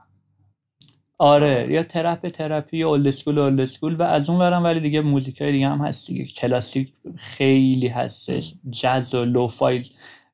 آره 1.17 1.67
یا 1.69 1.83
trap 1.83 2.29
trap 2.29 2.68
ی 2.68 2.77
یا 2.77 2.89
old 2.89 3.07
school 3.07 3.39
old 3.39 3.59
school 3.59 3.95
و 3.95 4.03
از 4.03 4.29
اون 4.29 4.39
ورم 4.39 4.63
ولی 4.63 4.79
دیگه 4.79 5.01
موزیکای 5.01 5.51
دیگه 5.51 5.67
هم 5.67 5.85
هست 5.85 6.07
دیگه. 6.07 6.25
کلاسیک 6.25 6.89
خیلی 7.15 7.87
هستش. 7.87 8.53
جاز 8.69 9.15
و 9.15 9.25
lo-fi 9.25 9.85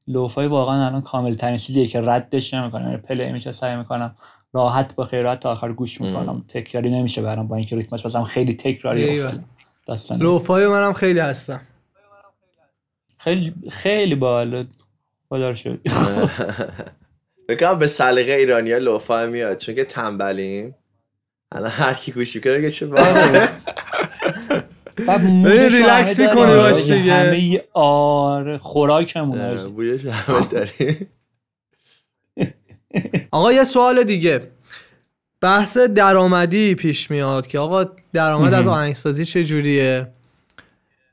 lo-fi 0.07 0.47
واقعا 0.47 0.85
الان 0.87 1.01
کامل 1.01 1.33
ترین 1.33 1.57
چیزیه 1.57 1.87
که 1.87 2.01
ردش 2.01 2.53
نمی‌کنم 2.53 2.85
یعنی 2.85 2.97
play 2.97 3.31
میشه 3.31 3.51
سعی 3.51 3.75
می‌کنم 3.75 4.15
راحت 4.53 4.95
با 4.95 5.03
خیرات 5.03 5.39
تا 5.39 5.51
آخر 5.51 5.71
گوش 5.71 6.01
می‌کنم. 6.01 6.45
تکراری 6.47 6.89
نمیشه 6.89 7.21
برام 7.21 7.47
با 7.47 7.55
اینکه 7.55 7.75
ریتمش 7.75 8.05
مثلا 8.05 8.23
خیلی 8.23 8.53
تکراری 8.53 9.21
داستان 9.85 10.21
لوفای 10.21 10.67
منم 10.67 10.93
خیلی 10.93 11.19
هستم. 11.19 11.61
خیلی 13.17 13.53
خیلی 13.69 14.15
باحال. 14.15 14.67
خدا 15.29 15.49
رو 15.49 15.55
شکر. 15.55 15.77
بکنم 17.49 17.79
به 17.79 17.87
سلیقه 17.87 18.31
ایرانی 18.31 18.71
ها 18.71 18.77
لوفا 18.77 19.25
میاد 19.25 19.57
چون 19.57 19.75
که 19.75 19.85
تنبلیم 19.85 20.75
الان 21.51 21.71
هر 21.71 21.93
کی 21.93 22.11
گوش 22.11 22.35
می‌کنه 22.35 22.57
بگه 22.57 22.71
چه 22.71 22.85
ریلکس 25.69 26.19
می‌کنی 26.19 26.35
داریم. 26.35 26.55
باش 26.55 26.91
دیگه. 26.91 27.13
همه 27.13 27.61
آره 27.73 28.57
خوراکمون 28.57 29.41
آجی. 29.41 29.67
بویش 29.69 30.05
همه 30.05 30.45
داریم 30.45 31.09
آقا 33.31 33.53
یه 33.53 33.63
سوال 33.63 34.03
دیگه 34.03 34.41
بحث 35.41 35.77
درآمدی 35.77 36.75
پیش 36.75 37.11
میاد 37.11 37.47
که 37.47 37.59
آقا 37.59 37.85
درآمد 38.13 38.53
از. 38.53 38.67
آهنگسازی 38.67 39.25
چه 39.25 39.43
جوریه 39.43 40.07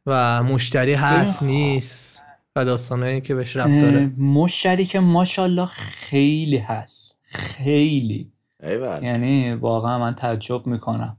و 0.07 0.43
مشتری 0.43 0.95
هست 0.95 1.43
نیست 1.43 2.16
و 2.57 2.65
داستانایی 2.65 3.21
که 3.21 3.35
بهش 3.35 3.57
ربط 3.57 3.81
داره. 3.81 4.07
مشتری 4.19 4.85
که 4.85 5.01
ماشاءالله 5.01 5.67
خیلی 5.67 6.59
هست. 6.59 7.17
خیلی. 7.25 8.33
ایول 8.63 9.03
یعنی 9.03 9.55
واقعا 9.55 9.99
من 9.99 10.15
تعجب 10.15 10.67
می‌کنم. 10.67 11.17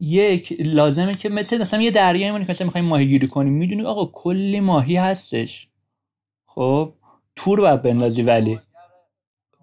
یک 0.00 0.56
لازمه 0.60 1.14
که 1.14 1.28
مثل 1.28 1.60
مثلا 1.60 1.82
یه 1.82 1.90
دریایی 1.90 2.30
مونی 2.30 2.44
که 2.44 2.50
مثلا 2.50 2.64
می‌خوایم 2.64 2.86
ماهی 2.86 3.06
گیری 3.06 3.26
کنیم. 3.26 3.52
می‌دونی 3.52 3.82
آقا 3.82 4.06
کلی 4.06 4.60
ماهی 4.60 4.96
هستش. 4.96 5.68
خب؟ 6.46 6.92
تور 7.36 7.60
باید 7.60 7.82
بندازی 7.82 8.22
ولی. 8.22 8.60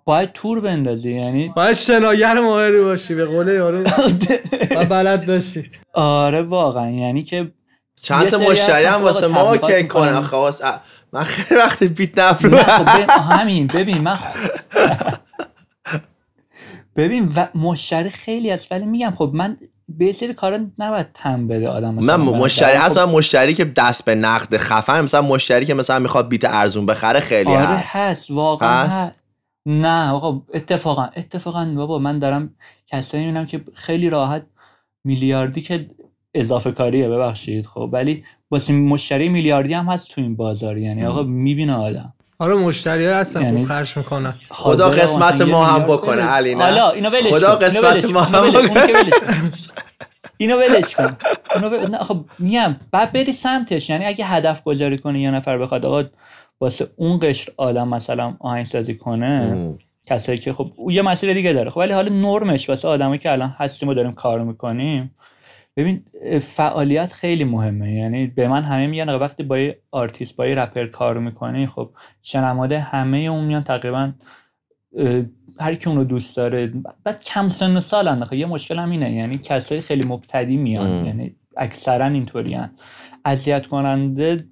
باید 0.06 0.32
تور 0.32 0.62
بندازی. 0.62 1.14
یعنی 1.14 1.50
باید 1.56 1.74
شناگر 1.76 2.40
ماهری 2.40 2.82
باشی 2.82 3.16
به 3.16 3.26
قول 3.26 3.48
یارو. 3.48 3.84
و 4.78 4.86
بلد 4.86 5.28
باشی. 5.28 5.72
آره 5.94 6.42
واقعا. 6.42 6.90
یعنی 6.90 7.22
که 7.22 7.52
چند 8.02 8.28
تا 8.28 8.40
مشتری 8.40 8.86
هم 8.86 9.02
واسه 9.04 9.28
ما 9.28 9.58
که. 9.58 9.88
آخه 9.94 10.38
واسه 10.38 10.66
من 11.14 11.24
خیلی 11.24 11.60
وقت 11.60 11.84
بیت 11.84 12.20
نفرو 12.20 12.58
خب 12.58 12.88
همین 13.10 13.68
ببین 13.68 13.98
من 13.98 14.20
ببین 16.96 17.34
و 17.36 17.48
مشتری 17.56 18.10
خیلی 18.10 18.50
هست 18.50 18.72
ولی 18.72 18.86
میگم 18.86 19.14
خب 19.18 19.32
من 19.34 19.58
به 19.88 20.12
سری 20.12 20.34
کارا 20.34 20.60
نباید 20.78 21.08
تم 21.14 21.48
بده 21.48 21.70
آدم 21.70 21.94
مثلا 21.94 22.18
من 22.18 22.24
مشتری. 22.40 22.78
هست 22.78 23.00
خب، 23.00 23.06
من 23.08 23.14
مشتری 23.14 23.54
که 23.54 23.66
دست 23.66 24.06
به 24.06 24.16
نقد 24.16 24.58
خفن 24.58 25.02
مثلا 25.02 25.22
مشتری 25.22 25.66
که 25.66 25.74
مثلا 25.74 26.00
می‌خواد 26.00 26.30
بیت 26.30 26.46
ارزون 26.46 26.86
بخره 26.86 27.20
خیلی 27.20 27.50
آره 27.50 27.66
هست 27.68 27.96
هست 27.96 28.32
واقعا 28.32 28.84
هست؟ 28.84 28.98
هست. 28.98 29.20
نه 29.66 30.10
آقا 30.10 30.42
اتفاقا 30.54 31.10
اتفاقا 31.16 31.66
بابا 31.76 32.00
من 32.00 32.20
دارم 32.20 32.56
کسایی 32.88 33.26
می‌بینم 33.26 33.46
که 33.46 33.62
خیلی 33.74 34.10
راحت 34.10 34.44
میلیاردی 35.04 35.62
که 35.62 35.90
اضافه 36.36 36.72
کاریه 36.72 37.10
ببخشید 37.10 37.66
خب 37.66 37.90
ولی 37.92 38.24
واسه 38.52 38.74
مشتری 38.74 39.30
میلیاردی 39.30 39.74
هم 39.74 39.86
هست 39.86 40.10
تو 40.12 40.22
این 40.22 40.36
بازار 40.36 40.78
یعنی 40.78 41.06
آقا 41.06 41.24
می‌بینه 41.24 41.74
آدم 41.74 42.14
آره 42.40 42.56
مشتری 42.56 43.06
ها 43.06 43.16
هستن 43.16 43.44
یعنی- 43.44 43.66
خرج 43.66 43.98
می‌کنن 43.98 44.34
خدا 44.50 44.90
قسمت 44.90 45.42
ما 45.42 45.66
هم 45.66 45.84
بکنه،. 45.84 46.22
علی، 46.22 46.56
نه؟ 46.56 46.64
حالا 46.64 46.92
اینو 46.92 47.10
ولش 47.10 47.34
خدا 47.34 47.56
قسمت 47.56 48.12
ما. 48.12 48.22
هم 48.22 48.44
اینو 50.38 50.56
ولش- 50.58 50.96
کن. 50.96 51.18
اینو 51.58 51.88
نه 51.88 51.98
خب 51.98 52.26
میگم 52.40 52.76
بعد 52.92 53.12
بری 53.12 53.32
سمتش 53.32 53.90
یعنی 53.90 54.06
اگه 54.06 54.26
هدف 54.26 54.64
گذاری 54.64 54.98
کنی 54.98 55.22
یه 55.22 55.32
نفر 55.32 55.58
بخواد 55.58 55.86
آقا 55.86 56.04
واسه 56.62 56.88
اون 56.96 57.20
قشر 57.22 57.52
آدم 57.58 57.88
مثلا 57.88 58.36
آهنگسازی 58.40 58.96
کنه 58.96 59.26
ام. 59.52 59.78
کسایی 60.08 60.38
که 60.38 60.54
خب 60.54 60.72
یه 60.90 61.02
مسیر 61.02 61.34
دیگه 61.34 61.54
داره 61.54 61.70
خب 61.70 61.78
ولی 61.78 61.94
حالا 61.94 62.10
نرمش 62.16 62.70
واسه 62.70 62.88
آدمایی 62.88 63.20
که 63.20 63.32
الان 63.32 63.56
هستیم 63.58 63.90
و 63.90 63.94
داریم 63.94 64.14
کار 64.14 64.44
می‌کنیم 64.44 65.16
ببین 65.78 66.04
فعالیت 66.40 67.14
خیلی 67.14 67.44
مهمه. 67.44 67.94
یعنی 67.94 68.28
به 68.28 68.48
من 68.48 68.64
همه 68.64 68.88
میگن 68.88 69.10
وقتی 69.10 69.44
با 69.44 69.60
یه 69.60 69.82
آرتیست 69.92 70.36
با 70.36 70.48
یه 70.48 70.56
رپر 70.56 70.88
کار 70.88 71.18
می‌کنی 71.20 71.68
خب 71.68 71.90
شنونده 72.22 72.80
همه 72.80 73.18
اون 73.18 73.46
میان 73.46 73.64
تقریبا 73.64 74.14
هر 75.60 75.76
کی 75.76 75.90
اونو 75.90 76.04
دوست 76.04 76.38
داره 76.38 76.74
بعد 77.04 77.24
کم 77.24 77.48
سن 77.48 77.78
و 77.78 77.80
سالن. 77.80 78.24
خب 78.24 78.34
یه 78.34 78.46
مشکل 78.46 78.80
هم 78.80 78.92
اینه. 78.92 79.12
یعنی 79.12 79.38
کسایی 79.38 79.82
خیلی 79.82 80.04
مبتدی 80.04 80.58
میان. 80.58 80.88
ام. 80.88 81.06
یعنی 81.06 81.36
اکثرا 81.58 82.06
اینطوریان 82.06 82.72
اذیت 83.26 83.68
کننده 83.68 84.48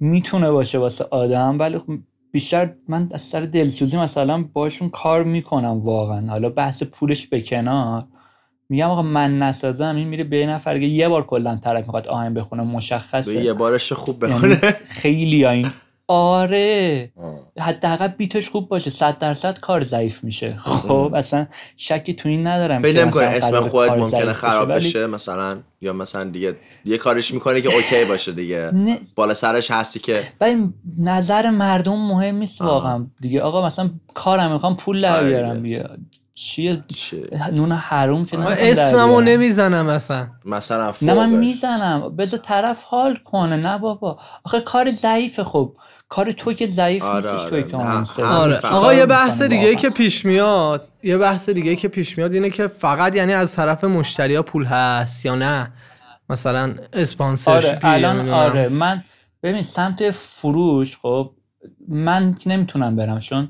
می‌تونه 0.00 0.50
باشه 0.50 0.78
واسه 0.78 1.04
آدم 1.10 1.58
ولی 1.58 1.78
خب 1.78 1.92
بیشتر 2.32 2.74
من 2.88 3.08
از 3.12 3.20
سر 3.20 3.40
دلسوزی 3.40 3.96
مثلا 3.96 4.44
باشون 4.52 4.88
کار 4.88 5.24
می‌کنم 5.24 5.80
واقعا. 5.80 6.26
حالا 6.26 6.48
بحث 6.48 6.82
پولش 6.82 7.26
به 7.26 7.40
کنار. 7.40 8.06
میگم 8.74 8.90
آقا 8.90 9.02
من 9.02 9.38
نسازم 9.38 9.96
این 9.96 10.08
میره 10.08 10.24
به 10.24 10.38
یه 10.38 10.46
نفر 10.46 10.78
که 10.78 10.86
یه 10.86 11.08
بار 11.08 11.26
کلا 11.26 11.56
طرف 11.56 11.84
می‌خواد 11.84 12.08
آهنگ 12.08 12.34
بخونه 12.34 12.62
به 12.62 12.68
مشخصه 12.68 13.44
یه 13.44 13.52
بارش 13.52 13.92
خوب 13.92 14.22
یعنی 14.22 14.34
بخونه. 14.34 14.56
خیلی 14.84 15.46
این 15.46 15.70
آره. 16.08 17.10
حداقل 17.60 18.08
بیتش 18.08 18.50
خوب 18.50 18.68
باشه 18.68 18.90
صد 18.90 19.18
درصد 19.18 19.58
کار 19.60 19.84
ضعیف 19.84 20.24
میشه. 20.24 20.56
خب 20.56 21.12
اصلا 21.14 21.46
شکی 21.76 22.14
تو 22.14 22.28
این 22.28 22.46
ندارم 22.46 22.82
فکر 22.82 23.04
مثلا 23.04 23.28
اسم 23.28 23.60
خودت 23.60 23.88
کار 23.88 23.98
ممکنه 23.98 24.20
ضعیف 24.20 24.32
خراب 24.32 24.68
ولی 24.68 24.78
بشه 24.78 25.06
مثلا 25.06 25.58
یا 25.80 25.92
مثلا 25.92 26.24
دیگه 26.24 26.56
یه 26.84 26.98
کارش 26.98 27.34
می‌کنه 27.34 27.60
که 27.60 27.74
اوکی 27.74 28.04
باشه 28.04 28.32
دیگه. 28.32 28.70
نه. 28.74 28.98
بالا 29.16 29.34
سرش 29.34 29.70
هستی 29.70 29.98
که 29.98 30.22
ولی 30.40 30.72
نظر 30.98 31.50
مردم 31.50 31.96
مهم 31.96 32.34
نیست. 32.34 32.62
واقعا. 32.62 33.06
دیگه 33.20 33.40
آقا 33.40 33.66
مثلا 33.66 33.90
کارم 34.14 34.52
می‌خوام 34.52 34.76
پول 34.76 35.00
در 35.00 35.16
آره 35.16 35.28
بیارم 35.28 35.62
دیگه. 35.62 35.88
چیه؟ 36.34 36.80
نون 37.52 37.72
حروم 37.72 38.24
که 38.24 38.38
اسممو. 38.38 39.20
نمی‌زنم 39.20 39.86
اصلا 39.88 40.28
مثلا 40.44 40.94
نه 41.02 41.14
من. 41.14 41.30
می‌زنم 41.30 42.16
بذار 42.16 42.40
طرف 42.40 42.82
حال 42.82 43.16
کنه 43.16 43.56
نه 43.56 43.78
بابا 43.78 44.18
آخه 44.44 44.60
کار 44.60 44.90
ضعیفه 44.90 45.44
خب 45.44 45.76
کار 46.08 46.32
تو 46.32 46.52
که 46.52 46.66
ضعیف 46.66 47.02
آره، 47.02 47.14
نیستش 47.16 47.32
آره. 47.32 47.50
توی 47.50 47.62
که 47.62 48.04
سازی. 48.04 48.22
همین 48.22 48.34
آره. 48.34 48.60
آقا 48.66 48.94
یه 48.94 49.06
بحث 49.06 49.42
دیگه 49.42 49.62
واقعا. 49.62 49.74
که 49.74 49.90
پیش 49.90 50.24
میاد 50.24 50.88
یه 51.02 51.18
بحث 51.18 51.48
دیگه 51.48 51.76
که 51.76 51.88
پیش 51.88 52.18
میاد 52.18 52.32
اینه 52.34 52.50
که 52.50 52.66
فقط 52.66 53.14
یعنی 53.14 53.32
از 53.32 53.54
طرف 53.54 53.84
مشتری 53.84 54.34
ها 54.34 54.42
پول 54.42 54.64
هست 54.64 55.26
یا 55.26 55.34
نه 55.34 55.72
مثلا 56.28 56.74
اسپانسرشیپی 56.92 57.86
آره 57.86 58.08
الان. 58.08 58.28
آره 58.28 58.68
من 58.68 59.04
ببین 59.42 59.62
سمت 59.62 60.10
فروش 60.10 60.96
خب 60.96 61.30
من 61.88 62.34
که 62.34 62.50
نمی‌تونم 62.50 62.96
برم 62.96 63.18
چون 63.20 63.48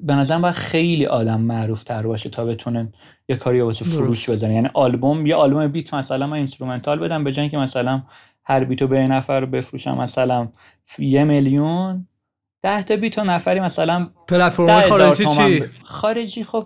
به 0.00 0.14
نظرم 0.14 0.42
باید 0.42 0.54
خیلی 0.54 1.06
آدم 1.06 1.40
معروف 1.40 1.82
تر 1.82 2.06
باشه 2.06 2.30
تا 2.30 2.44
بتونه 2.44 2.92
یه 3.28 3.36
کاری 3.36 3.60
واسه 3.60 3.84
فروش. 3.84 4.30
بزنه 4.30 4.54
یعنی 4.54 4.68
آلبوم 4.74 5.26
یه 5.26 5.34
آلبوم 5.34 5.68
بیت 5.68 5.94
مثلا 5.94 6.26
من 6.26 6.36
instrumental 6.36 6.98
بدم 6.98 7.24
به 7.24 7.32
جای 7.32 7.42
اینکه 7.42 7.58
مثلا 7.58 8.02
هر 8.44 8.64
بیتو 8.64 8.86
به 8.86 8.98
نفر 9.00 9.44
بفروشم 9.44 9.98
مثلا 9.98 10.48
یه 10.98 11.24
میلیون 11.24 12.06
ده 12.62 12.82
تا 12.82 12.96
بیتو 12.96 13.24
نفری 13.24 13.60
مثلا 13.60 14.10
پلتفرم 14.28 14.80
خارجی 14.80 15.26
چی 15.26 15.64
خارجی 15.82 16.44
خب 16.44 16.64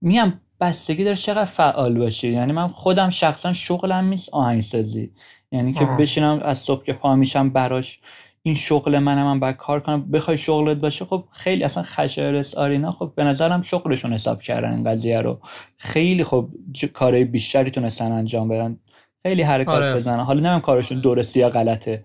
میگم 0.00 0.40
بستگی 0.60 1.04
داره 1.04 1.16
چقدر 1.16 1.44
فعال 1.44 1.98
باشی 1.98 2.28
یعنی 2.28 2.52
من 2.52 2.68
خودم 2.68 3.10
شخصا 3.10 3.52
شغلم 3.52 4.04
نیست 4.04 4.28
آهنگسازی 4.34 5.12
یعنی 5.52 5.72
که 5.72 5.84
آه. 5.84 5.96
بشینم 5.98 6.40
از 6.42 6.58
صبح 6.58 6.84
که 6.84 6.92
پا 6.92 7.16
میشم 7.16 7.50
براش 7.50 8.00
این 8.46 8.54
شغل 8.54 8.98
منم 8.98 9.24
من 9.24 9.40
باید 9.40 9.56
کار 9.56 9.80
کنم. 9.80 10.10
بخوای 10.10 10.36
شغلت 10.36 10.76
باشه 10.76 11.04
خب 11.04 11.24
خیلی 11.30 11.64
اصلا 11.64 11.82
خشایارس 11.82 12.54
آرینا 12.54 12.92
خب 12.92 13.12
به 13.16 13.24
نظرم 13.24 13.62
شغلشون 13.62 14.12
حساب 14.12 14.42
کردن 14.42 14.72
این 14.72 14.82
قضیه 14.82 15.20
رو. 15.20 15.40
خیلی 15.78 16.24
خب 16.24 16.48
کارهای 16.92 17.24
بیشتری 17.24 17.70
تونستن 17.70 18.12
انجام 18.12 18.48
بدن. 18.48 18.78
خیلی 19.22 19.42
حرکات 19.42 19.82
آره. 19.82 19.94
بزنن. 19.94 20.20
حالا 20.20 20.40
نمیم 20.40 20.60
کارشون 20.60 21.00
درستی 21.00 21.40
یا 21.40 21.48
غلطه. 21.48 22.04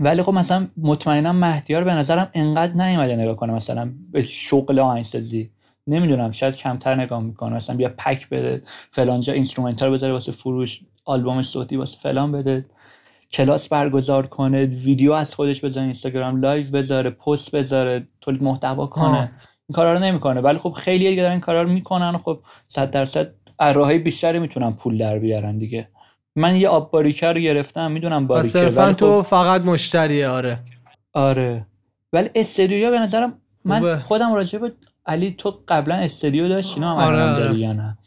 ولی 0.00 0.22
خب 0.22 0.32
مثلا 0.32 0.68
مطمئنا 0.76 1.32
مهدیار 1.32 1.84
به 1.84 1.94
نظرم 1.94 2.30
انقدر 2.34 2.72
نیومده 2.72 3.16
نگاه 3.16 3.36
کنه 3.36 3.52
مثلا 3.52 3.92
به 4.12 4.22
شغل 4.22 4.78
آهنگسازی. 4.78 5.50
نمی‌دونم 5.86 6.30
شاید 6.30 6.56
کمتر 6.56 6.94
نگاه 6.94 7.20
می‌کنه. 7.22 7.54
مثلا 7.54 7.76
بیا 7.76 7.88
pack 7.98 8.28
بده 8.28 8.62
فلان 8.90 9.20
جا 9.20 9.32
instrumental 9.32 9.90
بذاره 9.90 10.12
واسه 10.12 10.32
فروش 10.32 10.80
آلبوم 11.04 11.42
صوتی 11.42 11.76
واسه 11.76 11.98
فلان 11.98 12.32
بده. 12.32 12.66
کلاس 13.34 13.68
برگزار 13.68 14.26
کنه 14.26 14.66
ویدیو 14.66 15.12
از 15.12 15.34
خودش 15.34 15.64
بزنه 15.64 15.84
اینستاگرام 15.84 16.40
لایو 16.40 16.66
بذاره 16.72 17.10
پست 17.10 17.56
بذاره 17.56 18.08
تولید 18.20 18.42
محتوا 18.42 18.86
کنه. 18.86 19.04
آه. 19.04 19.28
این 19.68 19.74
کارا 19.74 19.92
رو 19.92 19.98
نمی‌کنه. 19.98 20.40
ولی 20.40 20.58
خب 20.58 20.72
خیلی 20.72 21.08
دیگه 21.10 21.22
دارن 21.22 21.32
این 21.32 21.40
کارا 21.40 21.62
رو 21.62 21.68
می‌کنن. 21.68 22.18
خب 22.18 22.40
100 22.66 22.90
درصد 22.90 23.30
راههای 23.60 23.98
بیشتری 23.98 24.38
می‌تونن 24.38 24.72
پول 24.72 24.98
در 24.98 25.18
بیارن 25.18 25.58
دیگه. 25.58 25.88
من 26.36 26.56
یه 26.56 26.68
آب 26.68 26.90
باریکه 26.90 27.26
رو 27.26 27.40
گرفتم 27.40 27.90
می‌دونم 27.90 28.26
باریکه 28.26 28.48
صرفا 28.48 28.82
ولی 28.82 28.94
تو 28.94 29.22
خب 29.22 29.28
فقط 29.28 29.62
مشتریه 29.62 30.28
آره. 30.28 30.58
آره. 31.12 31.66
ولی 32.12 32.30
استدیو 32.34 32.90
به 32.90 32.98
نظرم 32.98 33.32
من 33.64 33.78
خوبه. 33.78 33.98
خودم 33.98 34.34
راجع 34.34 34.58
به 34.58 34.72
علی 35.06 35.34
تو 35.38 35.60
قبلا 35.68 35.94
استدیو 35.94 36.48
داشتی 36.48 36.80
نه 36.80 36.86
آره، 36.86 37.06
الان 37.06 37.28
آره. 37.28 37.44
داری 37.44 37.58
یا 37.58 37.72
نه. 37.72 37.98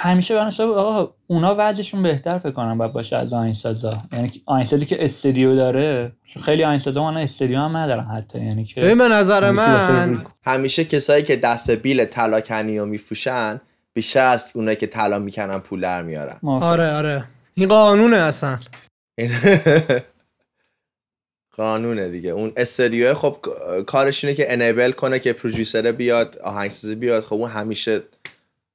همیشه 0.00 0.34
به 0.34 0.40
نظر 0.40 0.64
آقا 0.64 1.14
اونا 1.26 1.54
وضعشون 1.58 2.02
بهتر 2.02 2.38
فکر 2.38 2.50
کنم 2.50 2.78
باید 2.78 2.92
باشه 2.92 3.16
از 3.16 3.34
آهنگسازا 3.34 3.98
یعنی 4.12 4.28
که 4.28 4.40
آهنگسازی 4.46 4.86
که 4.86 5.04
استدیو 5.04 5.56
داره 5.56 6.12
چون 6.24 6.42
خیلی 6.42 6.64
آهنگسازا 6.64 7.08
الان 7.08 7.22
استدیو 7.22 7.58
هم 7.58 7.76
ندارن 7.76 8.04
حتی. 8.04 8.38
یعنی 8.38 8.64
که 8.64 8.80
به 8.80 9.08
نظر 9.08 9.52
واسه 9.52 9.92
من 9.92 10.18
همیشه 10.44 10.84
کسایی 10.84 11.22
که 11.22 11.36
دست 11.36 11.70
بیل 11.70 12.04
طلاکنی 12.04 12.78
رو 12.78 12.86
میفروشن 12.86 13.60
بیشتر 13.92 14.26
از 14.26 14.52
اونایی 14.54 14.76
که 14.76 14.86
طلا 14.86 15.18
می‌کنن 15.18 15.58
پول 15.58 15.80
در 15.80 16.02
میارن. 16.02 16.38
آره 16.42 16.92
آره. 16.92 17.24
این 17.54 17.68
قانونه 17.68 18.16
اصلا. 18.16 18.58
این 19.18 19.30
قانونه 21.56 22.08
دیگه. 22.08 22.30
اون 22.30 22.52
استودیو 22.56 23.14
خب 23.14 23.36
کارش 23.86 24.24
اینه 24.24 24.36
که 24.36 24.52
انیبل 24.52 24.92
کنه 24.92 25.18
که 25.18 25.32
پروژیسر 25.32 25.92
بیاد 25.92 26.38
آهنگسازی 26.38 26.94
بیاد. 26.94 27.24
خب 27.24 27.34
اون 27.34 27.50
همیشه 27.50 28.00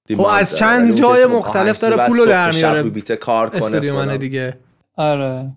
خب 0.09 0.21
از. 0.21 0.55
چند 0.55 0.95
جای 0.95 1.25
مختلف 1.25 1.81
داره 1.81 2.07
پولو 2.07 2.21
صبح 2.21 2.29
در 2.29 2.51
میاره. 2.51 2.81
رو 2.81 2.89
بیت 2.89 3.11
کار 3.11 3.49
کنه 3.49 3.63
استودیو 3.63 3.93
منه 3.93 4.05
فلان. 4.05 4.17
دیگه 4.17 4.57
آره 4.97 5.51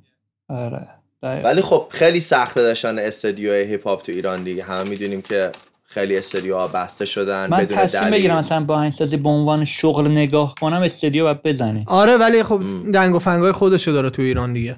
آره. 0.48 0.88
ولی 1.22 1.62
خب 1.62 1.86
خیلی 1.90 2.20
سخته 2.20 2.62
داشتن 2.62 2.98
استودیو 2.98 3.52
هیپ 3.52 3.86
هاپ 3.86 4.02
تو 4.02 4.12
ایران 4.12 4.42
دیگه 4.42 4.62
همه 4.62 4.88
می‌دونیم 4.88 5.22
که 5.22 5.52
خیلی 5.84 6.18
استودیوها 6.18 6.68
بسته 6.68 7.04
شدن 7.04 7.46
من 7.50 7.58
بدون 7.58 7.78
تصمیم 7.78 8.02
دلیل 8.02 8.18
بگیرم 8.18 8.36
مثلا 8.38 8.64
با 8.64 8.74
آهنگسازی 8.74 9.16
به 9.16 9.28
عنوان 9.28 9.64
شغل 9.64 10.10
نگاه 10.10 10.54
کنم 10.60 10.82
استدیو 10.82 11.24
باید 11.24 11.42
بزنی 11.42 11.84
آره 11.86 12.16
ولی 12.16 12.42
خب 12.42 12.62
دنگ 12.92 13.14
و 13.14 13.18
فنگای 13.18 13.52
خودشو 13.52 13.90
داره 13.90 14.10
تو 14.10 14.22
ایران 14.22 14.52
دیگه 14.52 14.76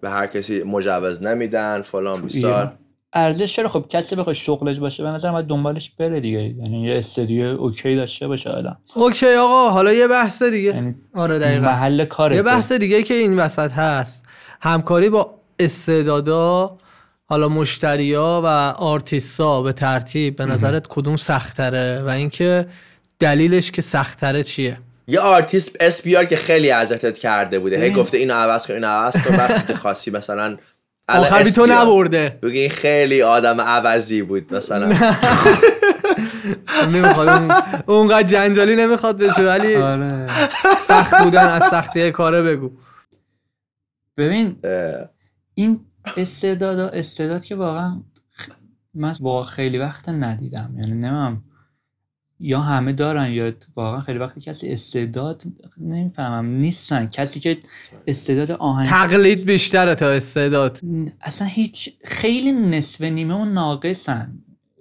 به 0.00 0.10
هر 0.10 0.26
کسی 0.26 0.62
مجوز 0.62 1.22
نمیدن 1.22 1.82
فلان 1.82 2.20
بیسار 2.20 2.50
ایران. 2.50 2.72
ارزش 3.12 3.56
چرا؟ 3.56 3.68
خب 3.68 3.86
کسی 3.88 4.16
بخواد 4.16 4.36
شغلش 4.36 4.78
باشه 4.78 5.02
به 5.02 5.08
نظر 5.08 5.32
باید 5.32 5.46
دنبالش 5.46 5.90
بره 5.90 6.20
دیگه. 6.20 6.42
یعنی 6.42 6.82
یه 6.82 6.98
استدیو 6.98 7.46
okay 7.46 7.96
داشته 7.96 8.28
باشه 8.28 8.50
الان 8.50 8.76
okay 8.94 9.34
آقا 9.34 9.70
حالا 9.70 9.92
یه 9.92 10.08
بحث 10.08 10.42
دیگه. 10.42 10.68
یعنی 10.68 10.94
آره 11.14 11.38
دقیقا. 11.38 11.66
محل 11.66 12.04
کاره 12.04 12.36
یه 12.36 12.42
بحث 12.42 12.72
دیگه 12.72 13.02
که 13.02 13.14
این 13.14 13.36
وسط 13.36 13.72
هست. 13.72 14.24
همکاری 14.60 15.08
با 15.10 15.34
استعدادا 15.58 16.78
حالا 17.26 17.48
مشتریا 17.48 18.40
و 18.44 18.46
آرتیستا 18.78 19.62
به 19.62 19.72
ترتیب 19.72 20.36
به 20.36 20.46
نظرت 20.46 20.86
کدوم 20.86 21.16
سختره؟ 21.16 22.02
و 22.02 22.08
اینکه 22.08 22.66
دلیلش 23.18 23.70
که 23.70 23.82
سختره 23.82 24.42
چیه؟ 24.42 24.78
یه 25.06 25.20
آرتیست 25.20 25.76
اس 25.80 26.02
بی 26.02 26.16
آر 26.16 26.24
که 26.24 26.36
خیلی 26.36 26.70
اذیتت 26.70 27.18
کرده 27.18 27.58
بوده. 27.58 27.80
هی. 27.80 27.90
گفته 27.90 28.18
اینو 28.18 28.34
عوض 28.34 28.66
کن 28.66 28.74
اینو 28.74 28.86
عوض 28.86 29.16
کن. 29.28 29.36
وقتی 29.36 29.74
خاصی 29.82 30.10
مثلا 30.10 30.56
الان 31.08 31.24
آخر 31.26 31.42
بی 31.44 31.50
تو. 31.52 31.66
نبرده. 31.66 32.38
بگی 32.42 32.58
این 32.58 32.70
خیلی 32.70 33.22
آدم 33.22 33.60
عوضی 33.60 34.22
بود 34.22 34.54
مثلا. 34.54 34.86
نمی‌خواد. 36.92 37.28
اون- 37.28 37.52
اونقدر 37.86 38.22
جنجالی 38.22 38.76
نمی‌خواد 38.76 39.18
بشه 39.18 39.42
ولی 39.42 39.76
آره. 39.76 40.26
سخت 40.88 41.22
بودن 41.24 41.48
از 41.48 41.62
سختی 41.70 42.10
کاره 42.10 42.42
بگو. 42.42 42.70
ببین 44.16 44.56
این 45.54 45.80
استعداد 46.16 46.78
استعداد 46.94 47.44
که 47.44 47.54
واقعا 47.54 48.02
من 48.94 49.14
واقعا 49.20 49.42
خیلی 49.44 49.78
وقت 49.78 50.08
ندیدم. 50.08 50.74
یعنی 50.76 50.92
نمیم. 50.92 51.44
یا 52.40 52.60
همه 52.60 52.92
دارن 52.92 53.30
یا 53.30 53.52
واقعا 53.76 54.00
خیلی 54.00 54.18
وقت 54.18 54.38
کسی 54.38 54.68
استعداد 54.68 55.42
نمی‌فهمم. 55.78 56.46
نیستن. 56.46 57.06
کسی 57.06 57.40
که 57.40 57.58
استعداد 58.06 58.50
آهنگ 58.50 58.88
تقلید 58.88 59.44
بیشتره 59.44 59.94
تا 59.94 60.08
استعداد. 60.08 60.80
اصلا 61.20 61.48
هیچ 61.48 61.90
خیلی 62.04 62.52
نصف 62.52 63.00
نیمه 63.00 63.34
و 63.34 63.44
ناقصن. 63.44 64.38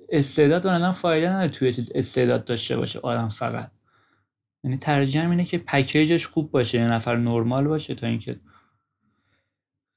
استعداد 0.09 0.63
به 0.63 0.69
نظرم 0.69 0.91
فایده 0.91 1.29
نداره 1.29 1.47
توی 1.47 1.73
چیز 1.73 1.91
استعداد 1.95 2.45
داشته 2.45 2.77
باشه 2.77 2.99
آدم 2.99 3.27
فقط. 3.27 3.71
یعنی 4.63 4.77
ترجیحم 4.77 5.29
اینه 5.29 5.45
که 5.45 5.57
package 5.57 6.11
ش 6.11 6.27
خوب 6.27 6.51
باشه 6.51 6.77
یه 6.77 6.87
نفر 6.87 7.15
نرمال 7.15 7.67
باشه 7.67 7.95
تا 7.95 8.07
اینکه 8.07 8.39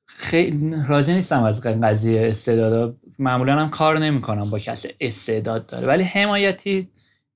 خیلی 0.07 0.75
راضی 0.89 1.15
نیستم 1.15 1.43
از 1.43 1.63
قضیه 1.63 2.29
استعدادا. 2.29 2.97
معمولا 3.19 3.59
هم 3.59 3.71
کار 3.71 3.99
نمی‌کنم 3.99 4.51
با 4.51 4.59
کسی 4.59 4.89
استعداد 5.01 5.67
داره. 5.67 5.87
ولی 5.87 6.03
حمایتی 6.03 6.89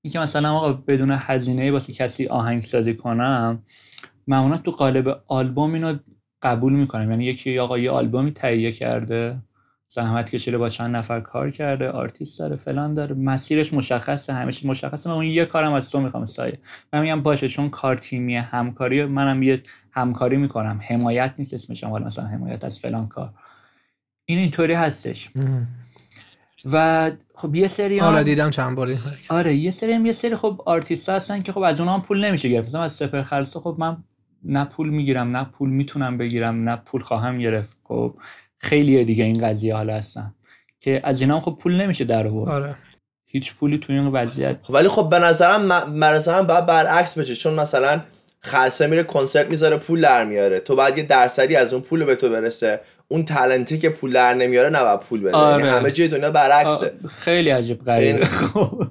اینکه 0.05 0.19
مثلا 0.19 0.53
آقا 0.53 0.73
بدون 0.73 1.11
هزینه 1.11 1.71
واسه 1.71 1.93
کسی 1.93 2.27
آهنگسازی 2.27 2.93
کنم 2.95 3.63
معمولا 4.27 4.57
تو 4.57 4.71
قالب 4.71 5.21
آلبوم 5.27 5.73
اینو 5.73 5.97
قبول 6.41 6.73
می‌کنم. 6.73 7.11
یعنی 7.11 7.25
یکی 7.25 7.59
آقا 7.59 7.77
یه 7.77 7.91
آلبومی 7.91 8.31
تهیه 8.31 8.71
کرده 8.71 9.37
زحمت 9.87 10.29
کشیده 10.29 10.57
با 10.57 10.69
چند 10.69 10.95
نفر 10.95 11.19
کار 11.19 11.51
کرده 11.51 11.89
آرتیست 11.89 12.39
داره 12.39 12.55
فلان 12.55 12.93
داره 12.93 13.15
مسیرش 13.15 13.73
مشخصه 13.73 14.33
همه 14.33 14.51
چیز 14.51 14.65
مشخصه. 14.65 15.09
من 15.09 15.15
اون 15.15 15.25
یه 15.25 15.45
کارم 15.45 15.73
از 15.73 15.91
تو 15.91 15.99
می‌خوام 15.99 16.25
سایه. 16.25 16.59
من 16.93 17.01
میگم 17.01 17.23
باشه 17.23 17.47
چون 17.47 17.69
کار 17.69 17.97
تیمی 17.97 18.35
همکاری 18.35 19.05
منم 19.05 19.43
یه 19.43 19.61
همکاری 19.91 20.37
می‌کنم. 20.37 20.79
حمایت 20.83 21.33
نیست 21.39 21.53
اسمش. 21.53 21.83
حالا 21.83 22.05
مثلا 22.05 22.25
حمایت 22.25 22.65
از 22.65 22.79
فلان 22.79 23.07
کار. 23.07 23.33
این 24.25 24.39
اینطوری 24.39 24.73
هستش. 24.73 25.29
و 26.71 27.11
خب 27.35 27.55
یه 27.55 27.67
سری 27.67 27.99
هم- 27.99 28.05
حالا 28.05 28.23
دیدم 28.23 28.49
چند 28.49 28.75
باری. 28.75 28.97
آره 29.29 29.55
یه 29.55 29.71
سری 29.71 29.93
هم 29.93 30.05
یه 30.05 30.11
سری 30.11 30.35
خب 30.35 30.61
آرتیست 30.65 31.09
هستن 31.09 31.41
که 31.41 31.51
خب 31.51 31.59
از 31.61 31.79
اونها 31.79 31.95
هم 31.95 32.01
پول 32.01 32.25
نمیشه 32.25 32.49
گرفت. 32.49 32.67
مثلا 32.67 32.83
از 32.83 32.93
سپهر 32.93 33.21
خلسه 33.21 33.59
خب 33.59 33.75
من 33.79 33.97
نه 34.43 34.65
پول 34.65 34.89
می‌گیرم 34.89 35.37
نه 35.37 35.43
پول 35.43 35.69
می‌تونم 35.69 36.17
بگیرم 36.17 36.69
نه 36.69 36.75
پول 36.75 37.01
خواهم 37.01 37.39
گرفت. 37.39 37.77
خب 37.83 38.15
خیلی 38.57 39.05
دیگه 39.05 39.23
این 39.23 39.47
قضیه 39.47 39.75
حالا 39.75 39.93
هستن 39.95 40.33
که 40.79 41.01
از 41.03 41.21
اینا 41.21 41.33
هم 41.35 41.39
خب 41.41 41.57
پول 41.61 41.81
نمیشه 41.81 42.05
در 42.05 42.27
آورد. 42.27 42.49
آره. 42.49 42.75
هیچ 43.25 43.53
پولی 43.55 43.77
توی 43.77 43.95
این 43.97 44.07
وضعیت 44.07 44.57
خب 44.63 44.73
ولی 44.73 44.87
خب 44.87 45.09
به 45.09 45.19
نظرم 45.19 45.61
م- 45.73 45.99
به 45.99 46.05
نظرم 46.05 46.47
باید 46.47 46.65
برعکس 46.65 47.17
بشه. 47.17 47.35
چون 47.35 47.53
مثلا 47.53 48.01
خلصه 48.39 48.87
میره 48.87 49.03
کنسرت 49.03 49.49
می‌ذاره 49.49 49.77
پول 49.77 50.01
در 50.01 50.25
میاره. 50.25 50.59
تو 50.59 50.75
باید 50.75 50.97
یه 50.97 51.03
درصدی 51.03 51.55
از 51.55 51.73
اون 51.73 51.81
پول 51.83 52.03
به 52.03 52.15
تو 52.15 52.29
برسه. 52.29 52.79
اون 53.07 53.25
تلنتی 53.25 53.77
که 53.79 53.89
پول 53.89 54.13
در 54.13 54.33
نمیاره 54.33 54.69
نباید 54.69 54.99
پول 54.99 55.21
بده. 55.21 55.31
آره. 55.35 55.65
یعنی 55.65 55.77
همه 55.77 55.91
جای 55.91 56.07
دنیا 56.07 56.31
برعکسه. 56.31 56.91
خیلی 57.09 57.49
عجیب 57.49 57.81
غریبه. 57.85 58.07
این- 58.17 58.23
خب 58.25 58.83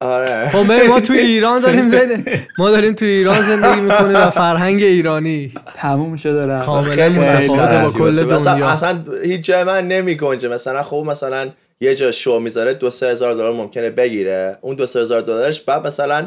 آره. 0.00 0.48
خب 0.48 0.72
ما 0.88 1.00
تو 1.00 1.12
ایران 1.12 1.60
داریم 1.60 1.86
زنده 1.98 2.46
ما 2.58 2.70
داریم 2.70 2.94
تو 2.94 3.04
ایران 3.04 3.42
زندگی 3.42 3.80
می‌کنیم 3.80 4.16
و 4.16 4.30
فرهنگ 4.30 4.82
ایرانی. 4.82 5.52
تموم 5.74 6.16
شده 6.16 6.46
رفت. 6.46 6.66
کاملا 6.66 7.08
متفاوته 7.08 7.82
با 7.82 7.90
کل 7.92 8.34
مثلا, 8.34 8.52
دنیا. 8.54 8.68
اصلا 8.68 9.04
هیچ 9.24 9.40
جای 9.40 9.64
من 9.64 9.88
نمی 9.88 10.14
گنجه 10.14 10.48
مثلا 10.48 10.82
خب 10.82 11.04
مثلا 11.06 11.48
یه 11.80 11.94
جا 11.94 12.10
شو 12.10 12.38
می‌ذاره 12.38 12.74
دو 12.74 12.90
سه 12.90 13.06
هزار 13.06 13.34
دلار 13.34 13.52
ممکنه 13.52 13.90
بگیره. 13.90 14.58
اون 14.60 14.76
دو 14.76 14.86
سه 14.86 15.00
هزار 15.00 15.20
دلارش 15.20 15.60
بعد 15.60 15.86
مثلا 15.86 16.26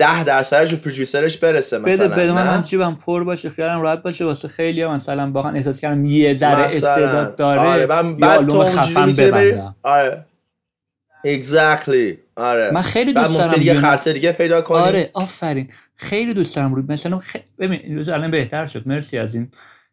ده 0.00 0.24
درصدش 0.24 0.72
رو 0.72 0.78
پروژیسرش 0.78 1.38
برسه 1.38 1.78
بده 1.78 1.92
مثلا 1.92 2.08
بده 2.08 2.32
من, 2.32 2.42
نه؟ 2.42 2.56
من 2.56 2.62
جیبم 2.62 2.94
پر 2.94 3.24
باشه 3.24 3.50
خیالم 3.50 3.80
راحت 3.80 4.02
باشه 4.02 4.24
واسه 4.24 4.48
خیلی 4.48 4.86
مثلا 4.86 5.30
واقعا 5.30 5.52
احساس 5.52 5.80
کردم 5.80 6.06
یه 6.06 6.34
ذره. 6.34 6.64
استعداد 6.64 7.36
داره 7.36 7.60
آره 7.60 7.86
من 7.86 8.16
بعد 8.16 8.48
تو 8.48 8.64
خفن 8.64 9.12
ببندم 9.12 9.76
آره. 9.82 10.24
Exactly. 11.26 12.16
آره. 12.36 12.70
من 12.74 12.82
خیلی 12.82 13.12
دوست 13.12 13.38
دارم 13.38 13.62
یه 13.62 13.74
خرصه 13.74 14.12
دیگه 14.12 14.32
پیدا 14.32 14.60
کنی. 14.60 14.78
آره 14.78 15.10
آفرین. 15.12 15.68
خیلی 15.96 16.34
دوست 16.34 16.56
دارم 16.56 16.74
روی 16.74 16.84
مثلا 16.88 17.18
خ... 17.18 17.36
ببین 17.58 17.96
روز 17.96 18.08
الان 18.08 18.30
بهتر 18.30 18.66
شد. 18.66 18.88
مرسی 18.88 19.18
از 19.18 19.34
این 19.34 19.48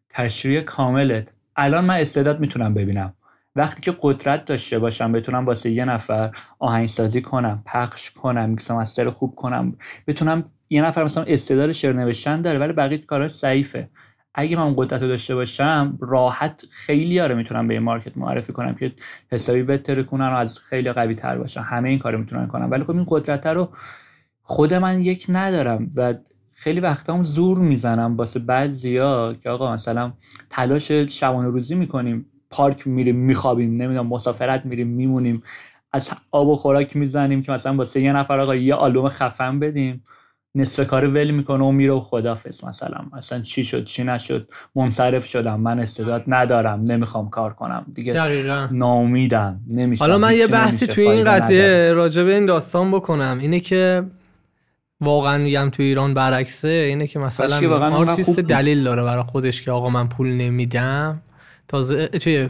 تشریح 0.10 0.62
کاملت. 0.62 1.28
الان 1.56 1.86
من 1.86 2.00
استعداد 2.00 2.40
می‌تونم 2.40 2.74
ببینم. 2.74 3.14
وقتی 3.58 3.82
که 3.82 3.96
قدرت 4.02 4.46
داشته 4.46 4.80
باشم 4.80 5.12
بتونم 5.12 5.46
واسه 5.46 5.70
یه 5.70 5.86
نفر 5.86 6.32
آهنگسازی 6.60 7.22
کنم 7.22 7.64
پخش 7.66 8.12
کنم 8.12 8.50
میکس 8.50 8.72
مستر 8.72 9.10
خوب 9.10 9.36
کنم 9.36 9.76
بتونم 10.08 10.44
یه 10.70 10.82
نفر 10.82 11.04
مثلا 11.04 11.24
استعداد 11.24 11.72
شعر 11.72 11.94
نوشتن 11.94 12.42
داره 12.42 12.60
ولی 12.60 12.74
بقیه 12.74 12.98
کاراش 12.98 13.32
ضعیفه. 13.32 13.88
اگه 14.34 14.58
من 14.58 14.74
قدرت 14.78 15.02
رو 15.02 15.08
داشته 15.08 15.36
باشم 15.36 15.98
راحت 16.02 16.64
خیلی 16.72 17.20
رو 17.20 17.36
می‌تونم 17.36 17.68
به 17.68 17.74
این 17.74 17.84
مارکت 17.84 18.18
معرفی 18.18 18.54
کنم 18.54 18.76
که 18.76 18.94
حسابی 19.32 19.64
بهتر 19.64 20.04
کنن 20.04 20.30
و 20.30 20.34
از 20.36 20.60
خیلی 20.60 20.92
قوی 20.92 21.16
تر 21.16 21.38
باشن. 21.38 21.62
همه 21.62 21.90
این 21.90 22.00
کارو 22.00 22.18
می‌تونن 22.18 22.48
کنم 22.48 22.72
ولی 22.72 22.84
خب 22.84 22.96
این 22.96 23.06
قدرت 23.10 23.48
رو 23.48 23.70
خود 24.42 24.74
من 24.74 25.02
یک 25.02 25.26
ندارم 25.30 25.90
و 25.96 26.14
خیلی 26.56 26.80
وقتا 26.80 27.14
هم 27.14 27.24
زور 27.24 27.60
می‌زنم 27.60 28.18
واسه 28.18 28.40
بعضیا 28.40 29.36
که 29.44 29.50
آقا 29.50 29.74
مثلا 29.74 30.14
تلاش 30.50 30.92
شبانه 30.92 31.48
روزی 31.48 31.76
می‌کنیم. 31.76 32.26
پارک 32.50 32.88
میریم 32.88 33.16
میخوابیم 33.16 33.70
نمی‌دونم 33.70 34.08
مسافرت 34.08 34.66
میریم 34.66 34.88
میمونیم. 34.88 35.44
از 35.94 36.12
آب 36.32 36.48
و 36.48 36.56
خوراک 36.56 36.96
می‌زنیم 36.96 37.42
که 37.42 37.52
مثلا 37.52 37.76
واسه 37.76 38.02
یه 38.02 38.14
نفر 38.14 38.40
آقا 38.40 38.56
یه 38.56 38.76
آلبوم 38.76 39.10
خفن 39.10 39.60
بدیم. 39.60 40.04
نصف 40.56 40.88
کار 40.88 41.08
ول 41.08 41.32
می‌کنه 41.32 41.64
و 41.64 41.72
میره 41.72 41.94
و 41.94 42.00
خدافظ 42.00 42.64
مثلا. 42.64 43.00
اصلا 43.14 43.42
چی 43.42 43.66
شد 43.66 43.84
چی 43.84 44.04
نشد؟ 44.04 44.50
منصرف 44.76 45.26
شدم 45.26 45.60
من 45.60 45.80
استعداد 45.80 46.24
ندارم 46.28 46.82
نمی‌خوام 46.82 47.30
کار 47.30 47.54
کنم. 47.54 47.86
دیگه 47.94 48.14
دقیقا. 48.14 48.68
ناامیدم 48.72 49.60
نمیشه 49.68 50.04
حالا 50.04 50.18
من 50.18 50.36
یه 50.36 50.48
بحثی 50.48 50.88
توی 50.88 51.08
این 51.08 51.24
قضیه 51.24 51.94
راجع 51.94 52.24
به 52.24 52.34
این 52.34 52.46
داستان 52.46 52.92
بکنم. 52.92 53.38
اینه 53.42 53.60
که 53.60 54.04
واقعا 55.02 55.38
میگم 55.38 55.70
تو 55.70 55.84
ایران 55.84 56.14
برعکسه. 56.14 56.68
اینه 56.68 57.08
که 57.08 57.20
مثلا 57.20 57.90
آرتیست. 57.96 58.40
دلیل 58.40 58.84
داره 58.84 59.04
برای 59.04 59.24
خودش 59.24 59.62
که 59.62 59.72
آقا 59.72 59.90
من 59.90 60.10
پول 60.10 60.28
نمیدم. 60.28 61.22
تازه 61.68 62.08
چه 62.08 62.50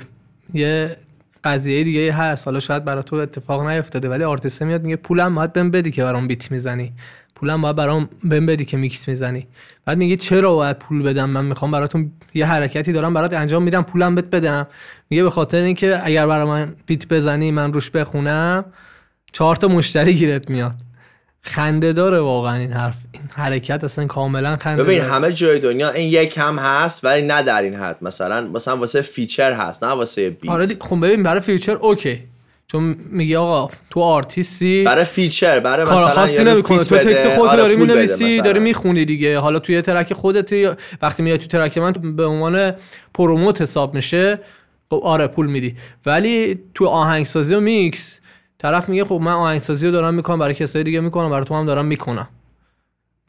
یه 0.53 0.97
قضیه 1.43 1.84
دیگه 1.84 2.13
هست. 2.13 2.45
حالا 2.45 2.59
شاید 2.59 2.86
برای 2.86 3.03
تو 3.03 3.15
اتفاق 3.15 3.68
نیفتاده 3.68 4.09
ولی 4.09 4.24
آرتیست 4.24 4.63
میاد 4.63 4.84
میگه 4.84 4.95
پولم 4.95 5.36
باید 5.36 5.53
بهم 5.53 5.72
بدی 5.72 5.91
که 5.91 6.03
برام 6.03 6.28
beat 6.27 6.51
می‌زنی. 6.51 6.93
پولم 7.36 7.61
باید 7.61 7.76
برام 7.76 8.09
بهم 8.24 8.45
بدی 8.45 8.65
که 8.65 8.78
میکس 8.78 9.07
می‌زنی. 9.07 9.47
بعد 9.86 9.97
میگه 9.97 10.15
چرا 10.15 10.55
باید 10.55 10.80
پول 10.80 11.03
بدم؟ 11.03 11.30
من 11.30 11.45
می‌خوام 11.45 11.72
براتون 11.72 12.11
یه 12.34 12.45
حرکتی 12.45 12.91
دارم 12.91 13.13
برات 13.13 13.34
انجام 13.34 13.63
میدم 13.63 13.82
پولم 13.82 14.15
بهت 14.15 14.26
بدم. 14.26 14.68
میگه 15.09 15.24
به 15.24 15.30
خاطر 15.30 15.61
اینکه 15.63 15.99
اگر 16.03 16.28
برای 16.28 16.45
من 16.45 16.76
beat 16.85 17.07
بزنی 17.07 17.51
من 17.51 17.74
روش 17.74 17.89
بخونم 17.89 18.65
چهار 19.32 19.55
تا 19.55 19.68
مشتری 19.68 20.13
گیرت 20.13 20.49
میاد. 20.49 20.76
خنده 21.41 21.93
داره 21.93 22.19
واقعا 22.19 22.55
این 22.55 22.71
حرف. 22.71 22.95
این 23.11 23.23
حرکت 23.33 23.83
اصلا 23.83 24.05
کاملا 24.05 24.57
خنده 24.57 24.83
ببین 24.83 24.99
داره. 24.99 25.11
همه 25.11 25.33
جای 25.33 25.59
دنیا 25.59 25.89
این 25.89 26.07
یک 26.07 26.38
هم 26.38 26.59
هست 26.59 27.03
ولی 27.05 27.21
نه 27.27 27.43
در 27.43 27.61
این 27.61 27.75
حد. 27.75 27.97
مثلا 28.01 28.41
مثلا 28.47 28.77
واسه 28.77 29.01
feature 29.01 29.53
هست 29.53 29.83
نه 29.83 29.89
واسه 29.89 30.29
beat. 30.29 30.51
آره 30.51 30.67
خب 30.81 31.05
ببین 31.05 31.23
برای 31.23 31.41
feature 31.41 31.73
okay. 31.75 32.23
چون 32.71 32.95
میگه 33.09 33.38
آقا 33.38 33.73
تو 33.89 34.01
آرتیستی 34.01 34.83
برای 34.83 35.03
feature 35.03 35.59
برای 35.59 35.85
مثلا 35.85 36.07
خاصی 36.07 36.43
نمی‌کنه. 36.43 36.83
تو 36.83 36.97
تکس 36.97 37.25
خودت 37.25 37.51
آره 37.51 37.61
داری 37.61 37.75
می‌نویسی. 37.75 38.41
داری 38.41 38.59
می‌خونی 38.59 39.05
دیگه. 39.05 39.39
حالا 39.39 39.59
توی 39.59 39.81
track 39.81 40.13
خودت 40.13 40.77
وقتی 41.01 41.23
میای 41.23 41.38
تو 41.38 41.47
track 41.47 41.77
من 41.77 41.91
به 41.91 42.25
عنوان 42.25 42.73
promote 43.13 43.61
حساب 43.61 43.93
میشه 43.93 44.39
خب 44.89 45.01
آره 45.03 45.27
پول 45.27 45.47
میدی. 45.47 45.75
ولی 46.05 46.59
تو 46.73 46.85
آهنگسازی 46.85 47.55
و 47.55 47.59
میکس 47.59 48.19
طرف 48.57 48.89
میگه 48.89 49.05
خب 49.05 49.15
من 49.15 49.31
آهنگسازی 49.31 49.85
رو 49.85 49.91
دارم 49.91 50.13
می‌کنم 50.13 50.39
برای 50.39 50.53
کسای 50.53 50.83
دیگه 50.83 50.99
می‌کنم 50.99 51.29
برای 51.29 51.45
تو 51.45 51.55
هم 51.55 51.65
دارم 51.65 51.85
می‌کنم. 51.85 52.27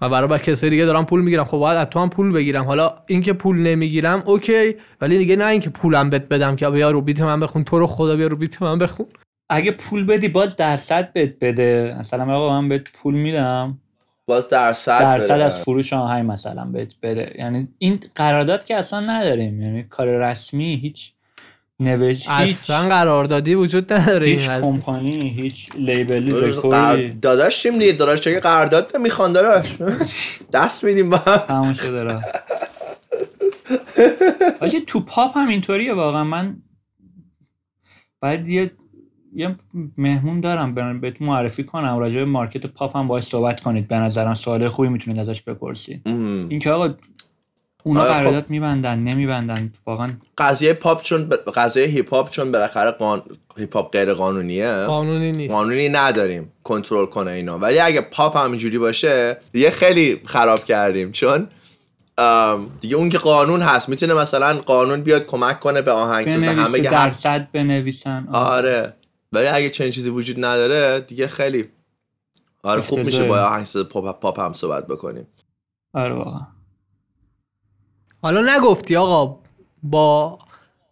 و 0.00 0.08
برای 0.08 0.28
بر 0.28 0.38
کسای 0.38 0.70
دیگه 0.70 0.84
دارم 0.84 1.06
پول 1.06 1.20
می‌گیرم. 1.20 1.44
خب 1.44 1.58
باید 1.58 1.78
از 1.78 1.86
تو 1.86 2.00
هم 2.00 2.10
پول 2.10 2.32
بگیرم. 2.32 2.64
حالا 2.64 2.94
اینکه 3.06 3.32
پول 3.32 3.56
نمی‌گیرم 3.56 4.22
okay. 4.26 4.76
ولی 5.00 5.18
دیگه 5.18 5.36
نه 5.36 5.46
اینکه 5.46 5.70
پولم 5.70 6.10
بهت 6.10 6.28
بدم 6.28 6.56
که 6.56 6.70
بیا 6.70 6.90
رو 6.90 7.00
beat 7.00 7.20
من 7.20 7.40
بخون 7.40 7.64
تو 7.64 7.78
رو 7.78 7.86
خدا 7.86 8.16
بیا 8.16 8.26
رو 8.26 8.36
beat 8.36 8.62
من 8.62 8.78
بخون. 8.78 9.06
اگه 9.48 9.70
پول 9.70 10.06
بدی 10.06 10.28
باز 10.28 10.56
درصد 10.56 11.12
بهت 11.12 11.34
بده. 11.40 11.96
مثلا 11.98 12.36
آقا 12.36 12.60
من 12.60 12.68
بهت 12.68 12.82
پول 12.94 13.14
میدم. 13.14 13.78
باز 14.26 14.48
درصد 14.48 15.00
درصد 15.00 15.34
بده. 15.34 15.44
از 15.44 15.62
فروش 15.62 15.92
آهنگ 15.92 16.30
مثلا 16.30 16.64
بهت 16.64 16.94
بده. 17.02 17.34
یعنی 17.38 17.68
این 17.78 18.00
قرارداد 18.14 18.64
که 18.64 18.76
اصلا 18.76 19.00
نداریم. 19.00 19.62
یعنی 19.62 19.82
کار 19.82 20.06
رسمی 20.06 20.76
هیچ 20.76 21.12
نوشت. 21.80 22.30
هیچ. 22.30 22.50
اصلا 22.50 22.88
قراردادی 22.88 23.54
وجود 23.54 23.92
نداره 23.92 24.26
این 24.26 24.38
هیچ. 24.38 24.48
کمپانی 24.48 25.28
هیچ 25.28 25.68
label 25.74 26.30
ی 26.30 26.40
record 26.40 26.98
ی 26.99 27.08
داداشیم 27.10 27.78
دیگه؟ 27.78 27.92
داداش 27.92 28.20
چه 28.20 28.40
قرارداد 28.40 28.96
نمی‌خوان 28.96 29.32
داداش؟ 29.32 29.76
دست 30.54 30.84
میدیم 30.84 31.08
با 31.08 31.16
هم. 31.16 31.36
تموم 31.36 31.74
شده 31.74 32.20
حاجی 34.60 34.80
تو 34.86 35.00
پاپ 35.00 35.36
هم 35.38 35.48
اینطوریه 35.48 35.94
واقعا. 35.94 36.24
من 36.24 36.56
باید 38.22 38.48
یه 38.48 38.70
یه 39.34 39.56
مهمون 39.96 40.40
دارم 40.40 41.00
بهتون 41.00 41.26
معرفی 41.26 41.64
کنم. 41.64 41.98
راجع 41.98 42.16
به 42.18 42.24
market 42.24 42.66
پاپ 42.66 42.96
هم 42.96 43.08
باید 43.08 43.24
صحبت 43.24 43.60
کنید. 43.60 43.88
به 43.88 43.96
نظرم 43.96 44.34
سوال 44.34 44.68
خوبی 44.68 44.88
می‌تونید 44.88 45.20
ازش 45.20 45.42
بپرسید. 45.42 46.02
اینکه 46.06 46.70
آقا 46.70 46.94
اونا 47.88 48.00
آره، 48.00 48.12
خب. 48.12 48.18
قرارداد 48.18 48.50
میبندن 48.50 48.98
نمیبندن. 48.98 49.72
واقعا 49.86 50.12
قضیه 50.38 50.72
پاپ 50.72 51.02
چون 51.02 51.28
ب... 51.28 51.34
قضیه 51.34 51.84
هیپ 51.84 52.14
هاپ 52.14 52.30
چون 52.30 52.52
بالاخره 52.52 52.90
قان... 52.90 53.22
هیپ 53.56 53.76
هاپ 53.76 53.92
غیر 53.92 54.14
قانونیه 54.14 54.84
قانونی 54.84 55.32
نیست. 55.32 55.54
قانونی 55.54 55.88
نداریم 55.88 56.52
کنترل 56.64 57.06
کنه 57.06 57.30
اینا. 57.30 57.58
ولی 57.58 57.78
اگه 57.78 58.00
پاپ 58.00 58.36
همینجوری 58.36 58.78
باشه 58.78 59.40
دیگه 59.52 59.70
خیلی 59.70 60.20
خراب 60.24 60.64
کردیم. 60.64 61.12
چون 61.12 61.48
ام، 62.18 62.70
دیگه 62.80 62.96
اون 62.96 63.08
که 63.08 63.18
قانون 63.18 63.62
هست 63.62 63.88
می‌تونه 63.88 64.14
مثلا 64.14 64.58
قانون 64.58 65.02
بیاد 65.02 65.26
کمک 65.26 65.60
کنه 65.60 65.82
به 65.82 65.92
آهنگساز 65.92 66.40
به 66.40 66.50
همه 66.50 66.78
درصد 66.78 67.48
بنویسن. 67.52 68.28
آره. 68.32 68.76
آره. 68.78 68.94
ولی 69.32 69.46
اگه 69.46 69.70
چنین 69.70 69.90
چیزی 69.90 70.10
وجود 70.10 70.44
نداره 70.44 71.00
دیگه 71.00 71.26
خیلی 71.26 71.68
آره 72.62 72.80
خوب 72.80 72.98
میشه. 72.98 73.28
با 73.28 73.40
آهنگساز 73.40 73.84
پاپ 73.84 74.20
پاپ 74.20 74.40
هم 74.40 74.52
صحبت 74.52 74.86
بکنیم. 74.86 75.26
آره 75.94 76.14
واقعا. 76.14 76.46
حالا 78.22 78.56
نگفتی 78.56 78.96
آقا 78.96 79.38
با 79.82 80.38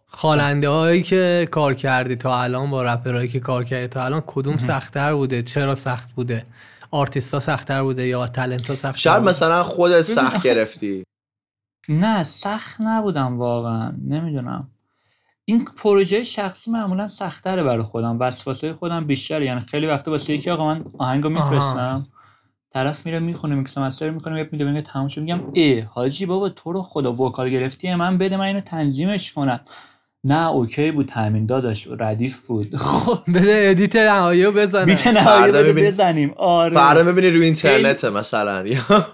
خواننده 0.07 0.69
هایی 0.69 1.03
که 1.03 1.47
کار 1.51 1.73
کردی 1.73 2.15
تا 2.15 2.41
الان 2.41 2.71
با 2.71 2.83
رپرهایی 2.83 3.27
که 3.27 3.39
کار 3.39 3.63
کردی 3.63 3.87
تا 3.87 4.05
الان 4.05 4.23
کدوم 4.27 4.57
سختتر 4.57 5.13
بوده؟ 5.13 5.41
چرا 5.41 5.75
سخت 5.75 6.11
بوده؟ 6.11 6.45
آرتیستا 6.91 7.39
سختتر 7.39 7.83
بوده 7.83 8.07
یا 8.07 8.27
تلنت 8.27 8.69
ها 8.69 8.75
سختتر 8.75 8.97
شاید؟ 8.97 9.23
مثلا 9.23 9.63
خودت 9.63 10.01
سخت 10.01 10.43
گرفتی. 10.43 11.03
نه 11.89 12.23
سخت 12.23 12.81
نبودم 12.81 13.37
واقعا. 13.37 13.93
نمی‌دونم. 14.07 14.67
این 15.45 15.65
پروژه 15.65 16.23
شخصی 16.23 16.71
معمولا 16.71 17.07
سختره 17.07 17.63
برای 17.63 17.83
خودم. 17.83 18.19
وسواسه 18.19 18.73
خودم 18.73 19.07
بیشتره. 19.07 19.45
یعنی 19.45 19.59
خیلی 19.59 19.87
وقتا 19.87 20.11
واسه 20.11 20.33
یکی 20.33 20.49
آقا 20.49 20.73
من 20.73 20.85
آهنگو 20.97 21.29
میفرستم. 21.29 22.07
طرف 22.77 23.05
میره 23.05 23.19
می‌خونه 23.19 23.55
mix 23.55 23.81
و 23.81 23.85
master 23.85 24.09
می‌کنه 24.09 24.37
یه 24.39 24.49
میده 24.51 24.65
میگه 24.65 24.81
تموم 24.81 25.07
شد. 25.07 25.21
میگم 25.21 25.39
ای 25.53 25.79
حاجی 25.79 26.25
بابا 26.25 26.49
تو 26.49 26.71
رو 26.71 26.81
خدا 26.81 27.13
vocal 27.13 27.49
گرفتی 27.49 27.95
من 27.95 28.17
بده 28.17 28.37
من 28.37 28.45
اینو 28.45 28.59
تنظیمش 28.59 29.33
کنم. 29.33 29.59
نه 30.23 30.47
okay 30.47 30.91
بود 30.91 31.05
تامین 31.05 31.45
داداش 31.45 31.87
ردیف 31.99 32.47
بود. 32.47 32.75
خب 32.87 33.19
بده 33.35 33.67
edit 33.71 33.95
نهایی 33.95 34.43
رو 34.43 34.51
بزنه. 34.51 34.85
beat 34.85 35.07
نهایی 35.07 35.51
بده 35.51 35.63
ببین- 35.63 35.85
بزنیم. 35.85 36.33
آره. 36.37 36.73
فردا 36.73 37.03
ببینی 37.03 37.29
روی 37.29 37.45
اینترنت 37.45 38.05
مثلا. 38.05 38.67
یا 38.67 38.79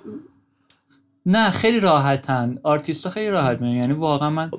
نه 1.26 1.50
خیلی 1.50 1.80
راحتن. 1.80 2.58
آرتیستا 2.64 3.10
خیلی 3.10 3.30
راحت 3.30 3.62
میان 3.62 3.76
یعنی 3.76 3.94
واقعا 3.94 4.30
من 4.30 4.52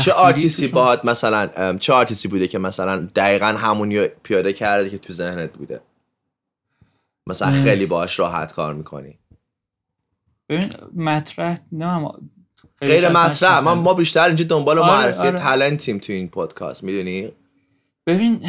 چه 0.00 0.12
آرتیستی 0.12 0.68
باهات 0.68 1.04
مثلا 1.04 1.76
چه 1.78 1.92
آرتیستی 1.92 2.28
بوده 2.28 2.48
که 2.48 2.58
مثلا 2.58 3.08
دقیقا 3.16 3.46
همونی 3.46 3.98
رو 3.98 4.06
پیاده 4.22 4.52
کرده 4.52 4.90
که 4.90 4.98
تو 4.98 5.12
ذهنت 5.12 5.52
بوده؟ 5.52 5.80
مثلا. 7.26 7.50
خیلی 7.50 7.86
باهاش 7.86 8.18
راحت 8.18 8.52
کار 8.52 8.74
می‌کنی 8.74 9.18
ببین 10.48 10.70
مطرح 10.96 11.58
نه 11.72 12.10
غیر 12.80 13.08
مطرح 13.08 13.60
ما 13.60 13.74
ما 13.74 13.94
بیشتر 13.94 14.26
اینجا 14.26 14.44
دنبال 14.44 14.78
آره، 14.78 14.92
معرفی 14.92 15.18
آره. 15.18 15.30
تلنتیم 15.30 15.98
تو 15.98 16.12
این 16.12 16.28
پادکست 16.28 16.84
می‌دونی 16.84 17.32
ببین 18.06 18.40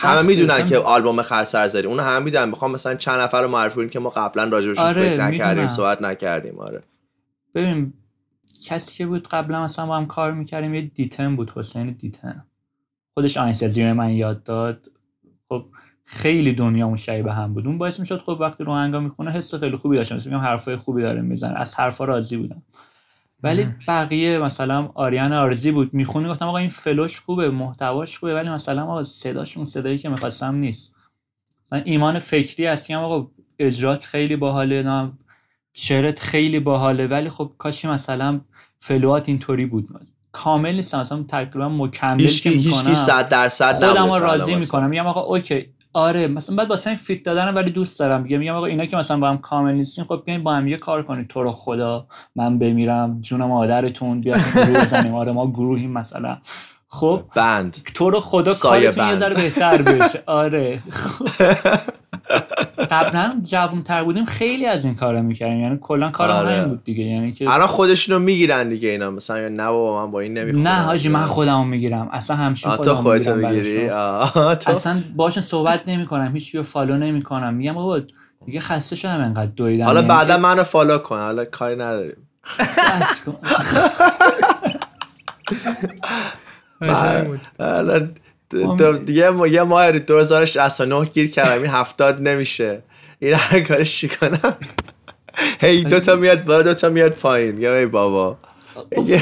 همه. 0.00 0.22
می‌دونن 0.22 0.66
که 0.66 0.78
آلبوم 0.78 1.22
خرسر 1.22 1.68
زدی 1.68 1.86
اون 1.86 2.00
همه 2.00 2.18
می‌دونن 2.18 2.48
می‌خوام 2.48 2.70
مثلا 2.70 2.94
چند 2.94 3.20
نفر 3.20 3.42
رو 3.42 3.48
معرفی 3.48 3.76
کنیم 3.76 3.88
که 3.88 3.98
ما 3.98 4.10
قبلا 4.10 4.44
راجبشون 4.44 4.84
آره، 4.84 5.02
فکر 5.02 5.24
نکردیم. 5.24 5.68
صحبت 5.68 6.02
نکردیم 6.02 6.58
آره 6.58 6.80
ببین 7.54 7.92
کسی 8.64 8.94
که 8.94 9.06
بود 9.06 9.28
قبلا 9.28 9.64
مثلا 9.64 9.86
با 9.86 9.96
هم 9.96 10.06
کار 10.06 10.32
می‌کردیم 10.32 10.74
یه 10.74 10.80
دیتن 10.82 11.36
بود 11.36 11.52
حسین 11.56 11.90
دیتن 11.90 12.44
خودش 13.14 13.36
آهنگسازی 13.36 13.92
من 13.92 14.10
یاد 14.10 14.42
داد 14.44 14.90
خیلی 16.04 16.52
دنیا 16.52 16.96
شبیه 16.96 17.22
به 17.22 17.32
هم 17.32 17.54
بود. 17.54 17.66
اون 17.66 17.78
باعث 17.78 18.00
می‌شد 18.00 18.20
خب 18.20 18.36
وقتی 18.40 18.64
رو 18.64 18.72
آهنگا 18.72 19.00
می‌خونه 19.00 19.30
حس 19.30 19.54
خیلی 19.54 19.76
خوبی 19.76 19.96
داشتم. 19.96 20.14
میگم 20.24 20.38
حرفای 20.38 20.76
خوبی 20.76 21.02
داره 21.02 21.20
می‌زنه. 21.20 21.60
از 21.60 21.74
حرفا 21.74 22.04
راضی 22.04 22.36
بودم. 22.36 22.62
ولی 23.42 23.66
بقیه 23.88 24.38
مثلا 24.38 24.90
آریان 24.94 25.32
آرزی 25.32 25.70
بود. 25.70 25.94
می‌خونی 25.94 26.28
گفتم 26.28 26.48
آقا 26.48 26.58
این 26.58 26.68
فلوش 26.68 27.20
خوبه 27.20 27.50
محتواش 27.50 28.18
خوبه 28.18 28.34
ولی 28.34 28.50
مثلا 28.50 28.82
آقا 28.82 29.04
صداش 29.04 29.56
اون 29.56 29.64
صدایی 29.64 29.98
که 29.98 30.08
می‌خواستم 30.08 30.54
نیست. 30.54 30.94
مثلا 31.66 31.82
ایمان 31.84 32.18
فکری 32.18 32.66
هست 32.66 32.86
که 32.86 32.96
آقا 32.96 33.30
اجرات 33.58 34.04
خیلی 34.04 34.36
باحاله 34.36 34.82
نه 34.82 35.12
شعرت 35.72 36.20
خیلی 36.20 36.60
باحاله. 36.60 37.06
ولی 37.06 37.28
خب 37.28 37.52
کاشی 37.58 37.88
مثلا 37.88 38.40
فلوات 38.78 39.28
اینطوری 39.28 39.66
بود. 39.66 39.88
کامل 40.32 40.74
نیستم. 40.74 41.00
مثلا 41.00 41.22
تقریبا 41.22 41.68
مکمل 41.68 42.26
که 42.26 42.50
هیچ 42.50 42.76
می‌کنم. 42.76 42.94
صد 42.94 43.28
درصد 43.28 43.84
راضی. 43.84 44.54
می‌کنم. 44.54 44.88
میگم 44.88 45.06
آقا 45.06 45.20
اوکی. 45.20 45.66
آره 45.94 46.28
مثلا 46.28 46.56
بعد 46.56 46.70
واسه 46.70 46.90
این 46.90 46.96
فیت 46.96 47.22
دادن 47.24 47.54
ولی 47.54 47.70
دوست 47.70 48.00
دارم. 48.00 48.22
میگم 48.22 48.38
میگم 48.38 48.54
آقا 48.54 48.66
اینا 48.66 48.86
که 48.86 48.96
مثلا 48.96 49.18
با 49.18 49.28
هم 49.30 49.38
کامل 49.38 49.74
نیستین 49.74 50.04
خب 50.04 50.22
بیاین 50.26 50.42
با 50.44 50.54
هم 50.54 50.68
یه 50.68 50.78
کار 50.78 51.02
کنید 51.02 51.28
تو 51.28 51.42
رو 51.42 51.52
خدا 51.52 52.06
من 52.36 52.58
بمیرم 52.58 53.20
جون 53.20 53.42
مادرتون 53.44 54.20
بیا 54.22 54.36
گروه 54.54 54.82
بزنیم. 54.82 55.14
آره 55.14 55.32
ما 55.32 55.46
گروهیم 55.50 55.92
مثلا. 55.92 56.38
خب 56.94 57.22
بند. 57.34 57.76
تو 57.94 58.10
رو 58.10 58.20
خدا 58.20 58.54
کارتون 58.54 59.08
یه. 59.08 59.16
ذره 59.16 59.34
بهتر 59.34 59.82
بشه. 59.82 60.22
آره. 60.42 60.82
قبلا 62.90 63.40
جوون 63.42 63.82
تر 63.82 64.04
بودیم 64.04 64.24
خیلی 64.24 64.66
از 64.66 64.84
این 64.84 64.94
کارا 64.94 65.22
می‌کردیم. 65.22 65.60
یعنی 65.60 65.78
کلا 65.80 66.10
کار 66.10 66.30
آره. 66.30 66.54
همین 66.54 66.68
بود 66.68 66.84
دیگه. 66.84 67.04
یعنی 67.04 67.32
که 67.32 67.50
الان 67.50 67.66
خودشونو 67.66 68.18
می‌گیرن 68.18 68.68
دیگه 68.68 68.88
اینا. 68.88 69.10
مثلا 69.10 69.38
یا 69.38 69.48
نه 69.48 69.66
بابا 69.66 70.04
من 70.04 70.12
با 70.12 70.20
این 70.20 70.38
نمی‌خونم. 70.38 70.68
نه 70.68 70.74
حاجی 70.74 71.08
من 71.08 71.24
خودمو 71.24 71.64
می‌گیرم. 71.64 72.08
اصلا 72.12 72.54
تو 72.54 72.70
خودمو 72.70 72.94
خودتو 72.94 73.34
می‌گیری؟ 73.34 73.88
اصلا 73.88 75.02
باشون 75.16 75.42
صحبت 75.42 75.82
نمی 75.86 76.06
کنم 76.06 76.30
هیچ 76.34 76.56
follow 76.56 76.96
نمی 76.96 77.22
کنم 77.22 77.54
میگم 77.54 77.72
بابا 77.72 78.00
دیگه 78.46 78.60
خسته 78.60 78.96
شدم 78.96 79.20
انقدر 79.20 79.50
دویدم. 79.56 79.84
حالا 79.84 80.00
یعنی 80.00 80.08
بعدا 80.08 80.34
که 80.34 80.40
منو 80.40 80.64
follow 80.64 80.98
کن. 80.98 81.18
حالا 81.18 81.44
کاری 81.44 81.76
نداریم. 81.76 82.16
ما- 89.30 89.46
یه 89.46 89.62
ماه 89.62 89.92
2069 89.92 91.04
گیر 91.04 91.30
کردم. 91.30 91.62
این 91.62 91.70
هفتاد 91.70 92.28
نمیشه. 92.28 92.82
این 93.18 93.34
هر 93.34 93.60
کارش 93.60 93.96
چی 93.98 94.08
کنم 94.08 94.56
هی 95.60 95.84
دوتا 95.84 96.16
میاد 96.16 96.44
بالا 96.44 96.62
دوتا 96.62 96.88
میاد 96.88 97.12
پایین. 97.12 97.66
ای 97.66 97.86
بابا. 97.86 98.36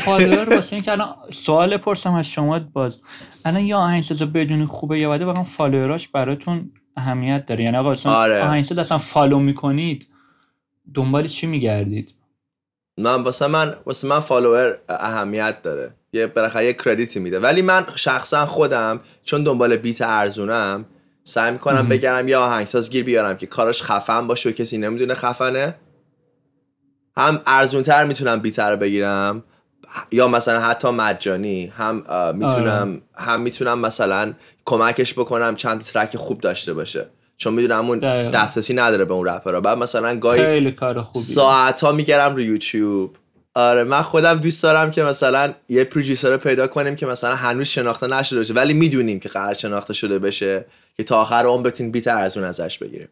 follower 0.04 0.48
واسه 0.54 0.76
این 0.76 0.82
که 0.84 0.92
الان 0.92 1.14
سوال 1.30 1.76
پرسم 1.76 2.14
از 2.14 2.26
شما 2.26 2.58
باز. 2.58 3.00
الان 3.44 3.60
یا 3.60 3.78
آهنگساز 3.78 4.22
بدون 4.22 4.66
خوبه 4.66 4.98
یا 4.98 5.10
بده 5.10 5.24
واقعا 5.24 5.42
follower 5.42 5.95
اش 5.95 6.08
براتون 6.08 6.70
اهمیت 6.96 7.46
داره. 7.46 7.64
یعنی 7.64 7.76
آقا 7.76 7.92
اصلا 7.92 8.12
آره. 8.12 8.42
آهنگساز 8.42 8.78
اصلا 8.78 8.98
follow 8.98 9.38
می‌کنید 9.38 10.06
دنبال 10.94 11.26
چی 11.26 11.46
میگردید؟ 11.46 12.14
من 12.98 13.22
واسه 13.22 13.46
من 13.46 13.74
واسه 13.86 14.08
من 14.08 14.20
follower 14.20 14.78
اهمیت 14.88 15.62
داره. 15.62 15.94
یه 16.12 16.26
بالاخره 16.26 16.66
یه 16.66 16.72
credit 16.72 17.13
ی 17.13 17.20
میده. 17.20 17.40
ولی 17.40 17.62
من 17.62 17.86
شخصا 17.94 18.46
خودم 18.46 19.00
چون 19.24 19.44
دنبال 19.44 19.76
beat 19.76 20.02
ارزونم 20.02 20.84
سعی 21.24 21.52
می‌کنم 21.52 21.88
بگرم 21.88 22.28
یه 22.28 22.36
آهنگساز 22.36 22.90
گیر 22.90 23.04
بیارم 23.04 23.36
که 23.36 23.46
کارش 23.46 23.82
خفن 23.82 24.26
باشه 24.26 24.48
و 24.48 24.52
کسی 24.52 24.78
نمی‌دونه 24.78 25.14
خفنه. 25.14 25.74
هم 27.16 27.40
ارزونتر 27.46 28.04
می‌تونم 28.04 28.40
بیت 28.40 28.58
رو 28.58 28.76
بگیرم 28.76 29.44
یا 30.12 30.28
مثلا 30.28 30.60
حتی 30.60 30.90
مجانی. 30.90 31.72
هم 31.76 31.96
می‌تونم 32.34 33.02
هم 33.14 33.40
می‌تونم 33.40 33.78
مثلا 33.78 34.32
کمکش 34.64 35.14
بکنم 35.14 35.56
چند 35.56 35.84
ترک 35.84 36.16
خوب 36.16 36.40
داشته 36.40 36.74
باشه. 36.74 37.06
چون 37.36 37.54
می‌دونم 37.54 37.88
اون. 37.88 37.98
دسترسی 38.30 38.74
نداره 38.74 39.04
به 39.04 39.14
اون 39.14 39.28
رپرها. 39.28 39.60
بعد 39.60 39.78
مثلا 39.78 40.18
گاهی 40.18 40.42
خیلی 40.42 40.72
کار 40.72 41.02
خوبی 41.02 41.24
ساعت 41.24 41.80
ها 41.80 41.92
میگرم 41.92 42.34
رو 42.34 42.40
یوتیوب. 42.40 43.16
آره 43.54 43.84
من 43.84 44.02
خودم 44.02 44.34
دوست 44.34 44.62
دارم 44.62 44.90
که 44.90 45.02
مثلا 45.02 45.54
یه 45.68 45.84
پروژیسر 45.84 46.30
رو 46.30 46.38
پیدا 46.38 46.66
کنیم 46.66 46.96
که 46.96 47.06
مثلا 47.06 47.36
هنوز 47.36 47.66
شناخته 47.66 48.06
نشده 48.06 48.38
باشه. 48.38 48.54
ولی 48.54 48.74
می‌دونیم 48.74 49.20
که 49.20 49.28
قرار 49.28 49.54
شناخته 49.54 49.94
شده 49.94 50.18
بشه 50.18 50.64
که 50.96 51.04
تا 51.04 51.20
آخر 51.20 51.46
اون 51.46 51.62
بتونیم 51.62 51.92
beat 51.92 52.08
ارزون 52.08 52.44
ازش 52.44 52.78
بگیریم. 52.78 53.08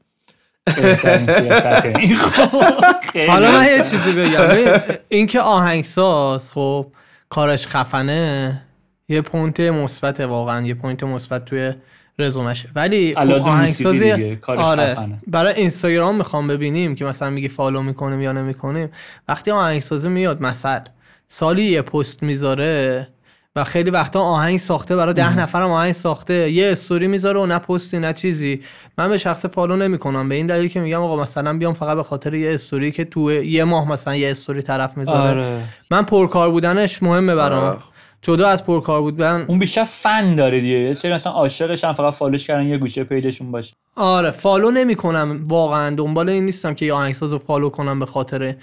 این. 1.99 2.17
حالا 3.31 3.51
من 3.51 3.67
یه 3.67 3.79
چیزی 3.79 4.13
بگم. 4.13 4.47
ببین، 4.47 4.81
اینکه 5.09 5.41
آهنگساز 5.41 6.51
خب 6.51 6.87
کارش 7.29 7.67
خفنه 7.67 8.63
یه 9.09 9.21
point 9.21 9.61
مثبت 9.61 10.21
واقعا 10.21 10.67
یه 10.67 10.75
point 10.75 11.03
مثبت 11.03 11.45
توی 11.45 11.73
رزومشه 12.19 12.69
ولی 12.75 13.15
خب 13.15 13.31
آهنگسازی 13.31 14.13
آره. 14.47 14.95
خفنه. 14.95 15.19
برای 15.27 15.55
اینستاگرام 15.55 16.17
می‌خوام 16.17 16.49
ببینیم 16.49 16.95
که 16.95 17.05
مثلا 17.05 17.31
میگی 17.31 17.49
follow 17.49 17.83
می‌کنیم 17.83 18.23
یا 18.23 18.33
نمی‌کنیم. 18.33 18.91
وقتی 19.29 19.51
آهنگسازی 19.51 20.09
میاد 20.09 20.43
مثلا 20.43 20.81
سالی 21.29 21.63
یه 21.63 21.83
پست 21.83 22.23
می‌ذاره 22.23 23.09
و 23.57 23.65
خیلی 23.65 23.91
وقتا 23.91 24.21
آهنگ 24.21 24.59
ساخته 24.59 24.97
برای 24.97 25.15
ده 25.15 25.39
نفرم 25.39 25.71
آهنگ 25.71 25.93
ساخته. 25.93 26.51
یه 26.51 26.73
استوری 26.73 27.07
می‌ذاره 27.07 27.41
و 27.41 27.47
نه 27.47 27.59
پستی 27.59 27.99
نه 27.99 28.13
چیزی. 28.13 28.61
من 28.99 29.09
به 29.09 29.19
شخص 29.19 29.47
follow 29.47 29.77
نمی‌کنم. 29.77 30.29
به 30.29 30.35
این 30.35 30.47
دلیل 30.47 30.69
که 30.69 30.81
میگم 30.81 31.03
آقا 31.03 31.23
مثلا 31.23 31.59
بیام 31.59 31.75
فقط 31.75 31.97
به 31.97 32.03
خاطر 32.03 32.35
یه 32.35 32.55
استوری 32.55 32.91
که 32.91 33.05
تو 33.05 33.33
یه 33.33 33.65
ماه 33.65 33.89
مثلا 33.89 34.17
یه 34.17 34.31
استوری 34.31 34.63
طرف 34.63 34.97
می‌ذاره. 34.99 35.41
آره. 35.41 35.63
من 35.91 36.03
پرکار 36.03 36.51
بودنش 36.51 37.03
مهمه 37.03 37.35
برام. 37.35 37.65
آره. 37.65 37.79
جدا 38.23 38.49
از 38.49 38.65
پرکار 38.65 39.03
بودن 39.03 39.45
اون 39.49 39.59
بیشتر 39.59 39.85
فن 39.85 40.35
داره 40.35 40.61
دیگه. 40.61 40.79
یه 40.79 40.95
سری 40.95 41.13
مثلا 41.13 41.33
عاشقش 41.33 41.85
هم 41.85 41.93
فقط 41.93 42.15
follow 42.15 42.39
ش 42.39 42.47
کردن 42.47 42.67
یه 42.67 42.79
گوشه 42.79 43.05
page 43.05 43.29
شون 43.29 43.53
باشه. 43.53 43.75
آره 43.97 44.31
follow 44.31 44.71
نمی‌کنم 44.71 45.45
واقعا. 45.49 45.97
دنبال 45.97 46.29
این 46.29 46.45
نیستم 46.45 46.75
که 46.75 46.87
یه 46.87 46.93
آهنگساز 46.93 47.33
رو 47.33 47.39
follow 47.39 47.69
کنم 47.69 47.99
به 47.99 48.07
خاطر 48.07 48.55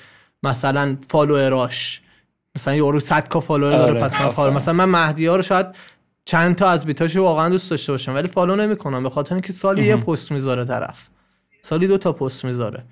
مثلا 0.43 0.97
follower 1.09 1.83
اش 1.83 2.01
مثلا 2.55 2.75
یارو 2.75 2.99
100 2.99 3.27
K 3.27 3.39
follower 3.39 3.71
داره 3.77 3.91
آره، 3.91 4.01
پس 4.01 4.21
من 4.21 4.27
follow. 4.27 4.53
مثلا 4.53 4.73
من 4.73 4.85
مهدی 4.85 5.25
ها 5.25 5.35
رو 5.35 5.41
شاید 5.41 5.65
چند 6.25 6.55
تا 6.55 6.69
از 6.69 6.85
بیتاش 6.85 7.15
واقعا 7.15 7.49
دوست 7.49 7.71
داشته 7.71 7.91
باشم 7.91 8.15
ولی 8.15 8.27
follow 8.27 8.55
نمی‌کنم 8.55 9.03
به 9.03 9.09
خاطر 9.09 9.35
اینکه 9.35 9.53
سالی 9.53 9.85
یه 9.85 9.95
پست 9.95 10.31
می‌ذاره 10.31 10.65
طرف. 10.65 11.07
سالی 11.61 11.87
دو 11.87 11.97
تا 11.97 12.13
پست 12.13 12.45
می‌ذاره. 12.45 12.83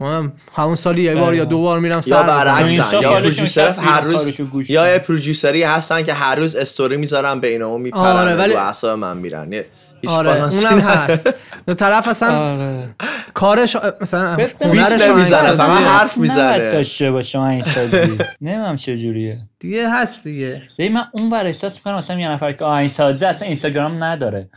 من 0.00 0.32
همون 0.56 0.74
سالی 0.74 1.02
یه 1.02 1.14
بار 1.14 1.34
یا 1.34 1.44
دو 1.44 1.60
بار 1.60 1.80
میرم 1.80 2.00
سر 2.00 2.10
یا. 2.10 2.22
برعکسن 2.22 2.66
اینستا 2.66 3.00
یا 3.00 3.30
کرد، 3.46 3.78
هر 3.78 4.00
روز 4.00 4.40
یا. 4.70 4.92
یه 4.92 4.98
producer 4.98 5.55
ی 5.55 5.62
هستن 5.62 6.02
که 6.02 6.12
هر 6.12 6.34
روز 6.34 6.56
استوری 6.56 6.96
می‌ذارن 6.96 7.40
بین 7.40 7.62
اون 7.62 7.80
میپرن 7.80 8.00
آره، 8.00 8.34
ولی- 8.34 8.54
اعصاب 8.54 8.98
من 8.98 9.16
میرن 9.16 9.64
آره 10.08 10.42
اونم. 10.42 10.78
هست 10.80 11.28
دو 11.66 11.74
طرف 11.74 12.08
اصلا 12.08 12.38
آره 12.38 12.94
کارش 13.34 13.76
مثلا 14.00 14.28
هنرش 14.28 14.54
beat 14.54 15.02
نمی‌زنه،. 15.02 15.50
فقط 15.52 15.82
حرف 15.82 16.16
می‌زنه. 16.16 16.70
داشته 16.70 17.10
باشه 17.10 17.40
این 17.40 17.62
سازی 17.62 18.18
نمیم 18.40 18.76
چجوریه 18.76 19.38
دیگه 19.58 19.90
هست 19.90 20.24
دیگه 20.24 20.62
من 20.78 21.04
اون 21.12 21.30
ور 21.30 21.46
احساس 21.46 21.76
می‌کنم 21.76 21.94
مثلا 21.98 22.20
یه 22.20 22.30
نفر 22.30 22.52
که 22.52 22.64
آهنگسازی 22.64 23.24
اصلا 23.24 23.48
اینستاگرام 23.48 24.04
نداره 24.04 24.48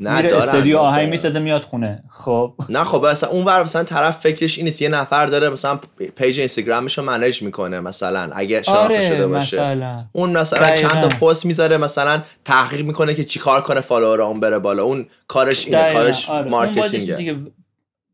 نه 0.00 0.22
میره 0.22 0.36
استودیو 0.36 0.78
آهنگ. 0.78 1.08
می‌سازه 1.08 1.38
میاد 1.38 1.62
خونه 1.62 2.02
خب 2.10 2.54
نه 2.68 2.84
خب 2.84 3.06
مثلا 3.06 3.30
اون 3.30 3.44
ور 3.44 3.62
مثلا 3.62 3.84
طرف 3.84 4.18
فکرش 4.18 4.58
این 4.58 4.66
نیست 4.66 4.82
یه 4.82 4.88
نفر 4.88 5.26
داره 5.26 5.50
مثلا 5.50 5.80
page 6.16 6.38
اینستاگرامش 6.38 6.98
رو 6.98 7.04
manage 7.04 7.42
می‌کنه 7.42 7.80
مثلا 7.80 8.30
اگه 8.32 8.62
شناخته 8.62 8.82
آره 8.84 9.08
شده 9.08 9.26
باشه 9.26 9.56
مثلا 9.56 10.04
اون 10.12 10.36
مثلا 10.36 10.60
دقیقاً. 10.60 10.88
چند 10.88 11.08
تا 11.08 11.26
پست 11.26 11.46
می‌ذاره 11.46 11.76
مثلا 11.76 12.22
تحقیق 12.44 12.86
می‌کنه 12.86 13.14
که 13.14 13.24
چیکار 13.24 13.60
کنه 13.60 13.80
follower 13.80 14.22
اون 14.22 14.40
بره 14.40 14.58
بالا 14.58 14.82
اون 14.82 15.06
کارش 15.28 15.66
اینه 15.66 15.78
دقیقاً، 15.78 16.00
کارش 16.00 16.28
آره. 16.28 16.50
marketing 16.50 17.27
ه 17.27 17.36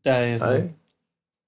آره. 0.05 0.69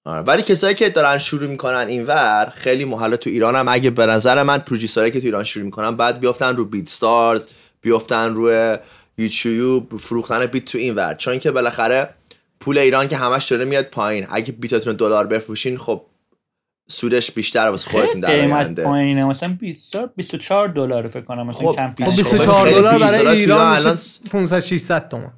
آره. 0.05 0.21
ولی 0.21 0.41
کسایی 0.41 0.75
که 0.75 0.89
دارن 0.89 1.17
شروع 1.17 1.49
می‌کنن 1.49 1.85
اینور 1.87 2.51
خیلی 2.55 2.85
محاله 2.85 3.17
تو 3.17 3.29
ایران 3.29 3.55
هم 3.55 3.67
اگه 3.69 3.89
به 3.89 4.05
نظر 4.05 4.43
من 4.43 4.57
پروژیسرایی 4.57 5.11
که 5.11 5.19
تو 5.19 5.25
ایران 5.25 5.43
شروع 5.43 5.65
می‌کنن 5.65 5.95
بعد 5.95 6.19
بیافتن 6.19 6.55
رو 6.55 6.65
بیت 6.65 6.89
ستارز 6.89 7.47
بیافتن 7.81 8.33
روی 8.33 8.77
یوتیوب 9.17 9.97
فروختن 9.97 10.45
بیت 10.45 10.65
تو 10.65 10.77
اینور 10.77 11.13
چون 11.13 11.39
که 11.39 11.51
بالاخره 11.51 12.09
پول 12.59 12.77
ایران 12.77 13.07
که 13.07 13.17
همش 13.17 13.51
داره 13.51 13.65
میاد 13.65 13.85
پایین. 13.85 14.27
اگه 14.29 14.51
بیتاتون 14.51 14.95
دلار 14.95 15.27
بفروشین 15.27 15.77
خب 15.77 16.01
سودش 16.87 17.31
بیشتر 17.31 17.67
واسه 17.67 17.89
خودتون 17.89 18.21
در 18.21 18.41
قیمت 18.41 18.79
پایینه. 18.79 19.25
مثلا 19.25 19.57
20 19.59 19.95
24 20.15 20.67
دلار 20.67 21.07
فکر 21.07 21.21
کنم 21.21 21.47
مثلا 21.47 21.71
خب، 21.71 21.75
کم 21.75 21.93
بیست- 21.97 22.11
خب 22.11 22.15
کم. 22.15 22.37
24 22.37 22.67
خیلی 22.67 22.79
دلار 22.79 22.99
برای 22.99 23.17
ایران 23.17 23.35
ایران 23.35 23.75
الان 23.75 23.91
میشه 23.91 24.29
500 24.31 24.59
600 24.59 25.09
تومن 25.09 25.31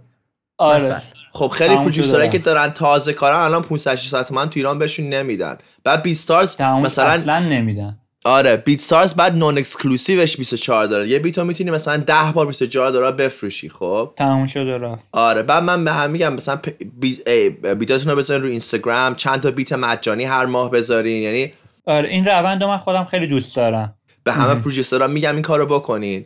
آره. 0.58 0.84
مثلا. 0.86 1.02
خب 1.32 1.48
خیلی 1.48 1.94
شده. 2.04 2.30
که 2.30 2.38
دارن 2.38 2.70
تازه 2.70 3.14
کارن 3.14 3.38
الان 3.38 3.62
500 3.62 3.96
600 3.96 4.26
تومن 4.26 4.46
تو 4.46 4.52
ایران 4.56 4.80
بهشون 4.80 5.10
نمیدن. 5.10 5.58
بعد 5.84 6.04
BeatStars 6.04 6.56
تموم 6.56 6.82
مثلا 6.82 7.06
اصلا 7.06 7.40
نمیدن. 7.40 8.00
آره 8.26 8.56
BeatStars 8.58 9.14
بعد 9.14 9.36
نون 9.38 9.58
اکسکلوسیوش 9.58 10.38
24 10.38 10.86
دلار 10.86 11.06
یه 11.08 11.20
beat 11.20 11.39
و 11.39 11.44
می‌تونی 11.44 11.72
مثلا 11.72 11.98
10 11.98 12.14
بار 12.34 12.46
24 12.46 12.90
دلار 12.92 13.12
بفروشی 13.12 13.70
خب؟ 13.70 14.14
تموم 14.16 14.48
رفت. 14.58 15.06
آره 15.12 15.44
بعد 15.44 15.64
من 15.64 15.84
به 15.86 15.92
هم 15.92 16.12
میگم 16.12 16.34
مثلا 16.34 16.60
پ- 16.68 16.86
بی... 17.00 17.22
ای، 17.28 17.50
beat 17.50 17.89
اتون 17.89 18.18
رو 18.30 18.48
اینستاگرام 18.48 19.16
چند 19.16 19.42
تا 19.42 19.52
beat 19.52 19.74
مجانی 19.74 20.24
هر 20.24 20.46
ماه 20.46 20.72
بذارین 20.72 21.24
یعنی 21.24 21.54
آره 21.86 22.10
این 22.10 22.26
روند 22.26 22.64
رو 22.64 22.70
من 22.70 22.78
خودم 22.78 23.06
خیلی 23.06 23.28
دوست 23.28 23.56
دارم. 23.56 23.96
به 24.24 24.34
همه 24.34 24.56
producer 24.56 25.02
ها 25.02 25.08
میگم 25.08 25.34
این 25.34 25.42
کارو 25.42 25.66
بکنین. 25.66 26.26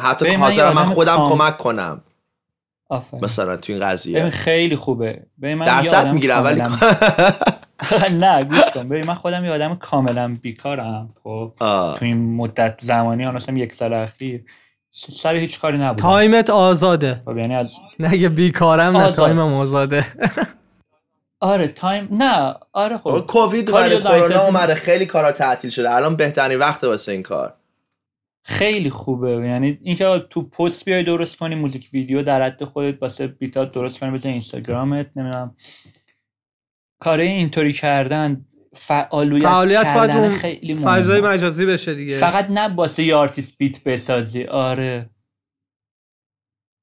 حتی 0.00 0.28
من 0.30 0.36
حاضرم 0.36 0.72
من 0.74 0.82
آدم 0.82 0.94
خودم 0.94 1.16
کام- 1.16 1.28
کمک 1.38 1.56
کنم. 1.56 2.00
آفرین. 2.90 3.24
مثلا 3.24 3.56
تو 3.56 3.72
این 3.72 3.82
قضیه. 3.82 4.30
خیلی 4.30 4.76
خوبه. 4.76 5.22
ببین 5.42 5.54
من 5.58 5.66
درصد 5.66 5.94
آدم 5.94 6.14
می‌گیرم 6.14 6.44
ولی 6.44 6.62
نه 8.20 8.44
گوش 8.44 8.64
کن. 8.74 8.88
ببین 8.88 9.06
من 9.06 9.14
خودم 9.14 9.44
یه 9.44 9.50
آدم 9.50 9.74
کاملا 9.76 10.36
بیکارم 10.42 11.14
خب. 11.24 11.52
تو 11.58 11.98
این 12.00 12.36
مدت 12.36 12.80
زمانی 12.80 13.24
ها 13.24 13.38
یک 13.54 13.74
سال 13.74 13.92
اخیر 13.92 14.44
سر 14.92 15.34
هیچ 15.34 15.60
کاری 15.60 15.78
نبودم. 15.78 16.02
تایمت 16.02 16.50
آزاده. 16.50 17.22
خب 17.24 17.36
یعنی 17.36 17.54
از 17.54 17.76
نه 17.98 18.12
اگه 18.12 18.28
بیکارم 18.28 18.96
نه. 18.96 19.12
تایمم 19.12 19.54
آزاده. 19.54 20.06
آره 21.40 21.66
تایم 21.66 22.08
نه 22.10 22.54
آره 22.72 22.98
خب. 22.98 23.20
کووید 23.26 23.70
کرونا 23.70 24.40
اومده 24.40 24.74
خیلی 24.74 25.06
کارا 25.06 25.32
تعطیل 25.32 25.70
شده. 25.70 25.94
الان 25.94 26.16
بهترین 26.16 26.58
وقت 26.58 26.84
واسه 26.84 27.12
این 27.12 27.22
کار. 27.22 27.54
خیلی 28.42 28.90
خوبه. 28.90 29.30
یعنی 29.30 29.78
اینکه 29.82 30.24
تو 30.30 30.42
پست 30.42 30.84
بیای 30.84 31.04
درست 31.04 31.36
کنی 31.36 31.54
music 31.54 31.88
video 31.92 32.22
در 32.22 32.42
حد 32.42 32.64
خودت 32.64 33.02
واسه 33.02 33.26
beat 33.26 33.63
ات 33.63 33.72
درست 33.72 34.00
کنی 34.00 34.10
بزنی 34.10 34.32
اینستاگرامت 34.32 35.06
نمی‌دونم. 35.16 35.56
کار 36.98 37.20
اینطوری 37.20 37.72
کردن 37.72 38.44
فعالیت, 38.74 39.42
فعالیت 39.42 39.94
باید 39.94 40.10
اون 40.10 40.30
خیلی 40.30 40.74
مهمه. 40.74 40.86
فضای 40.86 41.20
مجازی 41.20 41.66
بشه 41.66 41.94
دیگه. 41.94 42.18
فقط 42.18 42.50
نه 42.50 42.74
واسه 42.74 43.02
یه 43.02 43.14
artist 43.14 43.58
beat 43.58 43.84
بسازی. 43.84 44.44
آره. 44.44 45.10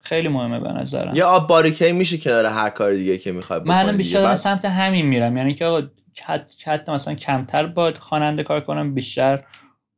خیلی 0.03 0.27
مهمه 0.27 0.59
به 0.59 0.69
نظرم. 0.69 1.15
یه 1.15 1.23
آب 1.23 1.47
باریکه 1.47 1.93
میشه 1.93 2.17
کنار 2.17 2.45
هر 2.45 2.69
کار 2.69 2.93
دیگه 2.93 3.17
که 3.17 3.31
می‌خوای 3.31 3.59
من 3.59 3.71
الان 3.71 3.83
بکنی 3.85 3.97
بیشتر 3.97 4.09
دیگه. 4.09 4.19
دارم 4.19 4.29
بعد- 4.29 4.37
سمت 4.37 4.65
همین 4.65 5.05
میرم. 5.05 5.37
یعنی 5.37 5.53
که 5.53 5.65
آقا 5.65 5.87
حت- 6.21 6.67
حتی 6.67 6.91
مثلا 6.91 7.13
کمتر 7.15 7.65
با 7.67 7.93
خواننده 7.99 8.43
کار 8.43 8.61
کنم 8.61 8.93
بیشتر 8.93 9.43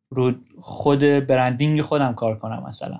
رو 0.09 0.33
خود 0.59 0.99
branding 0.99 1.81
خودم 1.81 2.13
کار 2.13 2.39
کنم 2.39 2.63
مثلا. 2.67 2.99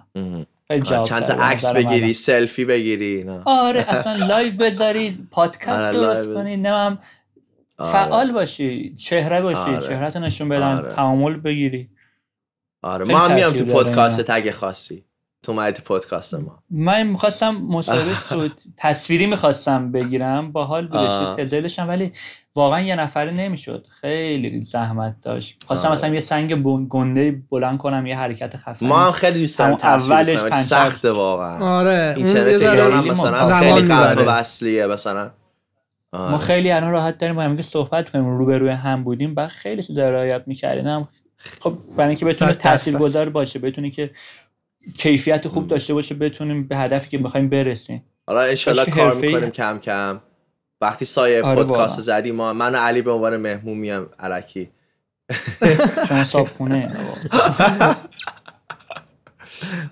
چند 1.05 1.23
تا 1.23 1.33
عکس. 1.33 1.71
بگیری 1.71 2.13
سلفی 2.13 2.65
بگیری 2.65 3.23
نه 3.23 3.41
آره 3.45 3.85
اصلا 3.93 4.25
live 4.25 4.53
بذاری 4.53 5.27
پادکست 5.31 5.93
درست. 5.93 6.33
کنی 6.33 6.57
نمیم 6.57 6.99
آره. 7.77 7.91
فعال 7.91 8.31
باشی 8.31 8.93
چهره 8.93 9.41
باشی 9.41 9.59
آره. 9.59 9.81
چهرهتو 9.87 10.19
نشون 10.19 10.49
بدن 10.49 10.77
آره. 10.77 10.93
تعامل 10.93 11.37
بگیری 11.37 11.89
آره 12.81 13.05
ما 13.05 13.17
هم 13.19 13.35
میام 13.35 13.51
تو 13.53 13.65
پادکست 13.65 14.19
اینا. 14.19 14.33
اگه 14.33 14.51
خواستی 14.51 15.05
تو 15.45 15.51
اومدی 15.51 15.81
پادکست 15.81 16.33
ما. 16.33 16.59
من 16.69 17.03
می‌خواستم 17.03 17.49
مصاحبه 17.49 18.13
صوت 18.29 18.51
تصویری 18.77 19.25
می‌خواستم 19.25 19.91
بگیرم. 19.91 20.51
با 20.51 20.65
حال 20.65 20.87
بودش 20.87 21.79
ولی 21.79 22.11
واقعا 22.55 22.81
یه 22.81 22.95
نفره 22.95 23.31
نمی‌شد. 23.31 23.85
خیلی 24.01 24.63
زحمت 24.63 25.15
داشت. 25.21 25.63
خواستم 25.67 25.87
آره. 25.87 25.97
مثلا 25.97 26.13
یه 26.13 26.19
سنگ 26.19 26.55
گنده 26.89 27.41
بلند 27.51 27.77
کنم 27.77 28.05
یه 28.05 28.17
حرکت 28.17 28.57
خفنی. 28.57 28.87
ما 28.89 29.05
هم 29.05 29.11
خیلی 29.11 29.39
دوست 29.39 29.59
داریم 29.59 29.77
اولش 29.83 30.53
سخته 30.53 31.11
واقعا. 31.11 31.79
آره. 31.79 32.13
اون 32.17 32.25
اینترنت 32.25 32.61
ایران 32.61 32.91
هم 32.91 33.07
مثلا 33.07 33.59
خیلی 33.59 33.87
قطع. 33.87 34.23
وصلیه 34.27 34.87
مثلا. 34.87 35.31
آره. 36.11 36.31
ما 36.31 36.37
خیلی 36.37 36.71
الان 36.71 36.91
راحت 36.91 37.17
داریم 37.17 37.35
با 37.35 37.41
هم 37.41 37.61
صحبت 37.61 38.09
کنیم. 38.09 38.37
روبروی 38.37 38.69
هم 38.69 39.03
بودیم. 39.03 39.35
بعد 39.35 39.47
خیلی 39.47 39.83
چیزا 39.83 40.09
رعایت 40.09 40.43
می‌کردیم. 40.45 41.07
خب 41.59 41.73
برای 41.97 42.09
اینکه 42.09 42.25
بتونه. 42.25 42.53
تاثیرگذار 42.53 43.29
باشه 43.29 43.59
بتونه 43.59 43.89
که 43.89 44.11
کیفیت 44.97 45.47
خوب 45.47 45.67
داشته 45.67 45.93
باشه 45.93 46.15
بتونیم 46.15 46.67
به 46.67 46.77
هدفی 46.77 47.09
که 47.09 47.17
می‌خوایم 47.17 47.49
برسیم. 47.49 48.03
حالا 48.27 48.41
انشالله 48.41 48.85
کار. 48.85 49.13
می‌کنیم 49.15 49.49
کم 49.49 49.79
کم. 49.79 50.19
وقتی 50.81 51.05
سایه 51.05 51.43
آره 51.43 51.63
پادکست. 51.63 51.99
زدیم 51.99 52.35
ما 52.35 52.53
من 52.53 52.75
و 52.75 52.77
علی 52.77 53.01
به 53.01 53.11
عنوان 53.11 53.37
مهمون 53.37 53.77
میام 53.77 54.09
علکی. 54.19 54.69
شما 56.09 56.23
صابخونه 56.23 56.95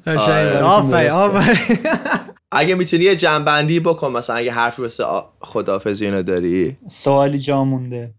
قشنگه. 0.06 0.22
آره، 0.22 0.60
آفرین 0.62 0.90
درسته. 0.90 1.12
آفرین. 1.12 1.80
اگه 2.52 2.76
می‌تونی 2.76 3.04
یه 3.04 3.16
جنبندی 3.16 3.80
بکن 3.80 4.12
مثلا 4.12 4.36
اگه 4.36 4.52
حرفی 4.52 4.82
واسه 4.82 5.04
آ- 5.04 5.26
خداحافظی 5.42 6.06
اینو 6.06 6.24
داری. 6.24 6.78
سوالی 6.90 7.40
جا 7.40 7.64
مونده. 7.64 8.14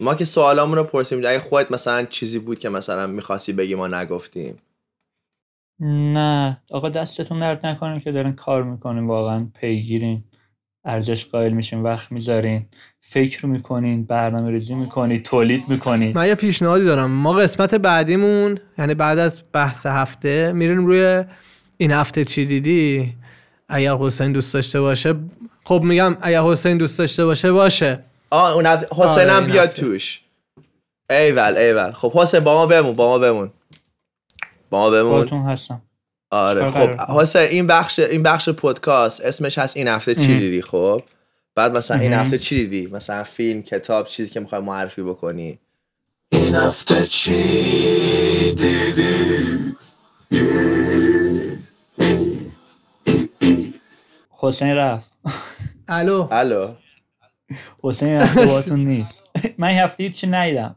ما 0.00 0.14
که 0.14 0.24
سوالامون 0.24 0.78
رو 0.78 0.84
پرسیم 0.84 1.18
اگه 1.18 1.38
خودت 1.38 1.72
مثلا 1.72 2.04
چیزی 2.04 2.38
بود 2.38 2.58
که 2.58 2.68
مثلا 2.68 3.06
می‌خواستی 3.06 3.52
بگی 3.52 3.74
ما 3.74 3.88
نگفتیم. 3.88 4.56
نه. 5.80 6.62
آقا 6.70 6.88
دستتون 6.88 7.40
درد 7.40 7.66
نکنه 7.66 8.00
که 8.00 8.12
دارین 8.12 8.32
کار 8.32 8.62
می‌کنین. 8.62 9.06
واقعا 9.06 9.46
پیگیرین. 9.60 10.24
ارزش 10.84 11.26
قائل 11.26 11.52
میشین. 11.52 11.82
وقت 11.82 12.12
می‌ذارین. 12.12 12.66
فکر 13.00 13.46
می‌کنین. 13.46 14.04
برنامه 14.04 14.50
ریزی 14.50 14.74
می‌کنین 14.74 15.22
تولید 15.22 15.68
می‌کنین. 15.68 16.12
من 16.16 16.26
یه 16.26 16.34
پیشنهادی 16.34 16.84
دارم. 16.84 17.10
ما 17.10 17.32
قسمت 17.32 17.74
بعدیمون 17.74 18.58
یعنی 18.78 18.94
بعد 18.94 19.18
از 19.18 19.42
بحث 19.52 19.86
هفته 19.86 20.52
میریم 20.52 20.86
روی 20.86 21.24
این 21.76 21.92
هفته 21.92 22.24
چی 22.24 22.46
دیدی؟ 22.46 23.14
اگر 23.68 23.96
حسین 23.96 24.32
دوست 24.32 24.54
داشته 24.54 24.80
باشه. 24.80 25.14
خب 25.64 25.80
میگم 25.84 26.16
اگر 26.20 26.42
حسین 26.42 26.78
دوست 26.78 26.98
داشته 26.98 27.24
باشه 27.24 27.52
باشه. 27.52 27.98
آه 28.30 28.54
اون 28.54 28.66
حسین 28.66 29.00
آره، 29.00 29.32
هم 29.32 29.42
این 29.42 29.52
بیاد. 29.52 29.70
توش. 29.70 30.20
ایول 31.10 31.56
ایول. 31.56 31.92
خب 31.92 32.12
حسین 32.12 32.40
با 32.40 32.54
ما 32.54 32.66
بمون 32.66 32.96
با 32.96 33.08
ما 33.08 33.18
بمون. 33.18 33.50
با 34.70 34.90
ما 34.90 34.90
بمون 34.90 35.42
هستم. 35.42 35.82
آره 36.30 36.70
خب؟ 36.70 37.00
حسین 37.00 37.42
این 37.42 37.66
بخش 37.66 37.98
این 37.98 38.22
بخش 38.22 38.48
پادکست 38.48 39.20
اسمش 39.20 39.58
هست 39.58 39.76
این 39.76 39.88
هفته 39.88 40.14
چی. 40.14 40.38
دیدی 40.38 40.62
خب؟ 40.62 41.02
بعد 41.54 41.76
مثلا 41.76 41.98
این. 41.98 42.12
هفته 42.12 42.38
چی 42.38 42.66
دیدی؟ 42.66 42.86
مثلا 42.86 43.24
فیلم 43.24 43.62
کتاب 43.62 44.08
چیزی 44.08 44.30
که 44.30 44.40
می‌خوای 44.40 44.60
معرفی 44.60 45.02
بکنی. 45.02 45.58
این 46.28 46.54
هفته 46.54 47.06
چی 47.06 48.54
دیدی؟ 48.54 49.76
حسین 54.30 54.74
رفت. 54.74 55.18
الو. 55.88 56.28
الو. 56.30 56.68
حسین 57.82 58.08
هفته 58.08 58.74
نیست. 58.74 59.22
من 59.58 59.68
این 59.68 59.78
هفته 59.78 60.02
هیچی 60.02 60.26
ندیدم. 60.26 60.74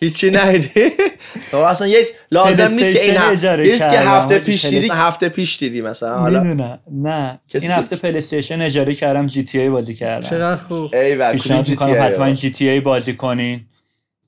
هیچی 0.00 0.30
ندیدی؟ 0.30 0.90
خب 1.50 1.56
اصلا 1.56 1.86
یه 1.88 2.06
لازم 2.32 2.70
نیست 2.70 2.92
که 2.92 3.04
این 3.04 3.16
هفته 3.16 3.56
نیست 3.56 3.78
که. 3.78 3.86
هفته 3.86 4.38
پیش 4.38 4.64
دیدی 4.64 4.88
هفته 4.92 5.28
پیش 5.28 5.58
دیدی 5.58 5.80
مثلا 5.80 6.18
حالا 6.18 6.40
می‌دونم. 6.42 6.78
نه. 6.92 7.40
کسی 7.48 7.66
این 7.66 7.76
هفته 7.76 7.96
پلی 7.96 8.18
استیشن 8.18 8.62
اجاره 8.62 8.94
کردم 8.94 9.26
جی 9.26 9.42
تی 9.44 9.58
ای 9.60 9.68
بازی 9.68 9.94
کردم. 9.94 10.28
چقدر 10.28 10.56
خوب. 10.56 10.94
ایول 10.94 11.24
کدوم 11.24 11.32
پیشنهاد 11.32 11.64
جی 11.64 11.70
می‌کنم 11.70 11.88
تی 11.92 11.98
حتما 11.98 12.24
ای 12.24 12.34
جی 12.34 12.50
تی 12.50 12.68
ای 12.68 12.80
بازی 12.80 13.12
کنین. 13.16 13.60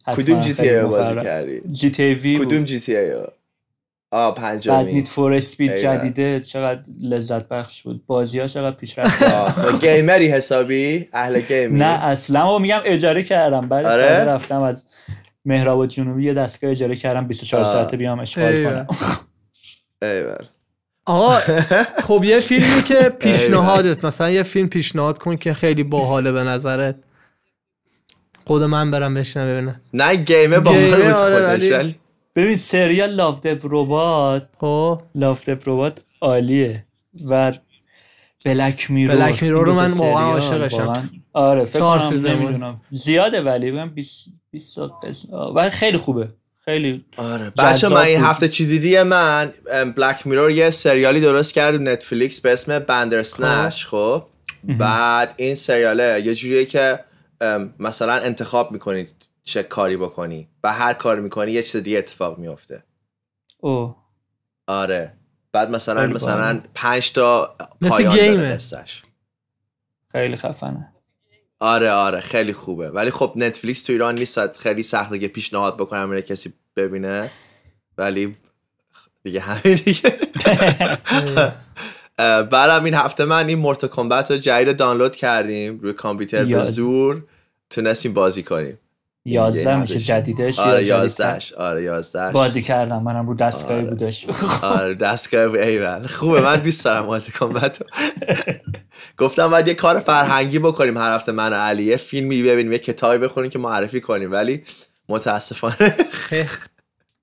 حتما. 0.07 0.15
کدوم 0.25 0.41
جی 0.41 0.55
تی 0.55 0.71
ای 0.71 0.83
بازی. 0.83 1.15
کردی؟ 1.21 1.61
جی 1.71 1.91
تی 1.91 2.03
ای 2.03 2.15
وی 2.15 2.39
کدوم. 2.39 2.65
جی 2.65 2.81
تی 2.81 2.97
ای 2.97 3.11
بعد 4.13 4.35
پنجمی 4.35 4.93
نیت 4.93 5.09
فور 5.09 5.33
اسپید. 5.33 5.77
جدیده 5.77 6.41
چقدر 6.41 6.81
لذت 7.03 7.49
بخش 7.49 7.83
بود. 7.83 8.07
بازی 8.07 8.39
ها 8.39 8.47
چقدر 8.47 8.77
پیشرفت 8.77 9.25
خب 9.49 9.81
گیمری 9.87 10.29
حسابی؟ 10.29 11.09
اهل 11.13 11.41
گیمی؟ 11.41 11.79
نه 11.79 12.05
اصلا. 12.05 12.45
بابا 12.45 12.59
میگم 12.59 12.81
اجاره 12.85 13.23
کردم. 13.23 13.69
بعد 13.69 13.87
آره؟ 13.87 14.07
رفتم 14.07 14.63
از 14.63 14.85
مهراب 15.45 15.87
جنوبی 15.87 16.25
یه 16.25 16.35
دستگاه 16.35 16.71
اجاره 16.71 16.97
کردم 16.97 17.27
24 17.27 17.63
آه. 17.63 17.73
ساعته 17.73 17.97
بیام 17.97 18.21
اشغال. 18.21 18.65
کنم. 18.65 18.87
ایول 20.03 20.45
آقا 21.07 21.39
خب 22.09 22.25
یه 22.25 22.41
فیلمی 22.41 22.83
که 22.83 22.95
پیشنهادت 23.21 24.05
مثلا 24.05 24.31
یه 24.31 24.43
فیلم 24.43 24.69
پیشنهاد 24.69 25.19
کن 25.19 25.37
که 25.37 25.55
خیلی 25.55 25.83
باحاله 25.83 26.33
به 26.33 26.45
نظرت. 26.45 26.97
خود 28.47 28.63
من 28.63 28.91
برم 28.91 29.15
بشنم 29.15 29.47
ببینم. 29.47 29.81
نه 29.95 30.17
گیمه 30.17 30.59
با 30.61 30.73
گیمه، 30.73 31.13
آره، 31.13 31.95
ببین 32.37 32.57
سریال 32.57 33.11
لاف 33.11 33.41
دپ 33.41 33.61
ربات 33.65 34.49
خب. 34.59 35.03
لاف 35.15 35.49
دپ 35.49 35.69
ربات 35.69 36.01
عالیه. 36.21 36.87
و 37.31 37.53
بلک 38.45 38.91
میرور 38.91 39.17
بلک 39.17 39.43
میرور 39.43 39.67
رو 39.67 39.75
من 39.75 39.93
واقعا 39.93 40.33
عاشقشم. 40.33 41.11
آره 41.33 41.65
فکر 41.65 41.99
کنم. 41.99 42.27
نمی‌دونم. 42.27 42.81
زیاده 42.91 43.43
ولی 43.43 43.71
بگم 43.73 43.91
20 43.91 44.29
20 44.51 44.79
قسم 45.03 45.35
ولی 45.55 45.71
خیلی 45.71 45.99
خوبه. 45.99 46.29
خیلی 46.65 47.05
آره. 47.17 47.51
بچه 47.51 47.89
من 47.89 47.97
این. 47.97 48.21
هفته 48.21 48.49
چی 48.49 48.67
دیدی 48.67 49.03
من؟ 49.03 49.53
بلک 49.97 50.27
میرور 50.27 50.51
یه 50.51 50.71
سریالی 50.71 51.21
درست 51.21 51.55
کرد 51.55 51.75
نتفلیکس 51.75 52.41
به 52.41 52.53
اسم 52.53 52.79
بندرسنش 52.79 53.87
خب. 53.87 54.25
بعد 54.65 55.35
این 55.37 55.55
سریاله 55.55 56.23
یه 56.25 56.35
جوریه 56.35 56.65
که 56.65 57.05
مثلا 57.79 58.13
انتخاب 58.13 58.73
می‌کنی 58.73 59.07
چه 59.43 59.63
کاری 59.63 59.97
بکنی 59.97 60.49
و 60.65 60.73
هر 60.73 60.93
کاری 60.93 61.21
می‌کنی 61.21 61.53
یه 61.53 61.63
چیز 61.63 61.77
دیگه 61.77 61.99
اتفاق 61.99 62.39
میفته 62.39 62.85
او 63.59 63.97
آره. 64.67 65.13
بعد 65.53 65.71
مثلا 65.71 66.07
مثلا. 66.07 66.61
پنج 66.75 67.13
تا 67.13 67.57
پایان. 67.89 68.37
داره. 68.37 68.59
خیلی 70.13 70.37
خفنه. 70.37 70.93
آره 71.61 71.91
آره 71.91 72.21
خیلی 72.21 72.53
خوبه. 72.53 72.91
ولی 72.91 73.11
خب 73.11 73.33
نتفلیکس 73.37 73.83
تو 73.83 73.93
ایران 73.93 74.15
نیست 74.15 74.57
خیلی 74.57 74.83
سخته 74.83 75.19
که 75.19 75.29
پیشنهاد 75.29 75.77
بکنم 75.77 76.11
اینه 76.11 76.23
کسی 76.23 76.53
ببینه. 76.77 77.31
ولی 77.99 78.37
دیگه 79.23 79.41
همین 79.41 79.75
دیگه. 79.85 80.17
اه، 82.19 82.43
بعدم 82.43 82.85
این 82.85 82.95
هفته 82.95 83.25
من 83.25 83.49
این 83.49 83.59
مورتا 83.59 83.89
کامبت 83.89 84.31
رو 84.31 84.37
جدید 84.37 84.77
دانلود 84.77 85.17
کردیم. 85.17 85.79
روی 85.81 85.93
کامپیوتر 85.93 86.45
به. 86.45 86.63
زور. 86.63 87.25
تونستیم 87.71 88.15
بازی 88.15 88.43
کنیم. 88.43 88.79
یازده 89.25 89.71
یه 89.71 89.77
میشه 89.77 89.95
هفتهش. 89.95 90.07
جدیدش 90.07 90.59
آره 90.59 90.85
جدیدتر؟ 90.85 91.03
یازدهش 91.03 91.53
آره 91.53 91.83
یازدهش 91.83 92.33
بازی 92.33 92.63
کردم 92.63 93.03
منم 93.03 93.27
رو 93.27 93.35
دستگاهی 93.35 93.81
آره. 93.81 93.91
بودش 93.91 94.27
آره 94.63 94.95
دستگاه 94.95 95.55
ایول 95.55 96.07
خوبه 96.07 96.41
من 96.41 96.57
دوست 96.57 96.85
دارم 96.85 97.05
مورتا 97.05 97.33
کامبت 97.39 97.81
رو 97.81 97.87
گفتم 99.19 99.51
باید 99.51 99.69
یه 99.69 99.75
کار 99.75 99.99
فرهنگی 99.99 100.59
بکنیم 100.59 100.97
هر 100.97 101.15
هفته 101.15 101.33
من 101.33 101.53
و 101.53 101.57
علی 101.57 101.83
یه 101.83 101.97
فیلمی 101.97 102.43
ببینیم 102.43 102.73
یه 102.73 102.79
کتابی 102.79 103.19
بخونیم 103.19 103.51
که 103.51 103.59
معرفی 103.59 104.01
کنیم 104.01 104.33
ولی 104.33 104.63
متاسفانه 105.09 105.97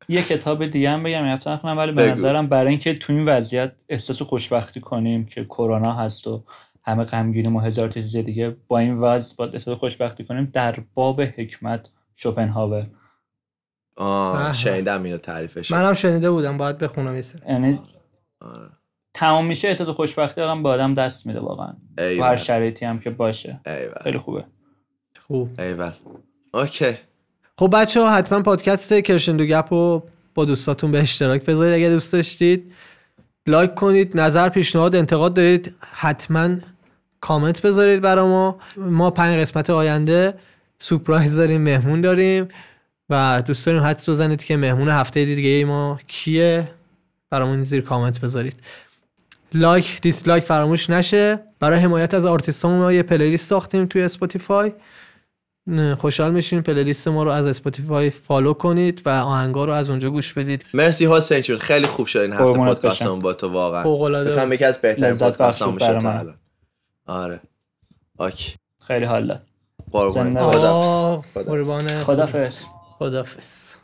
یه 0.10 0.24
کتاب 0.24 0.66
دیگه 0.66 0.90
هم 0.90 1.04
بگم 1.04 1.26
هفته 1.26 1.50
نخونم 1.50 1.78
ولی 1.78 1.92
به. 1.92 2.12
نظرم 2.12 2.48
برای 2.48 2.70
اینکه 2.70 2.94
تو 2.94 3.14
این 3.14 3.26
وضعیت 3.26 3.72
احساس 3.90 4.22
خوشبختی 4.22 4.82
کنیم 4.82 5.26
که 5.26 5.46
کرونا 5.46 5.94
هست 5.94 6.28
و 6.28 6.44
همه 6.88 7.04
غمگینیم 7.04 7.56
و 7.56 7.60
هزار 7.60 7.90
چیز 7.90 8.16
دیگه. 8.16 8.56
با 8.68 8.78
این 8.78 8.98
وضع 8.98 9.36
باید 9.36 9.54
احساس 9.54 9.78
خوشبختی 9.78 10.24
کنیم. 10.24 10.50
در 10.54 10.76
باب 10.94 11.22
حکمت 11.22 11.90
شوپنهاور. 12.16 12.88
آه. 13.96 14.54
شنیدم 14.54 15.04
اینو 15.04 15.18
تعریفش. 15.18 15.72
منم 15.72 15.94
شنیده 15.94 16.32
بودم 16.32 16.58
باید 16.58 16.78
بخونم 16.78 17.16
یه 17.16 17.22
سری. 17.22 17.42
یعنی 17.50 17.80
آره. 18.42 18.70
تمام 19.14 19.46
میشه 19.46 19.68
احساس 19.68 19.88
خوشبختی 19.88 20.42
آدم 20.42 20.64
به 20.64 20.70
آدم 20.70 20.94
دست 20.94 21.28
میده 21.28 21.40
واقعا. 21.40 21.74
هر 22.00 22.36
شرایطی 22.36 22.86
هم 22.86 23.00
که 23.00 23.10
باشه. 23.10 23.60
ایول. 23.66 24.00
خیلی 24.04 24.18
خوبه. 24.18 24.46
خوب. 25.20 25.60
ایول. 25.60 25.92
اوکی. 26.54 26.98
خب 27.60 27.70
بچه 27.74 28.02
ها 28.02 28.16
حتما 28.16 28.42
پادکست 28.42 28.94
کرشندو 28.94 29.46
گپ 29.46 29.74
رو 29.74 30.04
با 30.36 30.46
دوستاتون 30.46 30.92
به 30.92 31.00
اشتراک 31.00 31.46
بذارید 31.46 31.74
اگه 31.74 31.90
دوست 31.90 32.14
داشتید. 32.14 32.74
لایک 33.48 33.76
کنید 33.76 34.20
نظر 34.20 34.50
پیشنهاد 34.50 34.96
انتقاد 34.96 35.34
دارید 35.34 35.76
حتما 35.82 36.50
کامنت 37.22 37.62
بذارید 37.62 38.02
برا 38.02 38.28
ما. 38.28 38.60
ما 38.78 39.12
پنج 39.12 39.40
قسمت 39.40 39.70
آینده 39.70 40.34
سورپرایز 40.80 41.36
داریم 41.36 41.62
مهمون 41.62 42.02
داریم 42.02 42.48
و 43.10 43.44
دوست 43.46 43.66
داریم 43.66 43.82
حدس 43.84 44.10
بزنید 44.10 44.44
که 44.44 44.58
مهمون 44.58 44.90
هفته 44.90 45.26
دیگه 45.26 45.66
ما 45.66 46.00
کیه. 46.08 46.72
برامون 47.30 47.64
زیر 47.64 47.82
کامنت 47.82 48.22
بذارید. 48.22 48.56
like 49.54 50.02
dislike 50.02 50.44
فراموش 50.44 50.90
نشه. 50.90 51.40
برای 51.60 51.80
حمایت 51.80 52.14
از 52.14 52.26
آرتیستامون 52.26 52.80
ما 52.80 52.94
یه 52.94 53.04
playlist 53.04 53.50
ساختیم 53.50 53.86
توی 53.86 54.02
اسپاتیفای. 54.02 54.74
خوشحال 55.98 56.32
میشیم 56.32 56.62
playlist 56.62 57.08
ما 57.08 57.24
رو 57.24 57.32
از 57.32 57.46
اسپاتیفای 57.46 58.10
follow 58.10 58.54
کنید 58.54 59.02
و 59.06 59.10
آهنگا 59.10 59.66
رو 59.66 59.74
از 59.74 59.90
اونجا 59.90 60.10
گوش 60.10 60.34
بدید. 60.34 60.66
مرسی 60.74 61.06
حسین 61.06 61.42
چون 61.42 61.58
خیلی 61.58 61.88
خوب 61.88 62.08
شد 62.08 62.20
این 62.20 62.34
هفته 62.34 62.58
پادکستمون 62.58 63.20
با 63.20 63.34
تو 63.34 63.48
واقعا. 63.48 63.84
فوق‌العاده 63.84 64.32
بکنم 64.32 64.54
یکی 64.54 64.66
از 64.66 64.82
بهترین 64.82 65.32
بخشید 65.40 65.68
میشه 65.68 65.88
تا 65.88 65.94
برای. 65.94 66.18
الان. 66.18 66.36
آره. 67.08 67.40
اوکی. 68.20 68.56
خیلی 68.88 69.06
حال 69.06 69.28
داد. 69.28 69.42
قربونت. 69.92 70.14
زنده 70.14 70.40
خداحافظ. 73.00 73.76